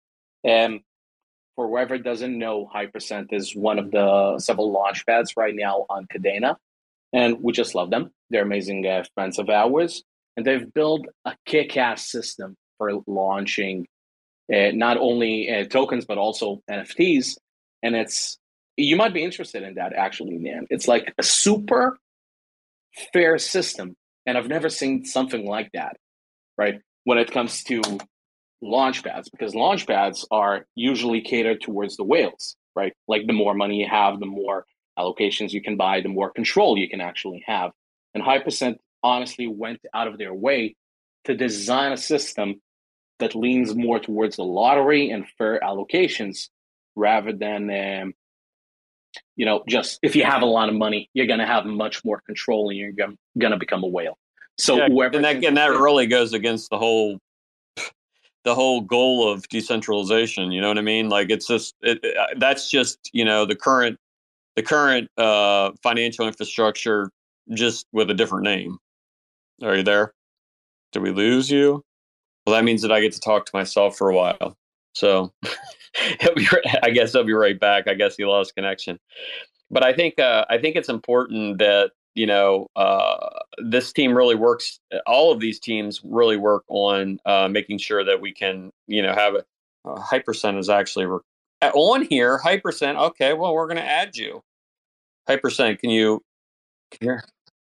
And 0.44 0.80
for 1.56 1.66
whoever 1.66 1.98
doesn't 1.98 2.38
know, 2.38 2.70
Hypercent 2.72 3.32
is 3.32 3.56
one 3.56 3.80
of 3.80 3.90
the 3.90 4.38
several 4.38 4.70
launch 4.70 5.04
pads 5.04 5.32
right 5.36 5.54
now 5.54 5.84
on 5.90 6.06
Kadena. 6.06 6.54
and 7.12 7.42
we 7.42 7.52
just 7.52 7.74
love 7.74 7.90
them. 7.90 8.12
They're 8.30 8.42
amazing 8.42 8.86
uh, 8.86 9.02
friends 9.14 9.40
of 9.40 9.48
ours, 9.50 10.04
and 10.36 10.46
they've 10.46 10.72
built 10.72 11.06
a 11.24 11.34
kick-ass 11.44 12.08
system 12.08 12.56
for 12.78 13.02
launching 13.06 13.86
uh, 14.52 14.70
not 14.72 14.96
only 14.96 15.50
uh, 15.52 15.64
tokens 15.66 16.04
but 16.04 16.18
also 16.18 16.62
NFTs. 16.70 17.36
And 17.82 17.94
it's 17.94 18.38
you 18.76 18.96
might 18.96 19.12
be 19.12 19.22
interested 19.22 19.62
in 19.62 19.74
that 19.74 19.92
actually, 19.92 20.38
man. 20.38 20.66
It's 20.70 20.88
like 20.88 21.12
a 21.18 21.22
super 21.22 21.98
fair 23.12 23.38
system, 23.38 23.94
and 24.24 24.38
I've 24.38 24.48
never 24.48 24.68
seen 24.68 25.04
something 25.04 25.46
like 25.46 25.70
that. 25.74 25.96
Right 26.56 26.80
when 27.08 27.16
it 27.16 27.30
comes 27.30 27.62
to 27.64 27.80
launch 28.60 29.02
pads 29.02 29.30
because 29.30 29.54
launch 29.54 29.86
pads 29.86 30.26
are 30.30 30.66
usually 30.74 31.22
catered 31.22 31.58
towards 31.62 31.96
the 31.96 32.04
whales, 32.04 32.54
right? 32.76 32.92
Like 33.06 33.26
the 33.26 33.32
more 33.32 33.54
money 33.54 33.76
you 33.76 33.88
have, 33.88 34.20
the 34.20 34.26
more 34.26 34.66
allocations 34.98 35.52
you 35.52 35.62
can 35.62 35.78
buy, 35.78 36.02
the 36.02 36.10
more 36.10 36.30
control 36.30 36.76
you 36.76 36.86
can 36.86 37.00
actually 37.00 37.42
have. 37.46 37.70
And 38.12 38.22
Hypercent 38.22 38.76
honestly 39.02 39.46
went 39.46 39.80
out 39.94 40.06
of 40.06 40.18
their 40.18 40.34
way 40.34 40.76
to 41.24 41.34
design 41.34 41.92
a 41.92 41.96
system 41.96 42.60
that 43.18 43.34
leans 43.34 43.74
more 43.74 43.98
towards 43.98 44.36
the 44.36 44.44
lottery 44.44 45.10
and 45.10 45.26
fair 45.36 45.60
allocations 45.60 46.48
rather 46.96 47.32
than 47.32 47.70
um, 47.70 48.14
you 49.36 49.46
know 49.46 49.62
just 49.68 49.98
if 50.02 50.16
you 50.16 50.24
have 50.24 50.42
a 50.42 50.46
lot 50.46 50.68
of 50.68 50.74
money 50.74 51.10
you're 51.14 51.26
going 51.26 51.38
to 51.38 51.46
have 51.46 51.64
much 51.64 52.04
more 52.04 52.20
control 52.26 52.70
and 52.70 52.78
you're 52.78 52.92
going 52.92 53.16
to 53.52 53.56
become 53.56 53.82
a 53.82 53.86
whale 53.88 54.18
so 54.58 54.76
yeah, 54.76 54.88
whoever 54.88 55.16
and 55.16 55.24
that, 55.24 55.44
and 55.44 55.56
that 55.56 55.70
really 55.70 56.06
goes 56.06 56.32
against 56.32 56.70
the 56.70 56.78
whole 56.78 57.18
the 58.44 58.54
whole 58.54 58.80
goal 58.80 59.30
of 59.30 59.48
decentralization. 59.48 60.52
You 60.52 60.60
know 60.60 60.68
what 60.68 60.78
I 60.78 60.82
mean? 60.82 61.08
Like 61.08 61.30
it's 61.30 61.46
just 61.46 61.74
it, 61.80 62.04
uh, 62.04 62.26
that's 62.38 62.70
just 62.70 62.98
you 63.12 63.24
know 63.24 63.46
the 63.46 63.54
current 63.54 63.98
the 64.56 64.62
current 64.62 65.08
uh, 65.16 65.72
financial 65.82 66.26
infrastructure 66.26 67.10
just 67.54 67.86
with 67.92 68.10
a 68.10 68.14
different 68.14 68.44
name. 68.44 68.78
Are 69.62 69.76
you 69.76 69.82
there? 69.82 70.12
Did 70.92 71.02
we 71.02 71.10
lose 71.10 71.50
you? 71.50 71.84
Well, 72.48 72.56
that 72.56 72.64
means 72.64 72.80
that 72.80 72.90
I 72.90 73.00
get 73.00 73.12
to 73.12 73.20
talk 73.20 73.44
to 73.44 73.50
myself 73.52 73.98
for 73.98 74.08
a 74.08 74.16
while. 74.16 74.56
So 74.94 75.32
I 76.82 76.88
guess 76.90 77.14
I'll 77.14 77.24
be 77.24 77.34
right 77.34 77.60
back. 77.60 77.86
I 77.86 77.92
guess 77.92 78.16
he 78.16 78.24
lost 78.24 78.54
connection. 78.54 78.98
But 79.70 79.84
I 79.84 79.92
think 79.92 80.18
uh, 80.18 80.46
I 80.48 80.56
think 80.56 80.76
it's 80.76 80.88
important 80.88 81.58
that 81.58 81.90
you 82.14 82.26
know, 82.26 82.66
uh, 82.74 83.28
this 83.58 83.92
team 83.92 84.16
really 84.16 84.34
works. 84.34 84.80
All 85.06 85.30
of 85.30 85.40
these 85.40 85.60
teams 85.60 86.00
really 86.02 86.38
work 86.38 86.64
on 86.68 87.20
uh, 87.26 87.48
making 87.48 87.78
sure 87.78 88.02
that 88.02 88.20
we 88.20 88.32
can, 88.32 88.72
you 88.86 89.02
know, 89.02 89.12
have 89.12 89.34
a 89.34 89.44
uh, 89.84 90.02
Hypercent 90.02 90.58
is 90.58 90.68
actually 90.68 91.04
re- 91.04 91.20
on 91.62 92.06
here. 92.06 92.40
Hypercent. 92.42 92.98
Okay, 93.10 93.34
well, 93.34 93.54
we're 93.54 93.68
going 93.68 93.76
to 93.76 93.84
add 93.84 94.16
you. 94.16 94.42
Hypercent, 95.28 95.80
can 95.80 95.90
you? 95.90 96.24
Here. 96.98 97.22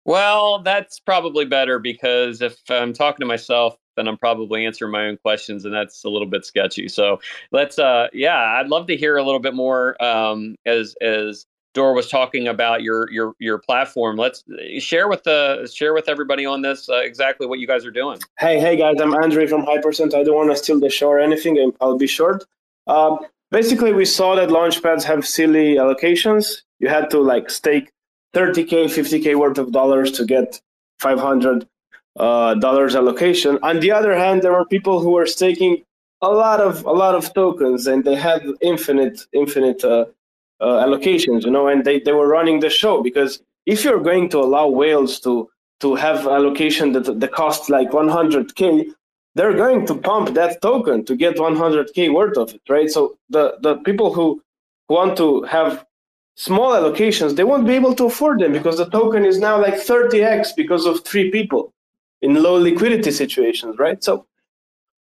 Well, 0.06 0.62
that's 0.62 1.02
probably 1.02 1.46
better 1.46 1.80
because 1.80 2.42
if 2.42 2.58
I'm 2.70 2.94
talking 2.94 3.20
to 3.20 3.26
myself, 3.26 3.76
then 3.98 4.08
I'm 4.08 4.18
probably 4.18 4.66
answering 4.66 4.92
my 4.92 5.08
own 5.08 5.18
questions, 5.18 5.66
and 5.66 5.74
that's 5.74 6.06
a 6.06 6.10
little 6.10 6.28
bit 6.28 6.46
sketchy. 6.46 6.88
So 6.88 7.20
let's, 7.52 7.78
uh, 7.78 8.08
yeah, 8.14 8.38
I'd 8.38 8.68
love 8.68 8.88
to 8.88 8.96
hear 8.96 9.18
a 9.18 9.24
little 9.24 9.40
bit 9.40 9.54
more 9.54 10.02
um, 10.02 10.56
as 10.66 10.96
as 11.02 11.46
Dor 11.74 11.94
was 11.94 12.10
talking 12.10 12.48
about 12.48 12.82
your 12.82 13.12
your 13.12 13.34
your 13.40 13.58
platform. 13.58 14.16
Let's 14.16 14.44
share 14.80 15.08
with 15.08 15.24
the 15.24 15.70
share 15.72 15.94
with 15.94 16.08
everybody 16.08 16.46
on 16.46 16.62
this 16.62 16.90
uh, 16.90 16.98
exactly 16.98 17.46
what 17.46 17.60
you 17.60 17.68
guys 17.68 17.86
are 17.86 17.92
doing. 17.92 18.20
Hey, 18.40 18.60
hey 18.60 18.78
guys, 18.78 18.96
I'm 19.02 19.14
Andre 19.14 19.48
from 19.48 19.66
Hypercent. 19.66 20.14
I 20.14 20.24
don't 20.24 20.36
want 20.36 20.50
to 20.52 20.56
steal 20.56 20.80
the 20.80 20.90
show 20.90 21.10
or 21.10 21.20
anything. 21.20 21.72
I'll 21.82 21.98
be 21.98 22.08
short. 22.08 22.46
Um, 22.88 23.20
basically, 23.52 23.94
we 23.94 24.06
saw 24.06 24.36
that 24.36 24.50
launchpads 24.50 25.04
have 25.04 25.28
silly 25.28 25.76
allocations. 25.76 26.62
You 26.80 26.90
had 26.90 27.10
to 27.12 27.20
like 27.20 27.50
stake 27.50 27.92
30k, 28.34 28.86
50k 28.86 29.36
worth 29.36 29.58
of 29.58 29.72
dollars 29.72 30.12
to 30.14 30.26
get 30.26 30.60
500 31.00 31.68
uh, 32.18 32.56
dollars 32.56 32.96
allocation. 32.96 33.60
On 33.64 33.80
the 33.80 33.92
other 33.92 34.16
hand, 34.18 34.42
there 34.42 34.54
were 34.54 34.66
people 34.66 35.00
who 35.00 35.12
were 35.12 35.26
staking 35.26 35.84
a 36.22 36.30
lot 36.30 36.60
of 36.60 36.86
a 36.86 36.92
lot 36.92 37.16
of 37.16 37.34
tokens, 37.34 37.88
and 37.88 38.04
they 38.04 38.16
had 38.16 38.44
infinite 38.62 39.26
infinite. 39.34 39.84
Uh, 39.84 40.06
uh, 40.60 40.84
allocations, 40.86 41.44
you 41.44 41.52
know, 41.52 41.68
and 41.68 41.86
they, 41.86 42.00
they 42.00 42.12
were 42.14 42.28
running 42.28 42.60
the 42.60 42.70
show 42.70 43.04
because 43.04 43.42
if 43.66 43.84
you're 43.84 44.02
going 44.02 44.30
to 44.30 44.40
allow 44.40 44.68
whales 44.68 45.20
to 45.22 45.50
to 45.80 45.94
have 45.94 46.26
allocation 46.26 46.92
that 46.94 47.20
the 47.20 47.28
cost 47.28 47.70
like 47.70 47.92
100k, 47.92 48.88
they're 49.36 49.54
going 49.54 49.86
to 49.86 49.94
pump 49.94 50.34
that 50.34 50.60
token 50.64 51.06
to 51.06 51.16
get 51.16 51.36
100k 51.36 52.12
worth 52.12 52.36
of 52.36 52.56
it, 52.56 52.62
right? 52.68 52.90
So 52.90 53.18
the 53.30 53.58
the 53.62 53.76
people 53.78 54.14
who 54.14 54.42
want 54.90 55.18
to 55.18 55.44
have 55.44 55.86
small 56.36 56.72
allocations, 56.72 57.36
they 57.36 57.44
won't 57.44 57.68
be 57.68 57.74
able 57.74 57.94
to 57.96 58.06
afford 58.06 58.40
them 58.40 58.54
because 58.54 58.78
the 58.78 58.90
token 58.90 59.26
is 59.26 59.38
now 59.38 59.62
like 59.62 59.76
30x 59.76 60.56
because 60.56 60.86
of 60.86 61.04
three 61.04 61.30
people 61.30 61.74
in 62.22 62.42
low 62.42 62.56
liquidity 62.56 63.12
situations, 63.12 63.78
right? 63.78 64.04
So 64.04 64.26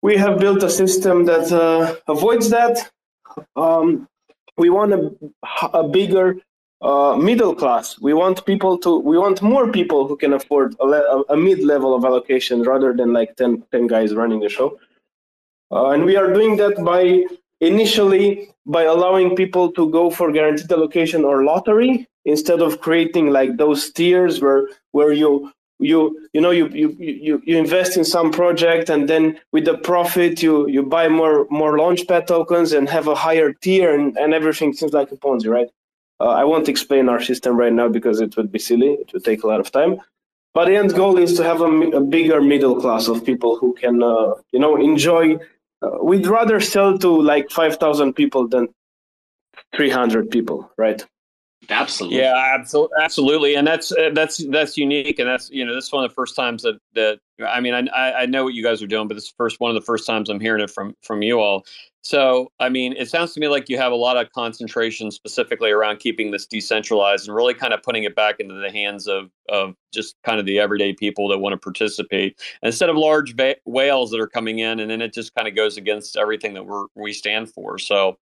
we 0.02 0.16
have 0.16 0.38
built 0.38 0.62
a 0.62 0.70
system 0.70 1.24
that 1.26 1.52
uh, 1.52 1.96
avoids 2.08 2.50
that. 2.50 2.90
Um, 3.56 4.08
we 4.56 4.70
want 4.70 4.92
a, 4.92 5.10
a 5.72 5.88
bigger 5.88 6.36
uh, 6.82 7.16
middle 7.16 7.54
class. 7.54 7.98
We 8.00 8.14
want 8.14 8.44
people 8.46 8.78
to, 8.78 8.98
we 8.98 9.18
want 9.18 9.42
more 9.42 9.70
people 9.70 10.08
who 10.08 10.16
can 10.16 10.32
afford 10.32 10.74
a, 10.80 11.22
a 11.28 11.36
mid 11.36 11.62
level 11.62 11.94
of 11.94 12.04
allocation 12.04 12.62
rather 12.62 12.94
than 12.94 13.12
like 13.12 13.36
10, 13.36 13.64
10 13.70 13.86
guys 13.86 14.14
running 14.14 14.40
the 14.40 14.48
show. 14.48 14.78
Uh, 15.70 15.90
and 15.90 16.04
we 16.04 16.16
are 16.16 16.32
doing 16.32 16.56
that 16.56 16.82
by 16.84 17.24
initially 17.60 18.48
by 18.66 18.84
allowing 18.84 19.36
people 19.36 19.70
to 19.72 19.90
go 19.90 20.10
for 20.10 20.32
guaranteed 20.32 20.70
allocation 20.72 21.24
or 21.24 21.44
lottery 21.44 22.08
instead 22.24 22.60
of 22.60 22.80
creating 22.80 23.30
like 23.30 23.56
those 23.56 23.90
tiers 23.90 24.40
where 24.40 24.68
where 24.92 25.12
you 25.12 25.52
you 25.80 26.28
you 26.32 26.40
know 26.40 26.50
you 26.50 26.68
you 26.68 26.96
you, 26.98 27.42
you 27.44 27.58
invest 27.58 27.96
in 27.96 28.04
some 28.04 28.30
project 28.30 28.90
and 28.90 29.08
then 29.08 29.38
with 29.52 29.64
the 29.64 29.78
profit 29.78 30.42
you 30.42 30.68
you 30.68 30.82
buy 30.82 31.08
more 31.08 31.46
more 31.50 31.78
launchpad 31.78 32.26
tokens 32.26 32.72
and 32.72 32.88
have 32.88 33.08
a 33.08 33.14
higher 33.14 33.52
tier 33.52 33.94
and, 33.94 34.16
and 34.16 34.34
everything 34.34 34.72
seems 34.72 34.92
like 34.92 35.10
a 35.10 35.16
ponzi 35.16 35.48
right? 35.48 35.68
Uh, 36.20 36.28
i 36.40 36.44
won't 36.44 36.68
explain 36.68 37.08
our 37.08 37.20
system 37.20 37.56
right 37.56 37.72
now 37.72 37.88
because 37.88 38.20
it 38.20 38.36
would 38.36 38.52
be 38.52 38.58
silly. 38.58 38.92
It 39.02 39.12
would 39.12 39.24
take 39.24 39.42
a 39.42 39.46
lot 39.46 39.60
of 39.60 39.72
time. 39.72 40.00
But 40.52 40.66
the 40.66 40.76
end 40.76 40.94
goal 40.94 41.16
is 41.16 41.34
to 41.36 41.44
have 41.44 41.60
a, 41.60 41.70
a 42.00 42.00
bigger 42.00 42.42
middle 42.42 42.78
class 42.80 43.06
of 43.08 43.24
people 43.24 43.56
who 43.56 43.72
can 43.74 44.02
uh, 44.02 44.34
you 44.52 44.58
know 44.58 44.76
enjoy 44.76 45.38
uh, 45.82 45.98
we'd 46.02 46.26
rather 46.26 46.60
sell 46.60 46.98
to 46.98 47.08
like 47.22 47.50
5000 47.50 48.12
people 48.12 48.46
than 48.48 48.68
300 49.76 50.30
people 50.30 50.70
right 50.76 51.04
Absolutely. 51.68 52.18
Yeah, 52.18 52.56
absolutely, 53.02 53.54
and 53.54 53.66
that's 53.66 53.92
uh, 53.92 54.10
that's 54.14 54.38
that's 54.48 54.76
unique, 54.78 55.18
and 55.18 55.28
that's 55.28 55.50
you 55.50 55.64
know 55.64 55.74
this 55.74 55.84
is 55.86 55.92
one 55.92 56.04
of 56.04 56.10
the 56.10 56.14
first 56.14 56.34
times 56.34 56.62
that 56.62 56.78
that 56.94 57.18
I 57.46 57.60
mean 57.60 57.74
I 57.74 58.12
I 58.22 58.26
know 58.26 58.44
what 58.44 58.54
you 58.54 58.62
guys 58.62 58.82
are 58.82 58.86
doing, 58.86 59.08
but 59.08 59.14
this 59.14 59.24
is 59.24 59.34
first 59.36 59.60
one 59.60 59.70
of 59.70 59.74
the 59.74 59.84
first 59.84 60.06
times 60.06 60.30
I'm 60.30 60.40
hearing 60.40 60.62
it 60.62 60.70
from 60.70 60.96
from 61.02 61.22
you 61.22 61.38
all. 61.38 61.64
So 62.02 62.50
I 62.60 62.70
mean, 62.70 62.94
it 62.94 63.10
sounds 63.10 63.34
to 63.34 63.40
me 63.40 63.48
like 63.48 63.68
you 63.68 63.76
have 63.76 63.92
a 63.92 63.96
lot 63.96 64.16
of 64.16 64.32
concentration 64.32 65.10
specifically 65.10 65.70
around 65.70 65.98
keeping 65.98 66.30
this 66.30 66.46
decentralized 66.46 67.28
and 67.28 67.36
really 67.36 67.52
kind 67.52 67.74
of 67.74 67.82
putting 67.82 68.04
it 68.04 68.16
back 68.16 68.36
into 68.40 68.54
the 68.54 68.70
hands 68.70 69.06
of 69.06 69.30
of 69.50 69.74
just 69.92 70.16
kind 70.24 70.40
of 70.40 70.46
the 70.46 70.58
everyday 70.58 70.94
people 70.94 71.28
that 71.28 71.38
want 71.38 71.52
to 71.52 71.58
participate 71.58 72.40
instead 72.62 72.88
of 72.88 72.96
large 72.96 73.36
va- 73.36 73.56
whales 73.66 74.10
that 74.12 74.20
are 74.20 74.26
coming 74.26 74.60
in, 74.60 74.80
and 74.80 74.90
then 74.90 75.02
it 75.02 75.12
just 75.12 75.34
kind 75.34 75.46
of 75.46 75.54
goes 75.54 75.76
against 75.76 76.16
everything 76.16 76.54
that 76.54 76.64
we're 76.64 76.86
we 76.94 77.12
stand 77.12 77.50
for. 77.50 77.78
So 77.78 78.16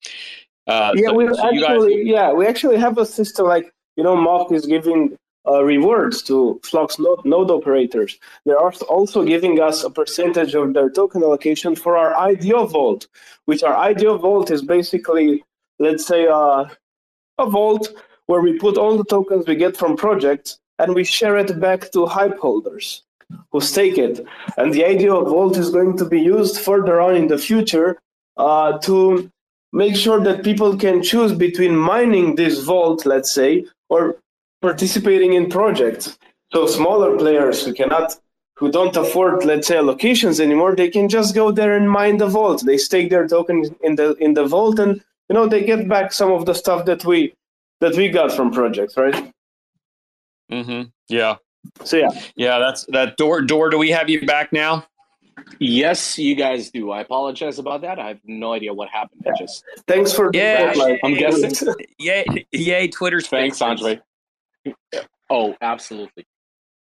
uh, 0.67 0.93
yeah, 0.95 1.09
so, 1.09 1.15
we 1.15 1.29
so 1.29 1.49
actually 1.49 1.97
guys... 1.97 2.07
yeah 2.07 2.33
we 2.33 2.47
actually 2.47 2.77
have 2.77 2.99
a 2.99 3.07
system 3.07 3.47
like 3.47 3.73
you 3.97 4.05
know 4.05 4.17
Mock 4.17 4.53
is 4.53 4.67
giving 4.67 5.17
uh, 5.47 5.63
rewards 5.63 6.23
to 6.23 6.59
Flux 6.65 6.99
node, 6.99 7.23
node 7.27 7.51
operators. 7.51 8.19
They 8.47 8.53
are 8.53 8.73
also 8.73 9.25
giving 9.25 9.61
us 9.61 9.85
a 9.85 9.91
percentage 9.91 10.55
of 10.55 10.73
their 10.73 10.89
token 10.89 11.23
allocation 11.23 11.77
for 11.77 11.99
our 11.99 12.17
IDO 12.17 12.65
vault, 12.67 13.09
which 13.45 13.63
our 13.63 13.77
IDO 13.77 14.17
vault 14.17 14.51
is 14.51 14.63
basically 14.63 15.45
let's 15.79 16.07
say 16.07 16.27
uh, 16.27 16.65
a 17.39 17.47
vault 17.47 17.89
where 18.27 18.41
we 18.41 18.59
put 18.59 18.79
all 18.79 18.97
the 18.97 19.05
tokens 19.05 19.47
we 19.47 19.57
get 19.57 19.77
from 19.77 19.97
projects 19.97 20.59
and 20.79 20.95
we 20.95 21.05
share 21.05 21.37
it 21.37 21.61
back 21.61 21.91
to 21.93 22.07
hype 22.07 22.39
holders 22.39 23.03
who 23.51 23.61
stake 23.61 23.99
it. 23.99 24.25
And 24.57 24.73
the 24.73 24.85
IDO 24.85 25.25
vault 25.25 25.57
is 25.57 25.71
going 25.71 25.97
to 25.99 26.05
be 26.05 26.21
used 26.21 26.61
further 26.61 27.01
on 27.01 27.17
in 27.17 27.27
the 27.29 27.39
future 27.39 27.99
uh, 28.37 28.79
to 28.79 29.31
make 29.75 29.97
sure 29.97 30.21
that 30.21 30.45
people 30.45 30.77
can 30.77 31.03
choose 31.03 31.33
between 31.33 31.77
mining 31.77 32.37
this 32.37 32.63
vault, 32.63 33.05
let's 33.05 33.35
say, 33.35 33.67
or 33.89 34.17
participating 34.63 35.33
in 35.35 35.51
projects. 35.51 36.17
So 36.53 36.67
smaller 36.67 37.19
players 37.19 37.65
who 37.65 37.75
cannot, 37.75 38.17
who 38.57 38.71
don't 38.71 38.97
afford, 38.97 39.45
let's 39.45 39.67
say, 39.67 39.75
allocations 39.75 40.39
anymore, 40.39 40.77
they 40.77 40.89
can 40.89 41.09
just 41.09 41.35
go 41.35 41.51
there 41.51 41.77
and 41.77 41.91
mine 41.91 42.19
the 42.19 42.29
vault. 42.29 42.63
They 42.65 42.79
stake 42.79 43.11
their 43.11 43.27
tokens 43.27 43.71
in 43.83 43.97
the 43.97 44.15
in 44.15 44.35
the 44.35 44.47
vault, 44.47 44.79
and 44.79 45.03
you 45.29 45.35
know 45.35 45.49
they 45.49 45.65
get 45.65 45.89
back 45.89 46.13
some 46.13 46.31
of 46.31 46.47
the 46.47 46.55
stuff 46.55 46.87
that 46.87 47.05
we 47.05 47.35
that 47.81 47.97
we 47.97 48.09
got 48.09 48.31
from 48.31 48.53
projects, 48.53 48.97
right? 48.97 49.33
Mm-hmm. 50.53 50.83
Yeah. 51.09 51.37
So 51.83 51.97
yeah. 51.97 52.11
Yeah, 52.37 52.59
that's 52.61 52.85
that 52.87 53.17
Dor. 53.17 53.43
Dor. 53.43 53.71
Do 53.71 53.79
we 53.79 53.91
have 53.91 54.09
you 54.09 54.25
back 54.25 54.53
now? 54.53 54.87
Yes, 55.59 56.19
you 56.19 56.35
guys 56.35 56.71
do. 56.71 56.91
I 56.91 57.01
apologize 57.01 57.59
about 57.59 57.83
that. 57.83 57.99
I 57.99 58.09
have 58.09 58.21
no 58.25 58.53
idea 58.53 58.73
what 58.73 58.89
happened. 58.89 59.25
I 59.27 59.33
just 59.39 59.65
thanks 59.87 60.13
for 60.13 60.31
yeah. 60.33 60.73
I'm 61.05 61.15
guessing. 61.15 61.75
yay, 61.99 62.25
yay! 62.53 62.89
Twitter's 62.89 63.29
thanks, 63.29 63.61
Andre. 63.61 64.01
Oh, 65.31 65.55
absolutely. 65.61 66.27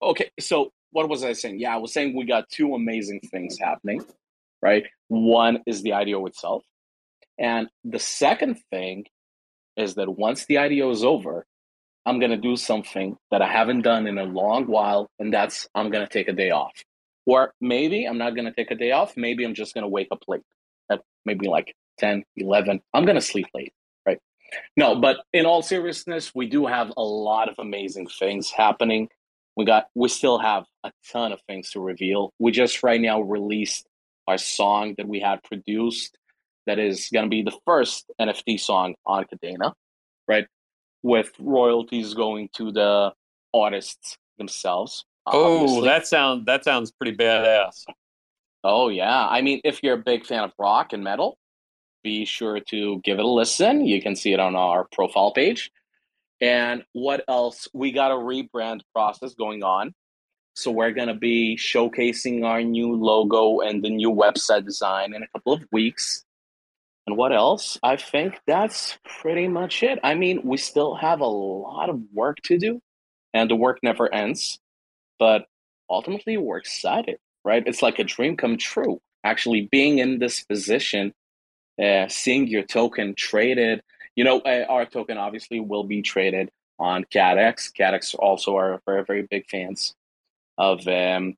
Okay, 0.03 0.31
so 0.39 0.73
what 0.93 1.09
was 1.09 1.25
I 1.25 1.33
saying? 1.33 1.61
Yeah, 1.61 1.75
I 1.75 1.79
was 1.79 1.93
saying 1.93 2.17
we 2.17 2.25
got 2.25 2.49
two 2.49 2.75
amazing 2.75 3.21
things 3.31 3.59
happening, 3.59 4.05
right? 4.63 4.85
One 5.09 5.63
is 5.67 5.83
the 5.83 5.93
IDO 5.93 6.25
itself, 6.27 6.65
and 7.39 7.69
the 7.85 7.99
second 7.99 8.59
thing 8.71 9.07
is 9.77 9.95
that 9.95 10.09
once 10.09 10.47
the 10.47 10.59
IDO 10.59 10.91
is 10.91 11.05
over, 11.05 11.47
I'm 12.07 12.19
gonna 12.19 12.37
do 12.37 12.57
something 12.57 13.17
that 13.31 13.43
I 13.43 13.49
haven't 13.51 13.83
done 13.83 14.07
in 14.07 14.19
a 14.19 14.25
long 14.25 14.67
while, 14.67 15.11
and 15.19 15.33
that's 15.33 15.69
I'm 15.75 15.91
gonna 15.91 16.09
take 16.09 16.29
a 16.29 16.33
day 16.33 16.51
off. 16.51 16.73
Or 17.31 17.55
maybe 17.61 18.07
I'm 18.07 18.19
not 18.19 18.35
going 18.35 18.47
to 18.47 18.53
take 18.53 18.73
a 18.73 18.75
day 18.75 18.91
off. 18.91 19.17
Maybe 19.17 19.45
I'm 19.45 19.55
just 19.55 19.73
going 19.73 19.85
to 19.85 19.89
wake 19.89 20.09
up 20.11 20.25
late 20.27 20.43
at 20.91 21.01
maybe 21.25 21.47
like 21.47 21.77
10, 22.01 22.25
11. 22.37 22.81
I'm 22.93 23.05
going 23.05 23.15
to 23.15 23.21
sleep 23.21 23.47
late, 23.55 23.73
right? 24.05 24.19
No, 24.77 24.97
but 24.97 25.19
in 25.33 25.47
all 25.47 25.63
seriousness, 25.63 26.33
we 26.35 26.49
do 26.49 26.67
have 26.67 26.91
a 26.97 27.05
lot 27.05 27.49
of 27.49 27.55
amazing 27.61 28.09
things 28.09 28.51
happening. 28.51 29.11
We 29.57 29.65
got, 29.65 29.87
we 29.95 30.09
still 30.09 30.41
have 30.41 30.65
a 30.83 30.91
ton 31.13 31.31
of 31.31 31.41
things 31.47 31.71
to 31.71 31.81
reveal. 31.81 32.33
We 32.41 32.51
just 32.51 32.83
right 32.83 33.01
now 33.01 33.21
released 33.21 33.87
our 34.27 34.37
song 34.37 34.97
that 34.99 35.07
we 35.07 35.21
had 35.21 35.41
produced 35.45 36.19
that 36.67 36.81
is 36.81 37.11
going 37.13 37.27
to 37.27 37.31
be 37.31 37.45
the 37.45 37.57
first 37.65 38.11
NFT 38.21 38.59
song 38.59 38.97
on 39.07 39.25
Kadena, 39.33 39.75
right? 40.27 40.49
With 41.05 41.31
royalties 41.39 42.13
going 42.13 42.49
to 42.57 42.73
the 42.73 43.13
artists 43.55 44.19
themselves. 44.37 45.05
Oh, 45.33 45.63
obviously. 45.63 45.89
that 45.89 46.07
sounds 46.07 46.47
that 46.47 46.65
sounds 46.65 46.91
pretty 46.91 47.17
badass. 47.17 47.85
Oh 48.63 48.89
yeah, 48.89 49.27
I 49.27 49.41
mean, 49.41 49.61
if 49.65 49.83
you're 49.83 49.95
a 49.95 50.03
big 50.03 50.27
fan 50.27 50.45
of 50.45 50.53
rock 50.59 50.93
and 50.93 51.03
metal, 51.03 51.39
be 52.03 52.25
sure 52.25 52.61
to 52.61 53.01
give 53.05 53.19
it 53.19 53.25
a 53.25 53.29
listen. 53.29 53.85
You 53.87 54.03
can 54.03 54.17
see 54.17 54.33
it 54.33 54.41
on 54.41 54.57
our 54.57 54.87
profile 54.93 55.33
page. 55.33 55.71
And 56.41 56.85
what 56.93 57.25
else? 57.29 57.69
We 57.75 57.93
got 57.93 58.11
a 58.11 58.15
rebrand 58.15 58.81
process 58.95 59.35
going 59.35 59.63
on. 59.63 59.95
So 60.55 60.71
we're 60.71 60.93
going 60.93 61.09
to 61.09 61.15
be 61.15 61.57
showcasing 61.57 62.45
our 62.45 62.63
new 62.63 62.95
logo 62.97 63.61
and 63.61 63.85
the 63.85 63.91
new 63.91 64.11
website 64.11 64.65
design 64.65 65.15
in 65.15 65.23
a 65.23 65.29
couple 65.29 65.53
of 65.53 65.65
weeks. 65.71 66.25
And 67.07 67.17
what 67.17 67.33
else? 67.33 67.79
I 67.83 67.97
think 67.97 68.39
that's 68.47 68.99
pretty 69.21 69.49
much 69.49 69.83
it. 69.83 69.99
I 70.03 70.15
mean, 70.15 70.41
we 70.45 70.57
still 70.57 70.95
have 70.97 71.21
a 71.21 71.27
lot 71.27 71.89
of 71.89 72.01
work 72.13 72.39
to 72.45 72.59
do, 72.59 72.81
and 73.33 73.51
the 73.51 73.57
work 73.57 73.79
never 73.83 74.13
ends 74.13 74.59
but 75.21 75.47
ultimately 75.89 76.37
we're 76.37 76.57
excited, 76.57 77.19
right? 77.45 77.63
It's 77.67 77.83
like 77.83 78.01
a 78.01 78.05
dream 78.05 78.37
come 78.37 78.57
true. 78.57 79.01
Actually, 79.23 79.69
being 79.71 79.99
in 79.99 80.19
this 80.19 80.43
position, 80.43 81.13
uh, 81.81 82.09
seeing 82.09 82.49
your 82.49 82.63
token 82.63 83.15
traded. 83.15 83.83
You 84.17 84.25
know, 84.25 84.41
uh, 84.41 84.65
our 84.69 84.87
token 84.87 85.19
obviously 85.19 85.61
will 85.61 85.85
be 85.85 86.03
traded 86.03 86.51
on 86.79 87.05
Kaddex. 87.05 87.71
Kaddex 87.79 88.15
also 88.19 88.57
are 88.57 88.81
very, 88.87 89.05
very 89.05 89.23
big 89.31 89.49
fans 89.49 89.95
of 90.59 90.89
um, 90.89 91.35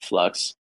Flux. 0.00 0.54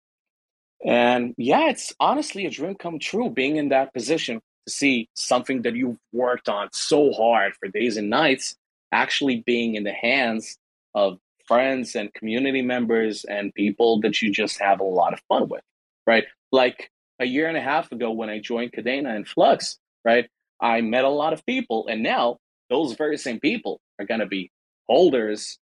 And 0.84 1.36
yeah, 1.38 1.70
it's 1.70 1.94
honestly 2.00 2.48
a 2.48 2.50
dream 2.50 2.76
come 2.76 2.98
true 2.98 3.30
being 3.30 3.58
in 3.58 3.70
that 3.70 3.94
position 3.94 4.42
to 4.68 4.74
see 4.74 5.10
something 5.14 5.62
that 5.62 5.76
you've 5.76 5.98
worked 6.12 6.50
on 6.50 6.70
so 6.72 7.12
hard 7.12 7.54
for 7.56 7.70
days 7.70 7.98
and 7.98 8.10
nights 8.10 8.56
actually 8.92 9.44
being 9.46 9.76
in 9.76 9.84
the 9.84 9.94
hands 9.94 10.58
of 10.96 11.20
friends 11.52 11.96
and 11.96 12.14
community 12.14 12.62
members 12.62 13.26
and 13.26 13.54
people 13.54 14.00
that 14.00 14.22
you 14.22 14.32
just 14.32 14.58
have 14.58 14.80
a 14.80 14.86
lot 14.86 15.12
of 15.12 15.20
fun 15.28 15.50
with, 15.50 15.62
right? 16.08 16.24
Like 16.54 16.90
a 17.20 17.26
year 17.26 17.50
and 17.50 17.58
a 17.58 17.62
half 17.62 17.92
ago 17.92 18.10
when 18.12 18.30
I 18.30 18.40
joined 18.40 18.72
Kadena 18.72 19.14
and 19.14 19.28
Flux, 19.28 19.78
right? 20.06 20.30
I 20.62 20.80
met 20.80 21.04
a 21.04 21.10
lot 21.10 21.34
of 21.34 21.46
people, 21.46 21.88
and 21.90 22.04
now 22.04 22.38
those 22.70 22.94
very 22.94 23.18
same 23.18 23.42
people 23.42 23.82
are 24.00 24.06
going 24.06 24.22
to 24.22 24.28
be 24.28 24.50
holders 24.88 25.60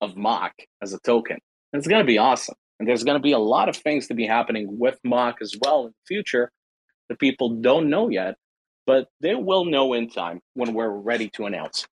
of 0.00 0.16
Mock 0.16 0.52
as 0.80 0.92
a 0.92 1.00
token. 1.00 1.38
And 1.72 1.80
it's 1.80 1.88
going 1.88 2.02
to 2.02 2.06
be 2.06 2.18
awesome. 2.18 2.54
And 2.78 2.88
there's 2.88 3.02
going 3.02 3.18
to 3.18 3.22
be 3.22 3.32
a 3.32 3.40
lot 3.40 3.68
of 3.68 3.74
things 3.74 4.06
to 4.06 4.14
be 4.14 4.24
happening 4.24 4.78
with 4.78 5.00
Mock 5.02 5.38
as 5.42 5.52
well 5.60 5.86
in 5.86 5.88
the 5.88 6.06
future 6.06 6.52
that 7.08 7.18
people 7.18 7.56
don't 7.60 7.90
know 7.90 8.08
yet, 8.08 8.36
but 8.86 9.08
they 9.20 9.34
will 9.34 9.64
know 9.64 9.94
in 9.94 10.08
time 10.08 10.38
when 10.54 10.74
we're 10.74 10.88
ready 10.88 11.28
to 11.30 11.46
announce. 11.46 11.88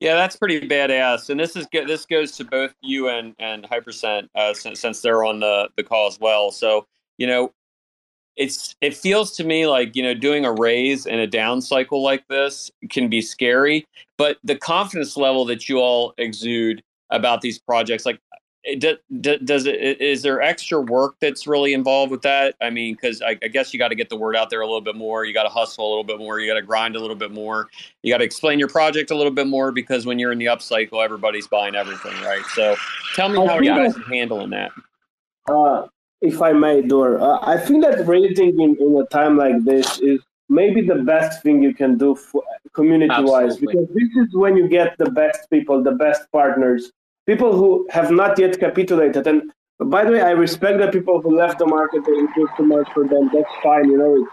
Yeah, 0.00 0.14
that's 0.16 0.36
pretty 0.36 0.60
badass. 0.60 1.30
And 1.30 1.38
this 1.38 1.56
is 1.56 1.66
good. 1.66 1.88
this 1.88 2.04
goes 2.04 2.32
to 2.32 2.44
both 2.44 2.74
you 2.82 3.08
and 3.08 3.34
and 3.38 3.64
Hypercent 3.64 4.28
uh, 4.34 4.52
since, 4.54 4.80
since 4.80 5.00
they're 5.00 5.24
on 5.24 5.40
the 5.40 5.68
the 5.76 5.82
call 5.82 6.06
as 6.08 6.18
well. 6.20 6.50
So 6.50 6.86
you 7.18 7.26
know, 7.26 7.52
it's 8.36 8.74
it 8.80 8.96
feels 8.96 9.36
to 9.36 9.44
me 9.44 9.66
like 9.66 9.94
you 9.96 10.02
know 10.02 10.14
doing 10.14 10.44
a 10.44 10.52
raise 10.52 11.06
in 11.06 11.18
a 11.20 11.26
down 11.26 11.60
cycle 11.60 12.02
like 12.02 12.26
this 12.28 12.70
can 12.90 13.08
be 13.08 13.22
scary, 13.22 13.86
but 14.18 14.38
the 14.44 14.56
confidence 14.56 15.16
level 15.16 15.44
that 15.46 15.68
you 15.68 15.78
all 15.78 16.12
exude 16.18 16.82
about 17.10 17.40
these 17.40 17.58
projects, 17.58 18.04
like 18.04 18.18
does, 18.78 18.96
does 19.20 19.66
it 19.66 20.00
is 20.00 20.22
there 20.22 20.40
extra 20.40 20.80
work 20.80 21.16
that's 21.20 21.46
really 21.46 21.74
involved 21.74 22.10
with 22.10 22.22
that? 22.22 22.54
I 22.60 22.70
mean 22.70 22.94
because 22.94 23.20
I, 23.22 23.36
I, 23.42 23.48
guess 23.48 23.72
you 23.72 23.78
got 23.78 23.88
to 23.88 23.94
get 23.94 24.08
the 24.08 24.16
word 24.16 24.36
out 24.36 24.50
there 24.50 24.62
a 24.62 24.66
little 24.66 24.80
bit 24.80 24.96
more. 24.96 25.24
You 25.24 25.34
got 25.34 25.42
to 25.42 25.48
hustle 25.48 25.86
a 25.86 25.88
little 25.88 26.04
bit 26.04 26.18
more. 26.18 26.40
You 26.40 26.50
got 26.50 26.58
to 26.58 26.62
grind 26.62 26.96
a 26.96 27.00
little 27.00 27.16
bit 27.16 27.30
more. 27.30 27.68
You 28.02 28.12
got 28.12 28.18
to 28.18 28.24
explain 28.24 28.58
your 28.58 28.68
project 28.68 29.10
a 29.10 29.14
little 29.14 29.32
bit 29.32 29.46
more 29.46 29.70
because 29.70 30.06
when 30.06 30.18
you're 30.18 30.32
in 30.32 30.38
the 30.38 30.46
upcycle 30.46 31.04
everybody's 31.04 31.46
buying 31.46 31.74
everything 31.74 32.14
right? 32.22 32.44
So 32.54 32.76
tell 33.14 33.28
me 33.28 33.44
how 33.46 33.58
you 33.58 33.70
guys 33.70 33.96
are 33.96 34.02
handling 34.02 34.50
that. 34.50 34.72
Uh, 35.46 35.86
if 36.24 36.40
i 36.40 36.52
may 36.52 36.80
Dor, 36.80 37.20
uh, 37.20 37.38
i 37.42 37.56
think 37.58 37.84
that 37.84 38.06
raising 38.06 38.58
in, 38.60 38.76
in 38.80 38.96
a 38.96 39.06
time 39.06 39.36
like 39.36 39.62
this 39.64 39.98
is 40.00 40.20
maybe 40.48 40.80
the 40.80 40.96
best 40.96 41.42
thing 41.42 41.62
you 41.62 41.74
can 41.74 41.98
do 41.98 42.16
community 42.72 43.22
wise 43.22 43.58
because 43.58 43.86
this 43.88 44.08
is 44.22 44.34
when 44.34 44.56
you 44.56 44.66
get 44.68 44.96
the 44.98 45.10
best 45.10 45.48
people 45.50 45.82
the 45.82 45.92
best 45.92 46.22
partners 46.32 46.92
people 47.26 47.56
who 47.56 47.86
have 47.90 48.10
not 48.10 48.38
yet 48.38 48.58
capitulated. 48.58 49.26
And 49.26 49.52
by 49.78 50.04
the 50.04 50.12
way, 50.12 50.20
I 50.20 50.30
respect 50.30 50.78
the 50.78 50.88
people 50.88 51.20
who 51.20 51.36
left 51.36 51.58
the 51.58 51.66
market. 51.66 52.04
They 52.04 52.12
improved 52.12 52.52
too 52.56 52.66
much 52.66 52.88
for 52.92 53.06
them. 53.06 53.30
That's 53.32 53.50
fine. 53.62 53.90
You 53.90 53.98
know, 53.98 54.14
it's, 54.16 54.32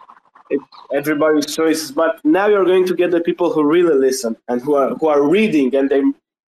it's 0.50 0.64
everybody's 0.94 1.56
choices. 1.56 1.92
But 1.92 2.20
now 2.24 2.48
you're 2.48 2.66
going 2.66 2.86
to 2.88 2.96
get 2.96 3.12
the 3.12 3.22
people 3.22 3.52
who 3.52 3.64
really 3.64 3.96
listen 3.96 4.36
and 4.48 4.62
who 4.62 4.76
are 4.76 4.96
who 4.96 5.08
are 5.08 5.28
reading 5.28 5.74
and 5.76 5.90
they 5.90 6.04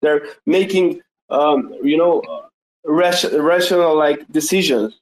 they're 0.01 0.21
making 0.45 1.01
um, 1.29 1.73
you 1.83 1.97
know 1.97 2.23
rational 2.85 3.97
like 3.97 4.25
decisions. 4.31 4.99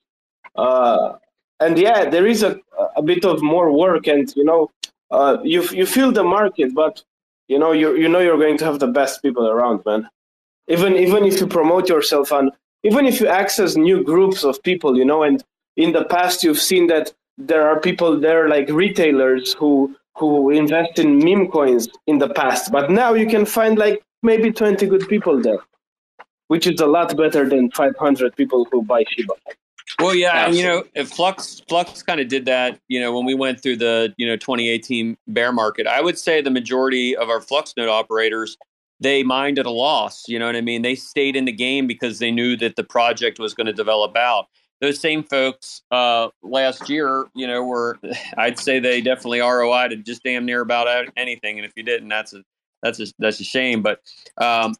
Uh, 0.56 1.14
and 1.60 1.78
yeah, 1.78 2.10
there 2.10 2.26
is 2.26 2.44
a 2.44 2.60
a 2.96 3.02
bit 3.02 3.26
of 3.26 3.42
more 3.42 3.72
work, 3.72 4.08
and 4.08 4.36
you 4.36 4.44
know, 4.44 4.70
uh, 5.12 5.38
you 5.44 5.64
you 5.70 5.86
feel 5.86 6.12
the 6.12 6.24
market, 6.24 6.74
but 6.74 7.04
you 7.48 7.58
know 7.58 7.72
you 7.72 7.96
you 7.96 8.10
know 8.10 8.20
you're 8.20 8.38
going 8.38 8.58
to 8.58 8.66
have 8.66 8.80
the 8.80 8.88
best 8.88 9.22
people 9.22 9.48
around, 9.48 9.82
man 9.86 10.10
even 10.68 10.96
even 10.96 11.26
if 11.26 11.40
you 11.40 11.48
promote 11.48 11.90
yourself 11.90 12.32
and 12.32 12.52
even 12.84 13.06
if 13.06 13.20
you 13.20 13.28
access 13.28 13.76
new 13.76 14.04
groups 14.04 14.44
of 14.44 14.62
people 14.64 14.98
you 14.98 15.06
know 15.06 15.24
and 15.24 15.44
in 15.76 15.92
the 15.92 16.06
past 16.06 16.44
you've 16.44 16.60
seen 16.60 16.88
that 16.88 17.14
there 17.38 17.68
are 17.68 17.80
people 17.80 18.20
there 18.20 18.48
like 18.48 18.70
retailers 18.70 19.54
who 19.54 19.96
who 20.16 20.50
invest 20.50 21.00
in 21.00 21.20
meme 21.20 21.48
coins 21.48 21.88
in 22.08 22.18
the 22.18 22.30
past 22.30 22.72
but 22.72 22.90
now 22.90 23.14
you 23.14 23.28
can 23.28 23.46
find 23.46 23.78
like 23.78 24.04
maybe 24.24 24.52
20 24.52 24.86
good 24.88 25.08
people 25.08 25.40
there 25.42 25.60
which 26.48 26.66
is 26.66 26.80
a 26.80 26.88
lot 26.88 27.16
better 27.18 27.48
than 27.48 27.70
500 27.72 28.34
people 28.38 28.66
who 28.72 28.82
buy 28.82 29.04
shiba. 29.10 29.34
Well 30.00 30.16
yeah 30.16 30.46
and 30.46 30.56
you 30.56 30.64
know 30.64 30.84
if 30.96 31.10
flux 31.10 31.62
flux 31.68 32.04
kind 32.04 32.20
of 32.20 32.28
did 32.28 32.46
that 32.46 32.80
you 32.88 33.00
know 33.00 33.16
when 33.16 33.26
we 33.26 33.34
went 33.34 33.62
through 33.62 33.78
the 33.78 34.14
you 34.18 34.28
know 34.28 34.36
2018 34.36 35.18
bear 35.28 35.52
market 35.52 35.88
i 35.88 36.02
would 36.02 36.20
say 36.20 36.42
the 36.42 36.52
majority 36.52 37.16
of 37.16 37.30
our 37.30 37.42
flux 37.42 37.74
node 37.78 37.90
operators 37.90 38.58
they 39.00 39.24
minded 39.24 39.66
a 39.66 39.72
loss. 39.72 40.28
You 40.28 40.40
know 40.40 40.46
what 40.46 40.56
I 40.56 40.62
mean? 40.62 40.82
They 40.82 40.96
stayed 40.96 41.36
in 41.36 41.46
the 41.46 41.52
game 41.52 41.88
because 41.88 42.20
they 42.20 42.32
knew 42.32 42.56
that 42.58 42.76
the 42.76 42.84
project 42.84 43.40
was 43.40 43.54
going 43.54 43.68
to 43.68 43.74
develop 43.74 44.16
out. 44.18 44.48
Those 44.80 45.00
same 45.00 45.24
folks 45.24 45.82
uh, 45.92 46.30
last 46.44 46.90
year, 46.90 47.26
you 47.36 47.48
know, 47.48 47.64
were 47.64 47.98
I'd 48.38 48.60
say 48.60 48.80
they 48.80 49.02
definitely 49.02 49.40
ROI 49.40 49.90
to 49.90 49.96
just 49.98 50.24
damn 50.24 50.46
near 50.46 50.62
about 50.62 51.08
anything. 51.18 51.58
And 51.58 51.66
if 51.66 51.74
you 51.76 51.84
didn't, 51.84 52.10
that's 52.10 52.34
a 52.34 52.44
that's 52.84 53.00
a 53.00 53.08
that's 53.20 53.40
a 53.40 53.44
shame. 53.44 53.82
But 53.82 54.02
um, 54.38 54.76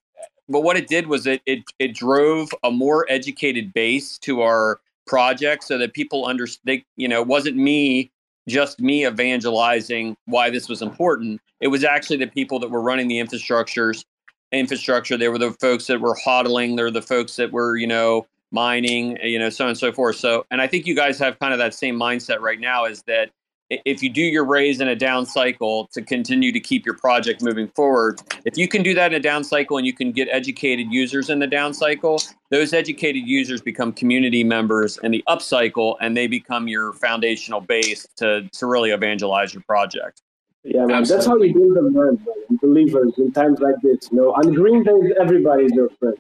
but 0.50 0.62
what 0.62 0.78
it 0.78 0.88
did 0.88 1.08
was 1.08 1.26
it 1.26 1.42
it 1.46 1.64
it 1.80 1.94
drove 1.94 2.50
a 2.64 2.72
more 2.72 3.06
educated 3.10 3.74
base 3.74 4.18
to 4.20 4.42
our 4.42 4.80
project 5.08 5.64
so 5.64 5.78
that 5.78 5.94
people 5.94 6.26
understood. 6.26 6.84
You 6.96 7.08
know, 7.08 7.22
it 7.22 7.28
wasn't 7.28 7.58
me 7.58 8.12
just 8.48 8.80
me 8.80 9.06
evangelizing 9.06 10.16
why 10.26 10.50
this 10.50 10.70
was 10.70 10.82
important. 10.82 11.42
It 11.60 11.68
was 11.68 11.84
actually 11.84 12.18
the 12.18 12.28
people 12.28 12.60
that 12.60 12.70
were 12.70 12.82
running 12.82 13.08
the 13.08 13.20
infrastructures, 13.20 14.06
infrastructure. 14.52 15.18
They 15.18 15.30
were 15.30 15.38
the 15.38 15.52
folks 15.54 15.88
that 15.88 16.00
were 16.00 16.16
hodling. 16.16 16.78
They're 16.78 16.92
the 16.92 17.02
folks 17.02 17.36
that 17.36 17.52
were, 17.52 17.78
you 17.78 17.88
know, 17.88 18.26
mining, 18.52 19.18
you 19.22 19.38
know, 19.38 19.50
so 19.50 19.66
on 19.66 19.70
and 19.70 19.78
so 19.78 19.92
forth. 19.92 20.16
So, 20.16 20.46
and 20.52 20.62
I 20.62 20.68
think 20.68 20.88
you 20.88 20.96
guys 20.96 21.20
have 21.20 21.38
kind 21.40 21.54
of 21.54 21.60
that 21.60 21.74
same 21.74 22.00
mindset 22.00 22.40
right 22.40 22.60
now 22.60 22.86
is 22.86 23.04
that 23.04 23.30
if 23.70 24.02
you 24.02 24.10
do 24.10 24.22
your 24.22 24.46
raise 24.46 24.80
in 24.80 24.88
a 24.88 24.96
down 24.96 25.26
cycle 25.26 25.88
to 25.94 26.02
continue 26.02 26.52
to 26.52 26.60
keep 26.60 26.86
your 26.86 26.96
project 26.96 27.42
moving 27.42 27.68
forward, 27.70 28.22
if 28.46 28.58
you 28.58 28.68
can 28.68 28.82
do 28.82 28.94
that 28.94 29.12
in 29.12 29.18
a 29.18 29.22
down 29.22 29.44
cycle 29.44 29.78
and 29.78 29.86
you 29.86 29.94
can 29.94 30.12
get 30.12 30.28
educated 30.32 30.88
users 30.90 31.30
in 31.30 31.40
the 31.40 31.48
down 31.48 31.74
cycle, 31.74 32.22
those 32.50 32.74
educated 32.74 33.24
users 33.28 33.62
become 33.62 33.92
community 33.92 34.44
members 34.44 34.98
in 35.04 35.12
the 35.12 35.24
up 35.28 35.42
cycle 35.42 35.98
and 36.02 36.16
they 36.16 36.28
become 36.28 36.68
your 36.68 36.94
foundational 36.94 37.60
base 37.60 38.08
to, 38.16 38.48
to 38.54 38.66
really 38.66 38.92
evangelize 38.92 39.54
your 39.54 39.64
project. 39.64 40.22
Yeah, 40.64 40.86
man, 40.86 41.04
that's 41.04 41.26
how 41.26 41.38
we 41.38 41.54
build 41.54 41.76
them, 41.76 41.94
man. 41.94 42.26
Believers 42.62 43.14
in 43.18 43.32
times 43.32 43.60
like 43.60 43.76
this. 43.82 44.10
You 44.12 44.18
know, 44.18 44.34
on 44.34 44.54
green 44.54 44.84
days, 44.84 45.14
everybody's 45.20 45.72
your 45.72 45.90
friend. 45.92 46.18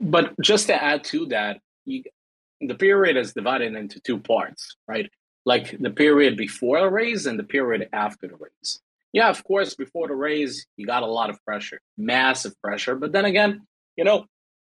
But 0.00 0.38
just 0.40 0.66
to 0.66 0.82
add 0.82 1.04
to 1.04 1.26
that, 1.26 1.60
you, 1.84 2.02
the 2.60 2.74
period 2.74 3.16
is 3.16 3.32
divided 3.32 3.74
into 3.74 4.00
two 4.00 4.18
parts, 4.18 4.76
right? 4.88 5.10
Like 5.44 5.76
the 5.78 5.90
period 5.90 6.36
before 6.36 6.80
the 6.80 6.88
raise 6.88 7.26
and 7.26 7.38
the 7.38 7.44
period 7.44 7.88
after 7.92 8.28
the 8.28 8.36
raise. 8.36 8.80
Yeah, 9.12 9.28
of 9.28 9.44
course, 9.44 9.74
before 9.74 10.08
the 10.08 10.14
raise, 10.14 10.66
you 10.76 10.86
got 10.86 11.02
a 11.02 11.06
lot 11.06 11.30
of 11.30 11.44
pressure, 11.44 11.80
massive 11.98 12.60
pressure. 12.62 12.94
But 12.94 13.12
then 13.12 13.26
again, 13.26 13.66
you 13.96 14.04
know, 14.04 14.26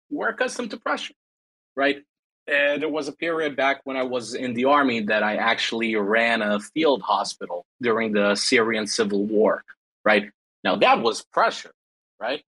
we're 0.09 0.29
accustomed 0.29 0.71
to 0.71 0.77
pressure, 0.77 1.13
right? 1.75 1.97
Uh, 2.47 2.77
there 2.77 2.89
was 2.89 3.07
a 3.07 3.11
period 3.11 3.55
back 3.55 3.81
when 3.83 3.97
I 3.97 4.03
was 4.03 4.33
in 4.33 4.53
the 4.53 4.65
army 4.65 5.01
that 5.01 5.23
I 5.23 5.35
actually 5.35 5.95
ran 5.95 6.41
a 6.41 6.59
field 6.59 7.01
hospital 7.01 7.65
during 7.81 8.13
the 8.13 8.33
Syrian 8.35 8.87
civil 8.87 9.25
war, 9.25 9.63
right? 10.03 10.31
Now 10.63 10.77
that 10.77 11.01
was 11.01 11.21
pressure, 11.21 11.71
right? 12.19 12.43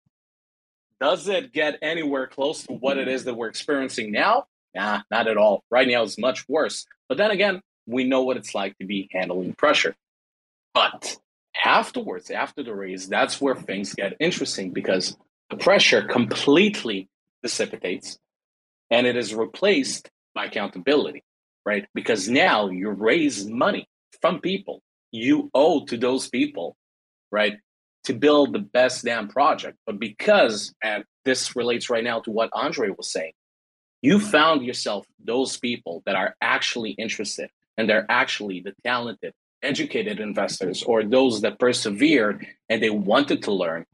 Does 0.99 1.27
it 1.27 1.53
get 1.53 1.79
anywhere 1.81 2.27
close 2.27 2.63
to 2.63 2.73
what 2.73 2.97
it 2.97 3.07
is 3.07 3.23
that 3.23 3.35
we're 3.35 3.47
experiencing 3.47 4.11
now? 4.11 4.45
Nah, 4.75 5.01
not 5.09 5.27
at 5.27 5.37
all. 5.37 5.63
Right 5.71 5.87
now 5.87 6.03
it's 6.03 6.17
much 6.17 6.47
worse. 6.47 6.85
But 7.07 7.17
then 7.17 7.31
again, 7.31 7.61
we 7.87 8.03
know 8.03 8.23
what 8.23 8.37
it's 8.37 8.53
like 8.53 8.77
to 8.77 8.85
be 8.85 9.09
handling 9.11 9.53
pressure. 9.53 9.95
But 10.73 11.17
afterwards, 11.65 12.29
after 12.29 12.63
the 12.63 12.75
raise, 12.75 13.07
that's 13.07 13.41
where 13.41 13.55
things 13.55 13.93
get 13.93 14.17
interesting 14.19 14.71
because 14.71 15.17
the 15.49 15.57
pressure 15.57 16.03
completely 16.03 17.09
dissipates 17.41 18.19
and 18.91 19.07
it 19.07 19.17
is 19.17 19.33
replaced 19.33 20.09
by 20.35 20.45
accountability, 20.45 21.23
right? 21.65 21.87
Because 21.95 22.29
now 22.29 22.69
you 22.69 22.89
raise 22.91 23.45
money 23.47 23.87
from 24.21 24.39
people 24.39 24.81
you 25.11 25.49
owe 25.53 25.85
to 25.85 25.97
those 25.97 26.29
people, 26.29 26.75
right? 27.31 27.57
To 28.05 28.13
build 28.13 28.53
the 28.53 28.59
best 28.59 29.03
damn 29.03 29.27
project. 29.27 29.77
But 29.85 29.99
because, 29.99 30.73
and 30.83 31.03
this 31.25 31.55
relates 31.55 31.89
right 31.89 32.03
now 32.03 32.21
to 32.21 32.31
what 32.31 32.49
Andre 32.53 32.89
was 32.89 33.09
saying, 33.09 33.33
you 34.01 34.19
found 34.19 34.63
yourself 34.63 35.05
those 35.23 35.57
people 35.57 36.03
that 36.05 36.15
are 36.15 36.35
actually 36.41 36.91
interested 36.91 37.49
and 37.77 37.89
they're 37.89 38.05
actually 38.09 38.61
the 38.61 38.73
talented, 38.83 39.33
educated 39.61 40.19
investors 40.19 40.83
or 40.83 41.03
those 41.03 41.41
that 41.41 41.59
persevered 41.59 42.45
and 42.69 42.81
they 42.81 42.89
wanted 42.89 43.43
to 43.43 43.51
learn, 43.51 43.85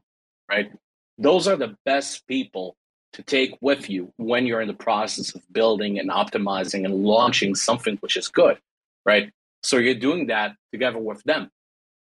right? 0.48 0.70
Those 1.18 1.46
are 1.46 1.56
the 1.56 1.76
best 1.84 2.26
people 2.26 2.76
to 3.12 3.22
take 3.22 3.56
with 3.60 3.88
you 3.88 4.12
when 4.16 4.46
you're 4.46 4.60
in 4.60 4.68
the 4.68 4.74
process 4.74 5.34
of 5.34 5.42
building 5.52 5.98
and 5.98 6.10
optimizing 6.10 6.84
and 6.84 7.04
launching 7.04 7.54
something 7.54 7.96
which 7.98 8.16
is 8.16 8.28
good, 8.28 8.58
right? 9.06 9.30
So 9.62 9.76
you're 9.76 9.94
doing 9.94 10.26
that 10.26 10.56
together 10.72 10.98
with 10.98 11.22
them. 11.22 11.50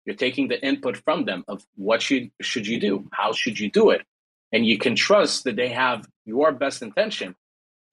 You're 0.04 0.16
taking 0.16 0.48
the 0.48 0.62
input 0.64 0.98
from 0.98 1.24
them 1.24 1.44
of 1.48 1.64
what 1.76 2.02
should 2.02 2.30
should 2.40 2.66
you 2.66 2.80
do, 2.80 3.08
how 3.12 3.32
should 3.32 3.58
you 3.58 3.70
do 3.70 3.90
it, 3.90 4.02
and 4.50 4.66
you 4.66 4.78
can 4.78 4.94
trust 4.94 5.44
that 5.44 5.56
they 5.56 5.68
have 5.68 6.06
your 6.24 6.52
best 6.52 6.82
intention 6.82 7.34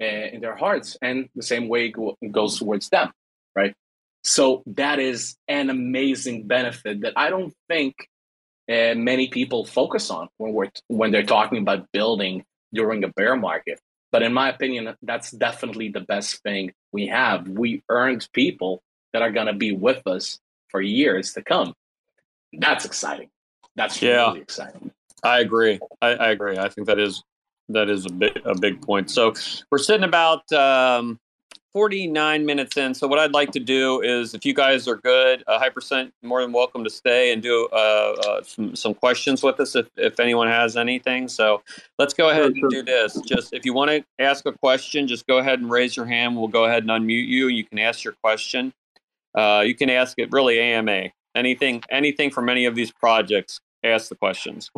uh, 0.01 0.05
in 0.05 0.41
their 0.41 0.55
hearts, 0.55 0.97
and 1.01 1.29
the 1.35 1.43
same 1.43 1.67
way 1.67 1.93
goes 2.31 2.59
towards 2.59 2.89
them 2.89 3.11
right? 3.57 3.73
So 4.23 4.63
that 4.67 4.99
is 4.99 5.35
an 5.47 5.69
amazing 5.69 6.47
benefit 6.47 7.01
that 7.01 7.13
I 7.15 7.29
don't 7.29 7.53
think 7.67 7.95
uh, 8.69 8.93
many 8.95 9.29
people 9.29 9.65
focus 9.65 10.09
on 10.11 10.27
when 10.37 10.53
we're 10.53 10.69
when 10.87 11.11
they're 11.11 11.23
talking 11.23 11.59
about 11.59 11.91
building 11.91 12.43
during 12.73 13.03
a 13.03 13.07
bear 13.07 13.35
market. 13.35 13.79
But 14.11 14.23
in 14.23 14.33
my 14.33 14.49
opinion, 14.49 14.93
that's 15.01 15.31
definitely 15.31 15.89
the 15.89 16.01
best 16.01 16.41
thing 16.43 16.73
we 16.91 17.07
have. 17.07 17.47
We 17.47 17.83
earned 17.89 18.27
people 18.33 18.81
that 19.13 19.21
are 19.21 19.31
going 19.31 19.47
to 19.47 19.53
be 19.53 19.71
with 19.71 20.05
us 20.07 20.39
for 20.69 20.81
years 20.81 21.33
to 21.33 21.41
come. 21.41 21.73
That's 22.53 22.85
exciting. 22.85 23.29
That's 23.75 24.01
yeah. 24.01 24.27
really 24.27 24.41
exciting. 24.41 24.91
I 25.23 25.39
agree. 25.39 25.79
I, 26.01 26.09
I, 26.09 26.29
agree. 26.29 26.57
I 26.57 26.69
think 26.69 26.87
that 26.87 26.99
is 26.99 27.23
that 27.69 27.89
is 27.89 28.05
a 28.05 28.09
big 28.09 28.39
a 28.45 28.55
big 28.57 28.81
point. 28.81 29.09
So 29.09 29.33
we're 29.71 29.77
sitting 29.77 30.03
about 30.03 30.49
um, 30.51 31.19
49 31.73 32.45
minutes 32.45 32.77
in. 32.77 32.93
So 32.93 33.07
what 33.07 33.19
I'd 33.19 33.33
like 33.33 33.51
to 33.51 33.59
do 33.59 34.01
is, 34.01 34.33
if 34.33 34.45
you 34.45 34.53
guys 34.53 34.87
are 34.87 34.95
good, 34.95 35.43
a 35.47 35.59
Hypercent 35.59 36.11
more 36.23 36.41
than 36.41 36.51
welcome 36.51 36.83
to 36.83 36.89
stay 36.89 37.31
and 37.33 37.41
do 37.41 37.67
uh, 37.71 37.75
uh, 37.75 38.43
some, 38.43 38.75
some 38.75 38.93
questions 38.93 39.43
with 39.43 39.59
us 39.59 39.75
if, 39.75 39.87
if 39.95 40.19
anyone 40.19 40.47
has 40.47 40.77
anything. 40.77 41.27
So 41.27 41.61
let's 41.99 42.13
go 42.13 42.29
ahead 42.29 42.45
and 42.45 42.69
do 42.69 42.83
this. 42.83 43.19
Just 43.21 43.53
if 43.53 43.65
you 43.65 43.73
want 43.73 43.91
to 43.91 44.03
ask 44.19 44.45
a 44.45 44.53
question, 44.53 45.07
just 45.07 45.27
go 45.27 45.37
ahead 45.37 45.59
and 45.59 45.69
raise 45.69 45.95
your 45.95 46.05
hand. 46.05 46.37
We'll 46.37 46.47
go 46.47 46.65
ahead 46.65 46.83
and 46.83 46.91
unmute 46.91 47.27
you. 47.27 47.47
You 47.47 47.63
can 47.63 47.79
ask 47.79 48.03
your 48.03 48.13
question. 48.23 48.73
Uh, 49.35 49.63
you 49.65 49.75
can 49.75 49.89
ask 49.89 50.17
it 50.17 50.31
really 50.31 50.59
AMA. 50.59 51.09
Anything, 51.35 51.83
anything 51.91 52.31
from 52.31 52.49
any 52.49 52.65
of 52.65 52.73
these 52.73 52.91
projects, 52.91 53.59
ask 53.83 54.09
the 54.09 54.15
questions. 54.15 54.71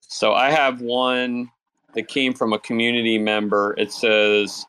So 0.00 0.34
I 0.34 0.50
have 0.50 0.80
one 0.80 1.50
that 1.94 2.08
came 2.08 2.34
from 2.34 2.52
a 2.52 2.58
community 2.58 3.18
member. 3.18 3.74
It 3.78 3.92
says, 3.92 4.66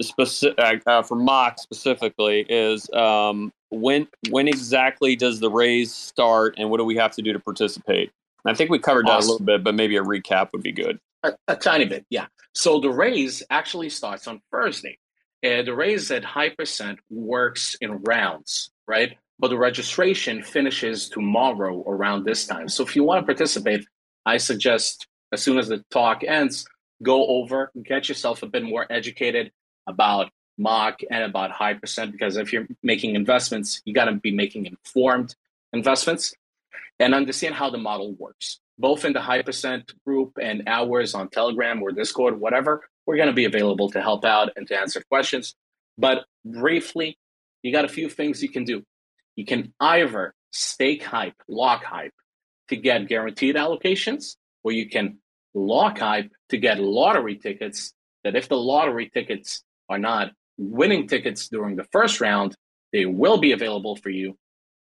specific 0.00 0.58
uh, 0.58 0.90
uh, 0.90 1.02
for 1.02 1.16
mock 1.16 1.58
specifically 1.58 2.46
is 2.48 2.90
um, 2.90 3.52
when 3.70 4.06
when 4.30 4.48
exactly 4.48 5.16
does 5.16 5.40
the 5.40 5.50
raise 5.50 5.92
start 5.92 6.54
and 6.58 6.70
what 6.70 6.78
do 6.78 6.84
we 6.84 6.96
have 6.96 7.12
to 7.12 7.22
do 7.22 7.32
to 7.32 7.40
participate? 7.40 8.10
I 8.44 8.54
think 8.54 8.70
we 8.70 8.78
covered 8.78 9.06
awesome. 9.06 9.20
that 9.20 9.26
a 9.26 9.30
little 9.30 9.46
bit 9.46 9.64
but 9.64 9.74
maybe 9.74 9.96
a 9.96 10.02
recap 10.02 10.52
would 10.52 10.62
be 10.62 10.72
good. 10.72 10.98
A, 11.24 11.32
a 11.48 11.56
tiny 11.56 11.84
bit 11.84 12.06
yeah. 12.10 12.26
So 12.54 12.80
the 12.80 12.90
raise 12.90 13.42
actually 13.50 13.90
starts 13.90 14.26
on 14.26 14.40
thursday 14.50 14.98
uh, 15.44 15.62
the 15.62 15.74
raise 15.74 16.10
at 16.10 16.22
hypercent 16.22 16.98
works 17.10 17.76
in 17.80 17.98
rounds 18.02 18.70
right? 18.86 19.16
But 19.40 19.48
the 19.48 19.58
registration 19.58 20.42
finishes 20.42 21.08
tomorrow 21.08 21.84
around 21.86 22.24
this 22.24 22.46
time. 22.46 22.68
So 22.68 22.82
if 22.82 22.96
you 22.96 23.04
want 23.04 23.20
to 23.22 23.26
participate 23.26 23.84
i 24.28 24.36
suggest 24.36 25.06
as 25.32 25.42
soon 25.42 25.58
as 25.58 25.68
the 25.68 25.84
talk 25.90 26.22
ends 26.24 26.66
go 27.02 27.26
over 27.26 27.70
get 27.84 28.08
yourself 28.08 28.42
a 28.42 28.46
bit 28.46 28.62
more 28.62 28.86
educated 28.90 29.50
about 29.88 30.30
mock 30.58 31.00
and 31.10 31.24
about 31.24 31.50
Hypercent 31.52 32.12
because 32.12 32.36
if 32.36 32.52
you're 32.52 32.66
making 32.82 33.14
investments, 33.14 33.80
you 33.84 33.94
got 33.94 34.06
to 34.06 34.12
be 34.12 34.30
making 34.30 34.66
informed 34.66 35.34
investments 35.72 36.34
and 36.98 37.14
understand 37.14 37.54
how 37.54 37.70
the 37.70 37.78
model 37.78 38.12
works. 38.12 38.60
Both 38.78 39.04
in 39.04 39.12
the 39.12 39.20
Hypercent 39.20 39.92
group 40.04 40.38
and 40.40 40.64
ours 40.66 41.14
on 41.14 41.28
Telegram 41.30 41.82
or 41.82 41.90
Discord, 41.90 42.38
whatever, 42.38 42.88
we're 43.06 43.16
going 43.16 43.28
to 43.28 43.34
be 43.34 43.44
available 43.44 43.90
to 43.90 44.02
help 44.02 44.24
out 44.24 44.50
and 44.56 44.66
to 44.68 44.78
answer 44.78 45.02
questions. 45.08 45.54
But 45.96 46.26
briefly, 46.44 47.18
you 47.62 47.72
got 47.72 47.84
a 47.84 47.88
few 47.88 48.08
things 48.08 48.42
you 48.42 48.48
can 48.48 48.64
do. 48.64 48.84
You 49.34 49.44
can 49.44 49.72
either 49.80 50.34
stake 50.50 51.02
hype, 51.02 51.34
lock 51.48 51.84
hype 51.84 52.14
to 52.68 52.76
get 52.76 53.08
guaranteed 53.08 53.56
allocations, 53.56 54.36
or 54.62 54.72
you 54.72 54.88
can 54.88 55.18
lock 55.54 55.98
hype 55.98 56.30
to 56.50 56.58
get 56.58 56.78
lottery 56.78 57.36
tickets 57.36 57.92
that 58.24 58.36
if 58.36 58.48
the 58.48 58.56
lottery 58.56 59.10
tickets 59.12 59.62
are 59.88 59.98
not 59.98 60.32
winning 60.58 61.06
tickets 61.06 61.48
during 61.48 61.76
the 61.76 61.84
first 61.92 62.20
round, 62.20 62.54
they 62.92 63.06
will 63.06 63.38
be 63.38 63.52
available 63.52 63.96
for 63.96 64.10
you 64.10 64.36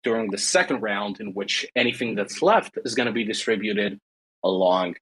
during 0.04 0.32
the 0.32 0.38
second 0.38 0.82
round, 0.82 1.20
in 1.20 1.34
which 1.34 1.66
anything 1.76 2.16
that's 2.16 2.42
left 2.42 2.78
is 2.84 2.96
going 2.96 3.06
to 3.06 3.14
be 3.14 3.24
distributed 3.24 4.00
along 4.44 4.96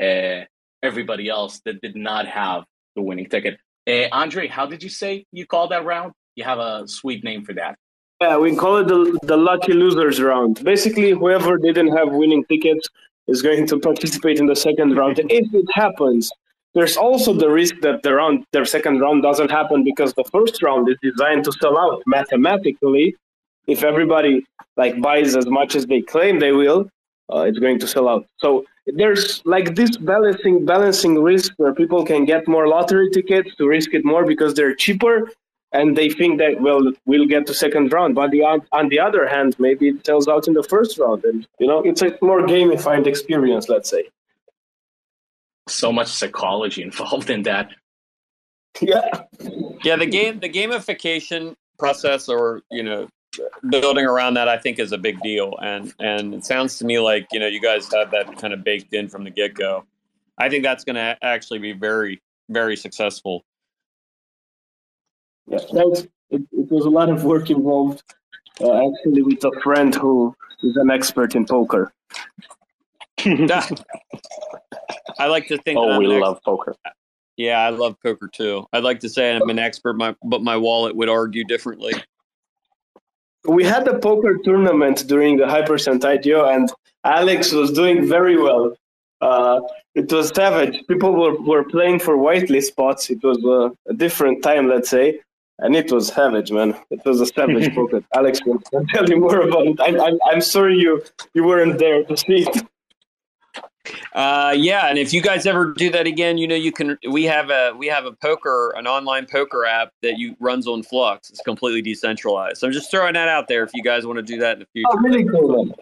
uh, 0.00 0.40
everybody 0.82 1.28
else 1.28 1.60
that 1.64 1.80
did 1.80 1.96
not 1.96 2.26
have 2.26 2.64
the 2.94 3.02
winning 3.02 3.28
ticket. 3.28 3.58
Uh, 3.88 4.06
Andre, 4.12 4.46
how 4.48 4.66
did 4.66 4.82
you 4.82 4.88
say 4.88 5.26
you 5.32 5.46
call 5.46 5.68
that 5.68 5.84
round? 5.84 6.12
You 6.34 6.44
have 6.44 6.58
a 6.58 6.86
sweet 6.86 7.24
name 7.24 7.44
for 7.44 7.54
that. 7.54 7.76
Yeah, 8.20 8.38
we 8.38 8.56
call 8.56 8.78
it 8.78 8.88
the, 8.88 9.18
the 9.22 9.36
lucky 9.36 9.72
losers 9.72 10.20
round. 10.20 10.64
Basically, 10.64 11.10
whoever 11.10 11.58
didn't 11.58 11.94
have 11.96 12.12
winning 12.12 12.44
tickets 12.44 12.88
is 13.26 13.42
going 13.42 13.66
to 13.66 13.78
participate 13.90 14.38
in 14.38 14.46
the 14.46 14.56
second 14.56 14.96
round. 14.96 15.18
If 15.18 15.52
it 15.52 15.66
happens 15.74 16.30
there's 16.76 16.98
also 16.98 17.32
the 17.32 17.48
risk 17.48 17.80
that 17.80 18.02
the 18.02 18.12
round, 18.12 18.44
their 18.52 18.66
second 18.66 19.00
round 19.00 19.22
doesn't 19.22 19.50
happen 19.50 19.82
because 19.82 20.12
the 20.12 20.24
first 20.24 20.62
round 20.62 20.88
is 20.90 20.98
designed 21.02 21.42
to 21.46 21.52
sell 21.52 21.78
out 21.78 22.02
mathematically. 22.06 23.16
If 23.66 23.82
everybody 23.82 24.44
like 24.76 25.00
buys 25.00 25.34
as 25.36 25.46
much 25.46 25.74
as 25.74 25.86
they 25.86 26.02
claim 26.02 26.38
they 26.38 26.52
will, 26.52 26.90
uh, 27.32 27.40
it's 27.48 27.58
going 27.58 27.78
to 27.78 27.88
sell 27.88 28.10
out. 28.10 28.26
So 28.36 28.66
there's 28.86 29.40
like 29.46 29.74
this 29.74 29.96
balancing 29.96 30.66
balancing 30.66 31.14
risk 31.22 31.54
where 31.56 31.74
people 31.74 32.04
can 32.04 32.26
get 32.26 32.46
more 32.46 32.68
lottery 32.68 33.08
tickets 33.10 33.56
to 33.56 33.66
risk 33.66 33.94
it 33.94 34.04
more 34.04 34.26
because 34.26 34.52
they're 34.52 34.74
cheaper, 34.74 35.30
and 35.72 35.96
they 35.96 36.10
think 36.10 36.38
that 36.38 36.60
well 36.60 36.82
we'll 37.06 37.26
get 37.26 37.46
to 37.46 37.54
second 37.54 37.92
round 37.92 38.14
but 38.14 38.30
the, 38.30 38.42
on 38.42 38.88
the 38.88 39.00
other 39.00 39.26
hand 39.26 39.56
maybe 39.58 39.88
it 39.88 40.06
sells 40.06 40.28
out 40.28 40.46
in 40.46 40.54
the 40.54 40.62
first 40.62 40.98
round 40.98 41.24
and 41.24 41.46
you 41.58 41.66
know 41.66 41.82
it's 41.82 42.02
a 42.02 42.16
more 42.22 42.42
gamified 42.42 43.06
experience 43.06 43.68
let's 43.68 43.90
say 43.90 44.04
so 45.68 45.92
much 45.92 46.08
psychology 46.08 46.82
involved 46.82 47.30
in 47.30 47.42
that. 47.42 47.70
Yeah. 48.80 49.08
Yeah 49.84 49.96
the 49.96 50.06
game 50.06 50.40
the 50.40 50.48
gamification 50.48 51.54
process 51.78 52.28
or 52.28 52.62
you 52.70 52.82
know 52.82 53.08
building 53.68 54.06
around 54.06 54.34
that 54.34 54.48
i 54.48 54.56
think 54.56 54.78
is 54.78 54.92
a 54.92 54.98
big 54.98 55.20
deal. 55.20 55.54
And 55.62 55.92
and 55.98 56.34
it 56.34 56.44
sounds 56.44 56.78
to 56.78 56.84
me 56.84 56.98
like 56.98 57.26
you 57.32 57.40
know 57.40 57.46
you 57.46 57.60
guys 57.60 57.92
have 57.92 58.10
that 58.10 58.38
kind 58.38 58.52
of 58.52 58.64
baked 58.64 58.92
in 58.92 59.08
from 59.08 59.24
the 59.24 59.30
get-go. 59.30 59.84
I 60.38 60.48
think 60.50 60.64
that's 60.64 60.84
going 60.84 60.96
to 60.96 61.16
actually 61.22 61.58
be 61.58 61.72
very 61.72 62.20
very 62.48 62.76
successful. 62.76 63.44
Yeah, 65.48 65.58
that 65.58 65.88
was, 65.88 66.02
it, 66.30 66.42
it 66.52 66.70
was 66.70 66.84
a 66.84 66.90
lot 66.90 67.08
of 67.08 67.24
work 67.24 67.50
involved. 67.50 68.02
Uh, 68.60 68.88
actually, 68.88 69.22
with 69.22 69.44
a 69.44 69.52
friend 69.62 69.94
who 69.94 70.34
is 70.62 70.76
an 70.76 70.90
expert 70.90 71.34
in 71.34 71.44
poker. 71.44 71.92
I 75.18 75.26
like 75.26 75.48
to 75.48 75.58
think. 75.58 75.78
Oh, 75.78 75.98
we 75.98 76.06
love 76.06 76.40
poker. 76.44 76.76
Yeah, 77.36 77.58
I 77.58 77.70
love 77.70 77.96
poker 78.02 78.28
too. 78.28 78.66
I'd 78.72 78.84
like 78.84 79.00
to 79.00 79.08
say 79.08 79.34
I'm 79.34 79.48
an 79.50 79.58
expert, 79.58 79.94
my, 79.94 80.14
but 80.24 80.42
my 80.42 80.56
wallet 80.56 80.94
would 80.96 81.08
argue 81.08 81.44
differently. 81.44 81.94
We 83.46 83.64
had 83.64 83.86
a 83.88 83.98
poker 83.98 84.38
tournament 84.38 85.06
during 85.06 85.36
the 85.36 85.44
Hypercent 85.44 86.04
IDO, 86.04 86.48
and 86.48 86.70
Alex 87.04 87.52
was 87.52 87.72
doing 87.72 88.08
very 88.08 88.36
well. 88.36 88.76
Uh, 89.20 89.60
it 89.94 90.10
was 90.12 90.28
savage. 90.28 90.82
People 90.88 91.12
were, 91.12 91.40
were 91.40 91.64
playing 91.64 92.00
for 92.00 92.16
whitelist 92.16 92.64
spots. 92.64 93.10
It 93.10 93.22
was 93.22 93.38
uh, 93.44 93.70
a 93.90 93.94
different 93.94 94.42
time, 94.42 94.68
let's 94.68 94.90
say 94.90 95.20
and 95.58 95.74
it 95.74 95.90
was 95.90 96.08
savage, 96.08 96.50
man. 96.52 96.76
It 96.90 97.04
was 97.04 97.20
a 97.20 97.26
savage 97.26 97.74
poker. 97.74 98.02
Alex 98.14 98.40
will 98.44 98.60
tell 98.90 99.08
you 99.08 99.20
more 99.20 99.40
about 99.40 99.66
it. 99.66 99.80
I'm, 99.80 100.00
I'm, 100.00 100.18
I'm 100.30 100.40
sorry 100.40 100.78
you 100.78 101.02
you 101.34 101.44
weren't 101.44 101.78
there 101.78 102.04
to 102.04 102.16
see 102.16 102.46
it. 102.46 102.66
Uh, 104.14 104.54
yeah, 104.56 104.88
and 104.88 104.98
if 104.98 105.12
you 105.12 105.20
guys 105.20 105.46
ever 105.46 105.72
do 105.72 105.90
that 105.90 106.06
again, 106.06 106.38
you 106.38 106.48
know 106.48 106.54
you 106.54 106.72
can. 106.72 106.98
We 107.10 107.24
have 107.24 107.50
a 107.50 107.72
we 107.76 107.86
have 107.86 108.04
a 108.04 108.12
poker, 108.12 108.72
an 108.76 108.86
online 108.86 109.26
poker 109.26 109.64
app 109.64 109.92
that 110.02 110.18
you 110.18 110.36
runs 110.40 110.66
on 110.66 110.82
Flux. 110.82 111.30
It's 111.30 111.40
completely 111.40 111.82
decentralized. 111.82 112.58
So 112.58 112.66
I'm 112.66 112.72
just 112.72 112.90
throwing 112.90 113.14
that 113.14 113.28
out 113.28 113.48
there 113.48 113.62
if 113.62 113.70
you 113.74 113.82
guys 113.82 114.06
want 114.06 114.18
to 114.18 114.22
do 114.22 114.38
that 114.38 114.54
in 114.54 114.58
the 114.60 114.66
future. 114.72 114.88
Oh, 114.90 114.98
really 114.98 115.24
cool. 115.24 115.66
Man. 115.66 115.74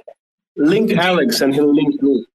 Link 0.57 0.93
Alex, 0.93 1.41
and 1.41 1.55
he'll 1.55 1.75
link 1.75 2.01
me. 2.03 2.27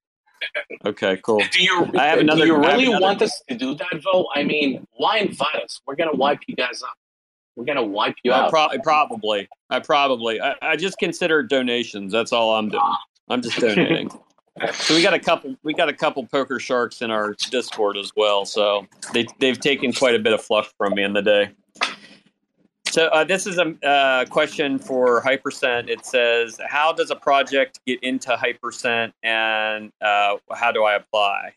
Okay, 0.86 1.20
cool. 1.24 1.42
Do 1.52 1.64
you? 1.64 1.90
I 1.98 2.08
have 2.08 2.20
another. 2.20 2.42
Do 2.42 2.48
you 2.48 2.58
really 2.58 2.86
another, 2.86 3.02
want 3.02 3.22
us 3.22 3.42
to 3.50 3.56
do 3.56 3.76
that, 3.76 4.02
though? 4.12 4.28
I 4.36 4.44
mean, 4.44 4.86
why 4.94 5.20
invite 5.20 5.56
us? 5.56 5.82
We're 5.86 5.96
gonna 5.96 6.16
wipe 6.16 6.40
you 6.48 6.56
guys 6.56 6.82
up. 6.82 6.96
We're 7.56 7.66
gonna 7.66 7.84
wipe 7.84 8.16
you 8.24 8.32
out. 8.32 8.50
Pro- 8.50 8.70
probably. 8.84 9.50
I 9.70 9.80
probably. 9.80 10.40
I, 10.40 10.56
I, 10.62 10.76
just 10.76 10.98
consider 10.98 11.44
donations. 11.44 12.14
That's 12.14 12.32
all 12.32 12.56
I'm 12.56 12.70
doing. 12.70 12.82
I'm 13.28 13.42
just 13.42 13.60
donating. 13.60 14.10
So 14.74 14.96
we 14.96 15.02
got 15.02 15.14
a 15.14 15.20
couple. 15.20 15.56
We 15.64 15.74
got 15.74 15.90
a 15.90 15.94
couple 15.94 16.26
poker 16.26 16.60
sharks 16.60 17.02
in 17.02 17.12
our 17.12 17.36
Discord 17.50 17.98
as 17.98 18.12
well. 18.16 18.46
So 18.46 18.88
they 19.14 19.28
they've 19.40 19.60
taken 19.60 19.94
quite 19.94 20.16
a 20.16 20.20
bit 20.20 20.34
of 20.34 20.42
fluff 20.42 20.74
from 20.78 20.96
me 20.96 21.04
in 21.04 21.14
the 21.14 21.22
day. 21.22 21.52
So 22.88 23.06
uh, 23.08 23.24
this 23.24 23.46
is 23.46 23.60
a 23.60 23.76
uh, 23.88 24.26
question 24.26 24.80
for 24.80 25.22
Hypercent. 25.22 25.90
It 25.90 26.06
says, 26.06 26.60
"How 26.68 26.92
does 26.94 27.12
a 27.12 27.16
project 27.16 27.80
get 27.86 28.02
into 28.04 28.30
Hypercent, 28.30 29.14
and 29.24 29.92
uh, 30.02 30.38
how 30.54 30.72
do 30.72 30.84
I 30.84 30.96
apply?" 30.96 31.54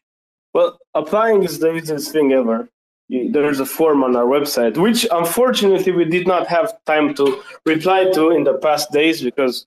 Well, 0.54 0.78
applying 0.94 1.42
is 1.44 1.58
the 1.58 1.74
easiest 1.74 2.12
thing 2.12 2.32
ever 2.32 2.68
there's 3.08 3.60
a 3.60 3.66
form 3.66 4.02
on 4.02 4.16
our 4.16 4.24
website, 4.24 4.76
which 4.78 5.06
unfortunately 5.10 5.92
we 5.92 6.04
did 6.04 6.26
not 6.26 6.46
have 6.46 6.72
time 6.84 7.14
to 7.14 7.42
reply 7.66 8.10
to 8.12 8.30
in 8.30 8.44
the 8.44 8.54
past 8.54 8.90
days 8.90 9.20
because, 9.20 9.66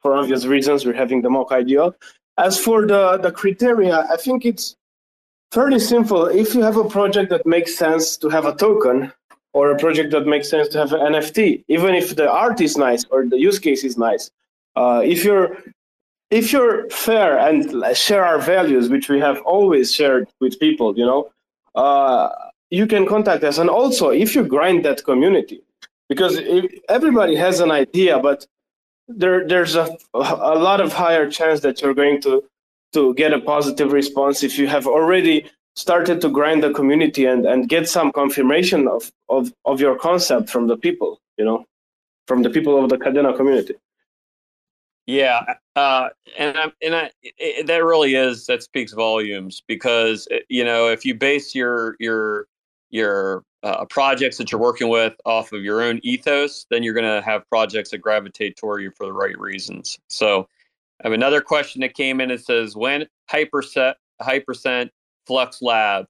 for 0.00 0.14
obvious 0.14 0.44
reasons, 0.44 0.86
we're 0.86 0.94
having 0.94 1.22
the 1.22 1.30
mock 1.30 1.50
IDO. 1.50 1.94
As 2.38 2.58
for 2.58 2.86
the, 2.86 3.18
the 3.18 3.30
criteria, 3.30 4.06
I 4.10 4.16
think 4.16 4.44
it's 4.44 4.76
fairly 5.52 5.78
simple. 5.78 6.26
If 6.26 6.54
you 6.54 6.62
have 6.62 6.76
a 6.76 6.84
project 6.84 7.30
that 7.30 7.46
makes 7.46 7.76
sense 7.76 8.16
to 8.18 8.28
have 8.30 8.46
a 8.46 8.54
token, 8.54 9.12
or 9.52 9.70
a 9.70 9.78
project 9.78 10.10
that 10.12 10.26
makes 10.26 10.48
sense 10.48 10.68
to 10.68 10.78
have 10.78 10.92
an 10.92 11.00
NFT, 11.00 11.64
even 11.68 11.94
if 11.94 12.16
the 12.16 12.30
art 12.30 12.60
is 12.60 12.76
nice 12.76 13.04
or 13.10 13.26
the 13.26 13.38
use 13.38 13.58
case 13.58 13.84
is 13.84 13.98
nice, 13.98 14.30
uh, 14.76 15.02
if 15.04 15.24
you're 15.24 15.58
if 16.30 16.50
you're 16.50 16.88
fair 16.88 17.38
and 17.38 17.84
share 17.94 18.24
our 18.24 18.38
values, 18.38 18.88
which 18.88 19.10
we 19.10 19.20
have 19.20 19.38
always 19.42 19.92
shared 19.92 20.28
with 20.40 20.58
people, 20.58 20.96
you 20.96 21.04
know, 21.04 21.30
uh, 21.74 22.30
you 22.70 22.86
can 22.86 23.04
contact 23.06 23.44
us. 23.44 23.58
And 23.58 23.68
also, 23.68 24.08
if 24.08 24.34
you 24.34 24.42
grind 24.42 24.82
that 24.86 25.04
community, 25.04 25.60
because 26.08 26.40
everybody 26.88 27.36
has 27.36 27.60
an 27.60 27.70
idea, 27.70 28.18
but 28.18 28.46
there 29.08 29.46
there's 29.46 29.74
a 29.74 29.96
a 30.14 30.58
lot 30.58 30.80
of 30.80 30.92
higher 30.92 31.30
chance 31.30 31.60
that 31.60 31.82
you're 31.82 31.94
going 31.94 32.20
to 32.22 32.44
to 32.92 33.14
get 33.14 33.32
a 33.32 33.40
positive 33.40 33.92
response 33.92 34.42
if 34.42 34.58
you 34.58 34.66
have 34.66 34.86
already 34.86 35.50
started 35.74 36.20
to 36.20 36.28
grind 36.28 36.62
the 36.62 36.72
community 36.72 37.24
and, 37.24 37.46
and 37.46 37.68
get 37.68 37.88
some 37.88 38.12
confirmation 38.12 38.86
of, 38.88 39.10
of, 39.28 39.52
of 39.64 39.80
your 39.80 39.96
concept 39.96 40.50
from 40.50 40.66
the 40.66 40.76
people, 40.76 41.20
you 41.38 41.44
know, 41.44 41.64
from 42.26 42.42
the 42.42 42.50
people 42.50 42.82
of 42.82 42.90
the 42.90 42.98
Kadena 42.98 43.36
community. 43.36 43.74
Yeah, 45.06 45.42
uh, 45.74 46.10
and 46.38 46.56
I, 46.56 46.72
and 46.80 46.94
I, 46.94 47.10
it, 47.22 47.66
that 47.66 47.82
really 47.82 48.14
is 48.14 48.46
that 48.46 48.62
speaks 48.62 48.92
volumes 48.92 49.60
because 49.66 50.28
you 50.48 50.62
know 50.62 50.88
if 50.88 51.04
you 51.04 51.16
base 51.16 51.56
your 51.56 51.96
your 51.98 52.46
your 52.92 53.42
uh, 53.62 53.84
projects 53.86 54.36
that 54.36 54.52
you're 54.52 54.60
working 54.60 54.88
with 54.88 55.14
off 55.24 55.52
of 55.52 55.62
your 55.62 55.82
own 55.82 55.98
ethos, 56.02 56.66
then 56.70 56.82
you're 56.82 56.94
going 56.94 57.04
to 57.04 57.22
have 57.22 57.48
projects 57.48 57.90
that 57.90 57.98
gravitate 57.98 58.56
toward 58.56 58.82
you 58.82 58.90
for 58.90 59.06
the 59.06 59.12
right 59.12 59.38
reasons. 59.38 59.98
So, 60.08 60.46
I 61.00 61.08
have 61.08 61.12
another 61.12 61.40
question 61.40 61.80
that 61.80 61.94
came 61.94 62.20
in. 62.20 62.30
It 62.30 62.44
says, 62.44 62.76
"When 62.76 63.08
hypercent 63.30 63.94
hypercent 64.20 64.90
flux 65.26 65.60
lab?" 65.60 66.06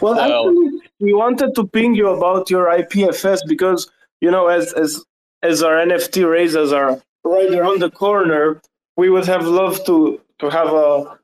Well, 0.00 0.16
so, 0.16 0.48
actually, 0.48 0.80
we 0.98 1.12
wanted 1.12 1.54
to 1.54 1.66
ping 1.68 1.94
you 1.94 2.08
about 2.08 2.50
your 2.50 2.66
IPFS 2.66 3.40
because 3.46 3.88
you 4.20 4.30
know, 4.30 4.48
as 4.48 4.72
as 4.72 5.04
as 5.42 5.62
our 5.62 5.76
NFT 5.76 6.28
raises 6.28 6.72
are 6.72 7.00
right 7.24 7.52
around 7.52 7.80
the 7.80 7.90
corner, 7.90 8.60
we 8.96 9.10
would 9.10 9.26
have 9.26 9.46
loved 9.46 9.86
to 9.86 10.20
to 10.38 10.48
have 10.50 10.68
a 10.68 11.18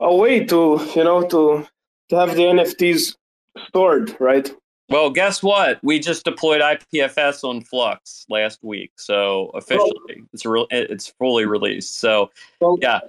a 0.00 0.14
way 0.14 0.44
to 0.44 0.80
you 0.94 1.04
know 1.04 1.26
to 1.28 1.66
to 2.10 2.16
have 2.16 2.34
the 2.36 2.42
NFTs 2.42 3.16
stored, 3.68 4.16
right? 4.20 4.52
Well, 4.90 5.10
guess 5.10 5.42
what? 5.42 5.78
We 5.82 5.98
just 5.98 6.24
deployed 6.24 6.60
IPFS 6.60 7.42
on 7.42 7.62
Flux 7.62 8.26
last 8.28 8.62
week, 8.62 8.92
so 8.96 9.50
officially 9.54 10.22
it's 10.32 10.44
re- 10.44 10.66
it's 10.70 11.08
fully 11.18 11.46
released. 11.46 11.98
So 11.98 12.30
well, 12.60 12.78
yeah, 12.82 13.00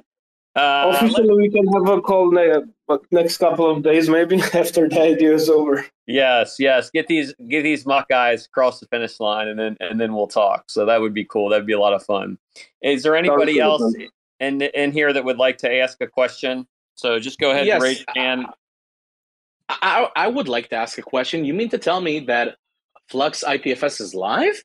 uh, 0.56 0.93
officially 0.96 1.36
we 1.36 1.50
can 1.50 1.68
have 1.68 1.89
a 1.89 2.02
call 2.02 2.32
ne- 2.32 2.64
next 3.12 3.38
couple 3.38 3.70
of 3.70 3.84
days, 3.84 4.10
maybe 4.10 4.41
after 4.54 4.88
the 4.88 5.02
IDO 5.02 5.34
is 5.34 5.50
over. 5.50 5.86
Yes, 6.08 6.56
yes. 6.60 6.89
Get 6.91 7.08
these 7.08 7.34
get 7.50 7.64
these 7.64 7.86
mock 7.86 8.08
guys 8.08 8.46
across 8.46 8.80
the 8.80 8.88
finish 8.88 9.20
line, 9.20 9.50
and 9.50 9.60
then 9.60 9.76
and 9.82 10.00
then 10.00 10.14
we'll 10.14 10.28
talk. 10.28 10.66
So 10.70 10.86
that 10.86 11.02
would 11.02 11.14
be 11.14 11.26
cool. 11.26 11.50
That'd 11.50 11.68
be 11.68 11.74
a 11.74 11.80
lot 11.80 11.93
of 11.93 12.04
fun. 12.04 12.38
Is 12.82 13.04
there 13.04 13.18
anybody 13.18 13.60
else 13.60 13.93
in 14.39 14.62
in 14.62 14.93
here 14.93 15.12
that 15.12 15.26
would 15.26 15.38
like 15.38 15.58
to 15.60 15.74
ask 15.74 16.00
a 16.00 16.08
question? 16.08 16.66
So 16.96 17.20
just 17.20 17.38
go 17.38 17.52
ahead 17.52 17.66
yes. 17.66 17.76
and 17.76 17.84
raise 17.84 18.06
your 18.16 18.24
hand. 18.24 18.46
I, 19.70 20.09
I 20.16 20.28
would 20.28 20.47
like 20.47 20.70
to 20.70 20.76
ask 20.76 20.97
a 20.97 21.01
question. 21.01 21.45
You 21.45 21.53
mean 21.53 21.70
to 21.70 21.78
tell 21.78 22.01
me 22.01 22.20
that 22.22 22.57
Flux 23.09 23.43
IPFS 23.43 24.01
is 24.01 24.13
live? 24.13 24.63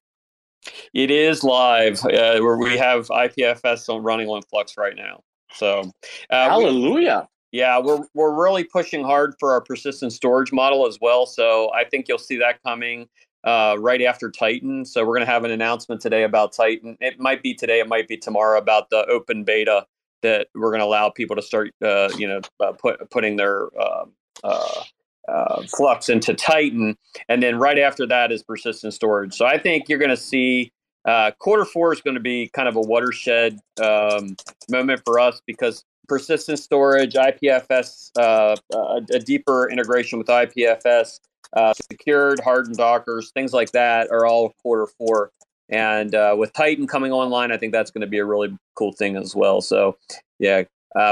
It 0.93 1.11
is 1.11 1.43
live. 1.43 2.05
Uh, 2.05 2.41
where 2.41 2.59
we 2.59 2.77
have 2.77 3.09
IPFS 3.09 3.89
on 3.89 4.03
running 4.03 4.29
on 4.29 4.43
Flux 4.43 4.77
right 4.77 4.97
now. 4.97 5.23
So, 5.55 5.91
uh, 6.31 6.49
hallelujah. 6.49 7.29
We, 7.53 7.59
yeah, 7.59 7.79
we're 7.79 8.05
we're 8.15 8.35
really 8.35 8.65
pushing 8.65 9.03
hard 9.03 9.35
for 9.41 9.53
our 9.53 9.61
persistent 9.61 10.13
storage 10.13 10.53
model 10.53 10.87
as 10.87 10.99
well. 11.01 11.27
So 11.27 11.73
I 11.73 11.85
think 11.85 12.07
you'll 12.09 12.19
see 12.19 12.37
that 12.37 12.63
coming 12.63 13.09
uh, 13.45 13.77
right 13.79 14.03
after 14.03 14.31
Titan. 14.31 14.85
So 14.85 15.05
we're 15.05 15.15
going 15.15 15.27
to 15.27 15.33
have 15.33 15.45
an 15.45 15.51
announcement 15.51 16.01
today 16.01 16.25
about 16.25 16.53
Titan. 16.53 16.97
It 17.01 17.19
might 17.19 17.43
be 17.43 17.55
today, 17.55 17.81
it 17.81 17.89
might 17.89 18.07
be 18.07 18.17
tomorrow 18.17 18.59
about 18.59 18.91
the 18.91 19.05
open 19.07 19.45
beta 19.45 19.87
that 20.23 20.49
we're 20.55 20.71
going 20.71 20.81
to 20.81 20.85
allow 20.85 21.09
people 21.09 21.35
to 21.35 21.43
start, 21.43 21.71
uh, 21.83 22.11
you 22.19 22.29
know, 22.29 22.41
uh, 22.61 22.73
put, 22.73 23.11
putting 23.11 23.37
their 23.37 23.69
um, 23.81 24.13
uh, 24.45 24.83
uh, 25.29 25.63
flux 25.77 26.09
into 26.09 26.35
Titan, 26.35 26.97
and 27.29 27.43
then 27.43 27.59
right 27.59 27.79
after 27.79 28.07
that 28.07 28.33
is 28.33 28.43
persistent 28.43 28.95
storage. 28.95 29.35
So 29.35 29.47
I 29.47 29.59
think 29.59 29.89
you're 29.89 29.99
going 29.99 30.11
to 30.11 30.17
see 30.17 30.73
uh, 31.05 31.31
quarter 31.39 31.65
four 31.65 31.93
is 31.93 32.01
going 32.01 32.15
to 32.15 32.21
be 32.21 32.49
kind 32.53 32.69
of 32.69 32.77
a 32.77 32.81
watershed 32.81 33.59
um, 33.83 34.37
moment 34.69 35.03
for 35.05 35.19
us 35.19 35.41
because 35.47 35.85
persistent 36.09 36.59
storage, 36.59 37.15
IPFS, 37.15 38.11
uh, 38.19 38.57
uh, 38.75 39.01
a 39.13 39.19
deeper 39.19 39.71
integration 39.71 40.19
with 40.19 40.27
IPFS, 40.27 41.21
uh, 41.53 41.73
secured, 41.91 42.41
hardened 42.41 42.77
Dockers, 42.77 43.31
things 43.31 43.53
like 43.53 43.71
that 43.73 44.11
are 44.11 44.27
all 44.27 44.55
quarter 44.63 44.87
four. 44.99 45.31
And 45.69 46.13
with 46.37 46.53
Titan 46.53 46.89
coming 46.89 47.13
online, 47.13 47.53
I 47.53 47.57
think 47.57 47.73
that's 47.73 47.93
going 47.93 48.01
to 48.01 48.09
be 48.09 48.19
a 48.19 48.25
really 48.25 48.57
cool 48.75 48.93
thing 48.93 49.15
as 49.17 49.37
well. 49.37 49.61
So, 49.61 49.97
yeah, 50.41 50.65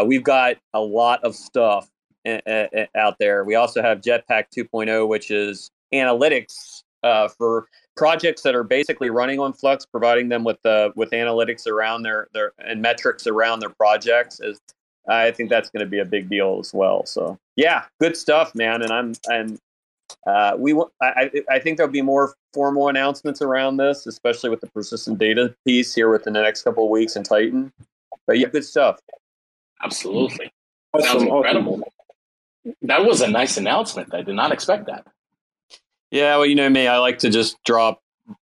we've 0.04 0.24
got 0.24 0.56
a 0.74 0.80
lot 0.80 1.22
of 1.22 1.36
stuff 1.36 1.88
out 2.26 3.16
there. 3.18 3.44
We 3.44 3.54
also 3.54 3.82
have 3.82 4.00
Jetpack 4.00 4.44
2.0, 4.56 5.08
which 5.08 5.30
is 5.30 5.70
analytics 5.92 6.82
uh, 7.02 7.28
for 7.28 7.66
projects 7.96 8.42
that 8.42 8.54
are 8.54 8.64
basically 8.64 9.10
running 9.10 9.38
on 9.38 9.52
Flux, 9.52 9.86
providing 9.86 10.28
them 10.28 10.44
with 10.44 10.64
uh, 10.64 10.90
with 10.96 11.10
analytics 11.10 11.66
around 11.66 12.02
their 12.02 12.28
their 12.32 12.52
and 12.58 12.82
metrics 12.82 13.26
around 13.26 13.60
their 13.60 13.70
projects 13.70 14.40
is. 14.40 14.60
I 15.10 15.30
think 15.30 15.48
that's 15.48 15.70
going 15.70 15.80
to 15.80 15.88
be 15.88 16.00
a 16.00 16.04
big 16.04 16.28
deal 16.28 16.58
as 16.60 16.74
well. 16.74 17.06
So 17.06 17.38
yeah, 17.56 17.84
good 17.98 18.14
stuff, 18.14 18.54
man. 18.54 18.82
And 18.82 18.92
I'm 18.92 19.14
and 19.28 19.58
uh, 20.26 20.54
we 20.58 20.74
I, 21.00 21.30
I 21.50 21.58
think 21.58 21.78
there'll 21.78 21.90
be 21.90 22.02
more 22.02 22.34
formal 22.52 22.88
announcements 22.88 23.40
around 23.40 23.78
this, 23.78 24.06
especially 24.06 24.50
with 24.50 24.60
the 24.60 24.66
persistent 24.66 25.18
data 25.18 25.54
piece 25.64 25.94
here 25.94 26.10
within 26.10 26.34
the 26.34 26.42
next 26.42 26.62
couple 26.62 26.84
of 26.84 26.90
weeks 26.90 27.16
in 27.16 27.22
Titan. 27.22 27.72
But 28.26 28.38
yeah, 28.38 28.48
good 28.48 28.64
stuff. 28.64 29.00
Absolutely, 29.82 30.52
sounds 31.00 31.22
incredible. 31.22 31.87
That 32.82 33.04
was 33.04 33.20
a 33.20 33.28
nice 33.28 33.56
announcement. 33.56 34.14
I 34.14 34.22
did 34.22 34.34
not 34.34 34.52
expect 34.52 34.86
that. 34.86 35.06
Yeah, 36.10 36.36
well, 36.36 36.46
you 36.46 36.54
know 36.54 36.70
me, 36.70 36.86
I 36.86 36.98
like 36.98 37.18
to 37.18 37.30
just 37.30 37.62
drop 37.64 38.02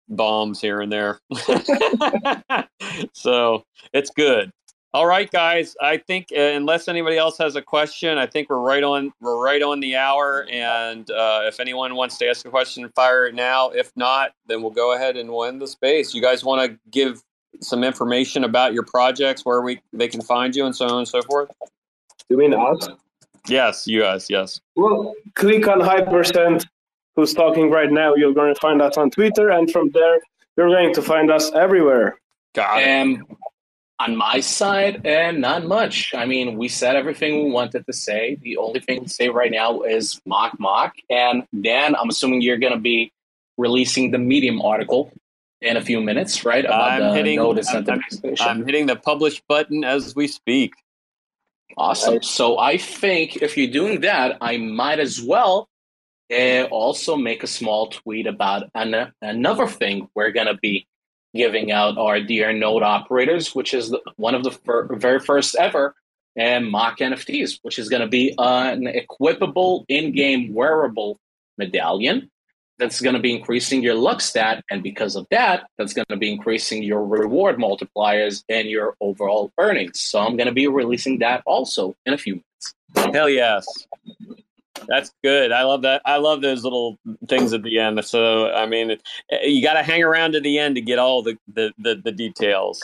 bombs 0.09 0.59
here 0.59 0.81
and 0.81 0.91
there. 0.91 1.19
so 3.13 3.65
it's 3.93 4.09
good. 4.09 4.51
All 4.93 5.05
right, 5.05 5.31
guys. 5.31 5.73
I 5.81 5.97
think 5.97 6.27
uh, 6.35 6.39
unless 6.39 6.89
anybody 6.89 7.17
else 7.17 7.37
has 7.37 7.55
a 7.55 7.61
question, 7.61 8.17
I 8.17 8.25
think 8.27 8.49
we're 8.49 8.59
right 8.59 8.83
on. 8.83 9.13
We're 9.21 9.41
right 9.41 9.61
on 9.61 9.79
the 9.79 9.95
hour. 9.95 10.45
And 10.51 11.09
uh, 11.09 11.43
if 11.45 11.61
anyone 11.61 11.95
wants 11.95 12.17
to 12.17 12.27
ask 12.27 12.45
a 12.45 12.49
question, 12.49 12.89
fire 12.93 13.27
it 13.27 13.33
now. 13.33 13.69
If 13.69 13.91
not, 13.95 14.31
then 14.47 14.61
we'll 14.61 14.71
go 14.71 14.93
ahead 14.93 15.15
and 15.15 15.29
we'll 15.29 15.45
end 15.45 15.61
the 15.61 15.67
space. 15.67 16.13
You 16.13 16.21
guys 16.21 16.43
want 16.43 16.69
to 16.69 16.77
give 16.91 17.23
some 17.61 17.85
information 17.85 18.43
about 18.43 18.73
your 18.73 18.83
projects, 18.83 19.45
where 19.45 19.61
we 19.61 19.81
they 19.93 20.09
can 20.09 20.21
find 20.21 20.53
you, 20.53 20.65
and 20.65 20.75
so 20.75 20.87
on 20.87 20.97
and 20.97 21.07
so 21.07 21.21
forth. 21.21 21.49
Do 21.61 22.25
You 22.29 22.37
mean 22.37 22.53
us? 22.53 22.89
Yes, 23.47 23.87
you 23.87 24.01
guys. 24.01 24.29
Yes. 24.29 24.61
Well, 24.75 25.13
click 25.35 25.67
on 25.67 25.79
Hypercent 25.79 26.65
who's 27.15 27.33
talking 27.33 27.69
right 27.69 27.91
now. 27.91 28.15
You're 28.15 28.33
going 28.33 28.53
to 28.53 28.59
find 28.59 28.81
us 28.81 28.97
on 28.97 29.09
Twitter, 29.09 29.49
and 29.49 29.69
from 29.71 29.89
there, 29.91 30.19
you're 30.57 30.69
going 30.69 30.93
to 30.93 31.01
find 31.01 31.31
us 31.31 31.51
everywhere. 31.53 32.19
Got 32.53 32.81
it. 32.81 33.01
Um, 33.01 33.25
on 33.99 34.15
my 34.15 34.39
side, 34.39 35.05
and 35.05 35.45
uh, 35.45 35.49
not 35.49 35.67
much. 35.67 36.13
I 36.15 36.25
mean, 36.25 36.57
we 36.57 36.67
said 36.67 36.95
everything 36.95 37.43
we 37.45 37.51
wanted 37.51 37.85
to 37.85 37.93
say. 37.93 38.37
The 38.41 38.57
only 38.57 38.79
thing 38.79 39.03
to 39.03 39.09
say 39.09 39.29
right 39.29 39.51
now 39.51 39.81
is 39.81 40.19
mock 40.25 40.59
mock. 40.59 40.95
And 41.09 41.45
Dan, 41.61 41.95
I'm 41.95 42.09
assuming 42.09 42.41
you're 42.41 42.57
going 42.57 42.73
to 42.73 42.79
be 42.79 43.11
releasing 43.57 44.09
the 44.09 44.17
Medium 44.17 44.59
article 44.61 45.13
in 45.61 45.77
a 45.77 45.81
few 45.81 46.01
minutes, 46.01 46.43
right? 46.43 46.65
About 46.65 46.91
I'm 46.91 46.99
the 47.01 47.13
hitting, 47.13 47.35
notice 47.35 47.69
I'm, 47.71 47.87
I'm, 47.87 48.01
I'm 48.39 48.65
hitting 48.65 48.87
the 48.87 48.95
publish 48.95 49.39
button 49.47 49.83
as 49.83 50.15
we 50.15 50.27
speak. 50.27 50.73
Awesome. 51.77 52.21
So 52.21 52.57
I 52.59 52.77
think 52.77 53.37
if 53.37 53.57
you're 53.57 53.71
doing 53.71 54.01
that, 54.01 54.37
I 54.41 54.57
might 54.57 54.99
as 54.99 55.21
well 55.21 55.69
uh, 56.31 56.63
also 56.63 57.15
make 57.15 57.43
a 57.43 57.47
small 57.47 57.87
tweet 57.87 58.27
about 58.27 58.69
an, 58.75 59.11
another 59.21 59.67
thing 59.67 60.07
we're 60.15 60.31
going 60.31 60.47
to 60.47 60.57
be 60.57 60.87
giving 61.33 61.71
out 61.71 61.97
our 61.97 62.19
dear 62.19 62.53
node 62.53 62.83
operators, 62.83 63.55
which 63.55 63.73
is 63.73 63.89
the, 63.89 64.01
one 64.17 64.35
of 64.35 64.43
the 64.43 64.51
fir- 64.51 64.95
very 64.95 65.19
first 65.19 65.55
ever 65.55 65.95
and 66.35 66.69
mock 66.69 66.99
NFTs, 66.99 67.59
which 67.61 67.79
is 67.79 67.89
going 67.89 68.01
to 68.01 68.07
be 68.07 68.33
an 68.37 68.85
equipable 68.85 69.85
in-game 69.87 70.53
wearable 70.53 71.19
medallion 71.57 72.29
that's 72.81 72.99
going 72.99 73.13
to 73.13 73.21
be 73.21 73.33
increasing 73.33 73.83
your 73.83 73.93
luck 73.93 74.21
stat, 74.21 74.65
and 74.71 74.81
because 74.81 75.15
of 75.15 75.27
that, 75.29 75.67
that's 75.77 75.93
going 75.93 76.07
to 76.09 76.17
be 76.17 76.31
increasing 76.31 76.81
your 76.81 77.05
reward 77.05 77.57
multipliers 77.57 78.43
and 78.49 78.67
your 78.67 78.95
overall 78.99 79.51
earnings. 79.59 79.99
So 79.99 80.19
I'm 80.19 80.35
going 80.35 80.47
to 80.47 80.53
be 80.53 80.67
releasing 80.67 81.19
that 81.19 81.43
also 81.45 81.95
in 82.07 82.13
a 82.13 82.17
few 82.17 82.41
minutes. 82.95 83.13
Hell 83.13 83.29
yes. 83.29 83.65
That's 84.87 85.11
good. 85.23 85.51
I 85.51 85.61
love 85.61 85.83
that. 85.83 86.01
I 86.05 86.17
love 86.17 86.41
those 86.41 86.63
little 86.63 86.97
things 87.29 87.53
at 87.53 87.61
the 87.61 87.77
end. 87.77 88.03
So, 88.03 88.51
I 88.51 88.65
mean, 88.65 88.97
you 89.43 89.61
got 89.61 89.73
to 89.73 89.83
hang 89.83 90.01
around 90.01 90.31
to 90.31 90.41
the 90.41 90.57
end 90.57 90.73
to 90.73 90.81
get 90.81 90.97
all 90.97 91.21
the 91.21 91.37
the, 91.53 91.71
the, 91.77 92.01
the 92.03 92.11
details. 92.11 92.81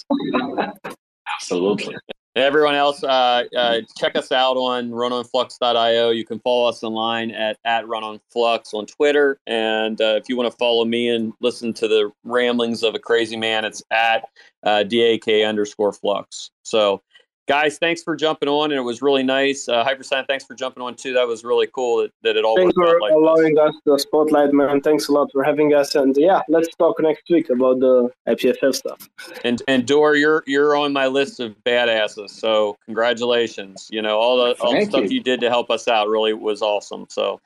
Absolutely. 1.36 1.96
Everyone 2.38 2.76
else, 2.76 3.04
uh, 3.04 3.44
uh, 3.56 3.82
check 3.98 4.16
us 4.16 4.32
out 4.32 4.58
on 4.58 4.92
runonflux.io. 4.92 6.10
You 6.10 6.26
can 6.26 6.40
follow 6.40 6.70
us 6.70 6.84
online 6.84 7.32
at, 7.32 7.58
at 7.66 7.86
runonflux 7.86 8.74
on 8.74 8.86
Twitter. 8.86 9.40
And 9.48 10.00
uh, 10.00 10.16
if 10.16 10.30
you 10.30 10.38
want 10.38 10.52
to 10.52 10.58
follow 10.58 10.86
me 10.86 11.10
and 11.10 11.34
listen 11.42 11.74
to 11.74 11.88
the 11.88 12.12
ramblings 12.24 12.84
of 12.84 12.96
a 12.96 13.00
crazy 13.00 13.38
man, 13.38 13.66
it's 13.66 13.82
at 13.92 14.30
uh, 14.64 14.84
DAK 14.84 15.28
underscore 15.46 15.94
flux. 15.94 16.52
So 16.64 17.02
guys, 17.48 17.78
thanks 17.78 18.04
for 18.04 18.16
jumping 18.16 18.48
on, 18.48 18.72
and 18.72 18.78
it 18.78 18.84
was 18.84 19.02
really 19.02 19.24
nice. 19.24 19.68
Uh, 19.68 19.84
Hypercent, 19.84 20.28
thanks 20.28 20.46
for 20.46 20.54
jumping 20.54 20.84
on 20.84 20.96
too. 20.96 21.14
That 21.14 21.28
was 21.28 21.44
really 21.44 21.68
cool 21.74 22.02
that, 22.02 22.12
that 22.24 22.36
it 22.36 22.46
all. 22.46 22.56
Thanks 22.56 22.74
for 22.74 23.00
like 23.00 23.14
allowing 23.14 23.56
this. 23.56 23.70
us 23.70 23.76
the 23.86 23.98
spotlight, 23.98 24.54
man. 24.54 24.82
Thanks 24.82 25.08
a 25.08 25.12
lot 25.12 25.30
for 25.32 25.44
having 25.44 25.74
us, 25.74 25.96
and 25.96 26.16
yeah, 26.18 26.42
let's 26.50 26.68
talk 26.76 26.98
next 27.00 27.24
week 27.30 27.50
about 27.50 27.80
the 27.80 28.10
IPFS 28.28 28.76
stuff. 28.76 29.10
And 29.44 29.62
and 29.68 29.88
Dor, 29.88 30.16
you're 30.16 30.44
you're 30.46 30.76
on 30.76 30.94
my 30.94 31.08
list 31.08 31.40
of 31.40 31.56
badasses. 31.64 32.30
So 32.30 32.78
congratulations. 32.86 33.88
You 33.92 34.02
know 34.02 34.20
all 34.20 34.38
the 34.38 34.62
all 34.62 34.74
the 34.74 34.86
stuff 34.86 35.04
you. 35.04 35.18
you 35.18 35.24
did 35.24 35.42
to 35.42 35.50
help 35.50 35.72
us 35.72 35.88
out 35.88 36.08
really 36.08 36.34
was 36.34 36.62
awesome. 36.62 37.08
So. 37.10 37.42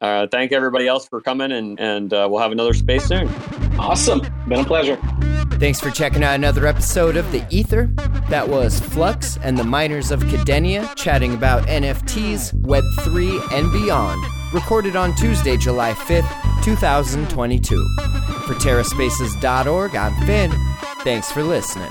Uh, 0.00 0.26
thank 0.26 0.50
everybody 0.50 0.88
else 0.88 1.06
for 1.06 1.20
coming, 1.20 1.52
and 1.52 1.78
and 1.78 2.12
uh, 2.12 2.26
we'll 2.28 2.40
have 2.40 2.50
another 2.50 2.74
space 2.74 3.06
soon. 3.06 3.28
Awesome, 3.78 4.20
been 4.48 4.58
a 4.58 4.64
pleasure. 4.64 4.98
Thanks 5.52 5.80
for 5.80 5.90
checking 5.90 6.22
out 6.22 6.34
another 6.34 6.66
episode 6.66 7.16
of 7.16 7.30
The 7.32 7.44
Ether. 7.50 7.86
That 8.28 8.48
was 8.48 8.80
Flux 8.80 9.38
and 9.38 9.56
the 9.56 9.64
Miners 9.64 10.10
of 10.10 10.20
Kadenia 10.24 10.94
chatting 10.96 11.34
about 11.34 11.66
NFTs, 11.66 12.54
Web3, 12.62 13.52
and 13.52 13.72
beyond. 13.72 14.24
Recorded 14.52 14.96
on 14.96 15.14
Tuesday, 15.14 15.56
July 15.56 15.92
5th, 15.92 16.62
2022. 16.64 17.86
For 18.46 18.54
TerraSpaces.org, 18.54 19.96
I'm 19.96 20.26
Finn. 20.26 20.52
Thanks 21.02 21.30
for 21.30 21.42
listening. 21.42 21.90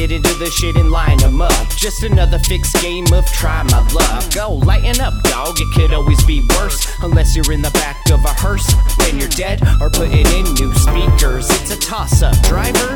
Get 0.00 0.12
into 0.12 0.32
the 0.38 0.46
shit 0.46 0.76
and 0.76 0.90
line 0.90 1.18
them 1.18 1.42
up. 1.42 1.68
Just 1.76 2.04
another 2.04 2.38
fixed 2.38 2.74
game 2.80 3.04
of 3.12 3.26
try 3.26 3.62
my 3.64 3.86
luck. 3.92 4.32
Go 4.34 4.54
lighten 4.54 4.98
up, 4.98 5.12
dog. 5.24 5.60
It 5.60 5.68
could 5.74 5.92
always 5.92 6.24
be 6.24 6.40
worse. 6.56 6.90
Unless 7.02 7.36
you're 7.36 7.52
in 7.52 7.60
the 7.60 7.70
back 7.72 8.08
of 8.10 8.24
a 8.24 8.32
hearse. 8.32 8.66
Then 8.96 9.18
you're 9.18 9.28
dead 9.28 9.60
or 9.78 9.90
putting 9.90 10.26
in 10.26 10.54
new 10.54 10.72
speakers. 10.74 11.50
It's 11.50 11.70
a 11.72 11.78
toss 11.78 12.22
up. 12.22 12.34
Driver 12.44 12.89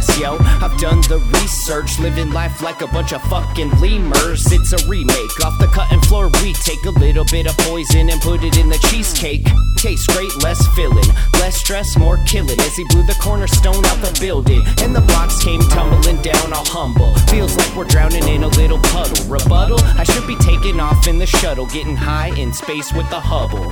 stress, 0.00 0.20
yo. 0.20 0.36
I've 0.40 0.76
done 0.78 1.00
the 1.02 1.18
research. 1.40 1.98
Living 1.98 2.30
life 2.30 2.62
like 2.62 2.82
a 2.82 2.86
bunch 2.86 3.12
of 3.12 3.22
fucking 3.22 3.70
lemurs. 3.80 4.50
It's 4.52 4.72
a 4.72 4.88
remake. 4.88 5.44
Off 5.44 5.58
the 5.58 5.66
cutting 5.66 6.00
floor, 6.02 6.28
we 6.42 6.52
take 6.52 6.84
a 6.84 6.90
little 6.90 7.24
bit 7.24 7.46
of 7.46 7.56
poison 7.58 8.10
and 8.10 8.20
put 8.20 8.42
it 8.44 8.56
in 8.56 8.68
the 8.68 8.78
cheesecake. 8.90 9.46
Tastes 9.76 10.06
great, 10.06 10.34
less 10.42 10.66
filling. 10.74 11.08
Less 11.34 11.56
stress, 11.56 11.96
more 11.96 12.18
killing. 12.26 12.58
As 12.60 12.76
he 12.76 12.84
blew 12.90 13.04
the 13.04 13.16
cornerstone 13.20 13.84
out 13.84 14.00
the 14.00 14.16
building 14.20 14.62
and 14.82 14.94
the 14.94 15.02
box 15.02 15.42
came 15.42 15.60
tumbling 15.70 16.20
down 16.22 16.52
all 16.52 16.64
humble. 16.64 17.14
Feels 17.28 17.56
like 17.56 17.74
we're 17.76 17.84
drowning 17.84 18.26
in 18.28 18.42
a 18.42 18.48
little 18.48 18.78
puddle. 18.78 19.28
Rebuttal? 19.28 19.78
I 19.98 20.04
should 20.04 20.26
be 20.26 20.36
taking 20.36 20.80
off 20.80 21.06
in 21.06 21.18
the 21.18 21.26
shuttle, 21.26 21.66
getting 21.66 21.96
high 21.96 22.34
in 22.38 22.52
space 22.52 22.92
with 22.92 23.08
the 23.10 23.20
Hubble. 23.20 23.70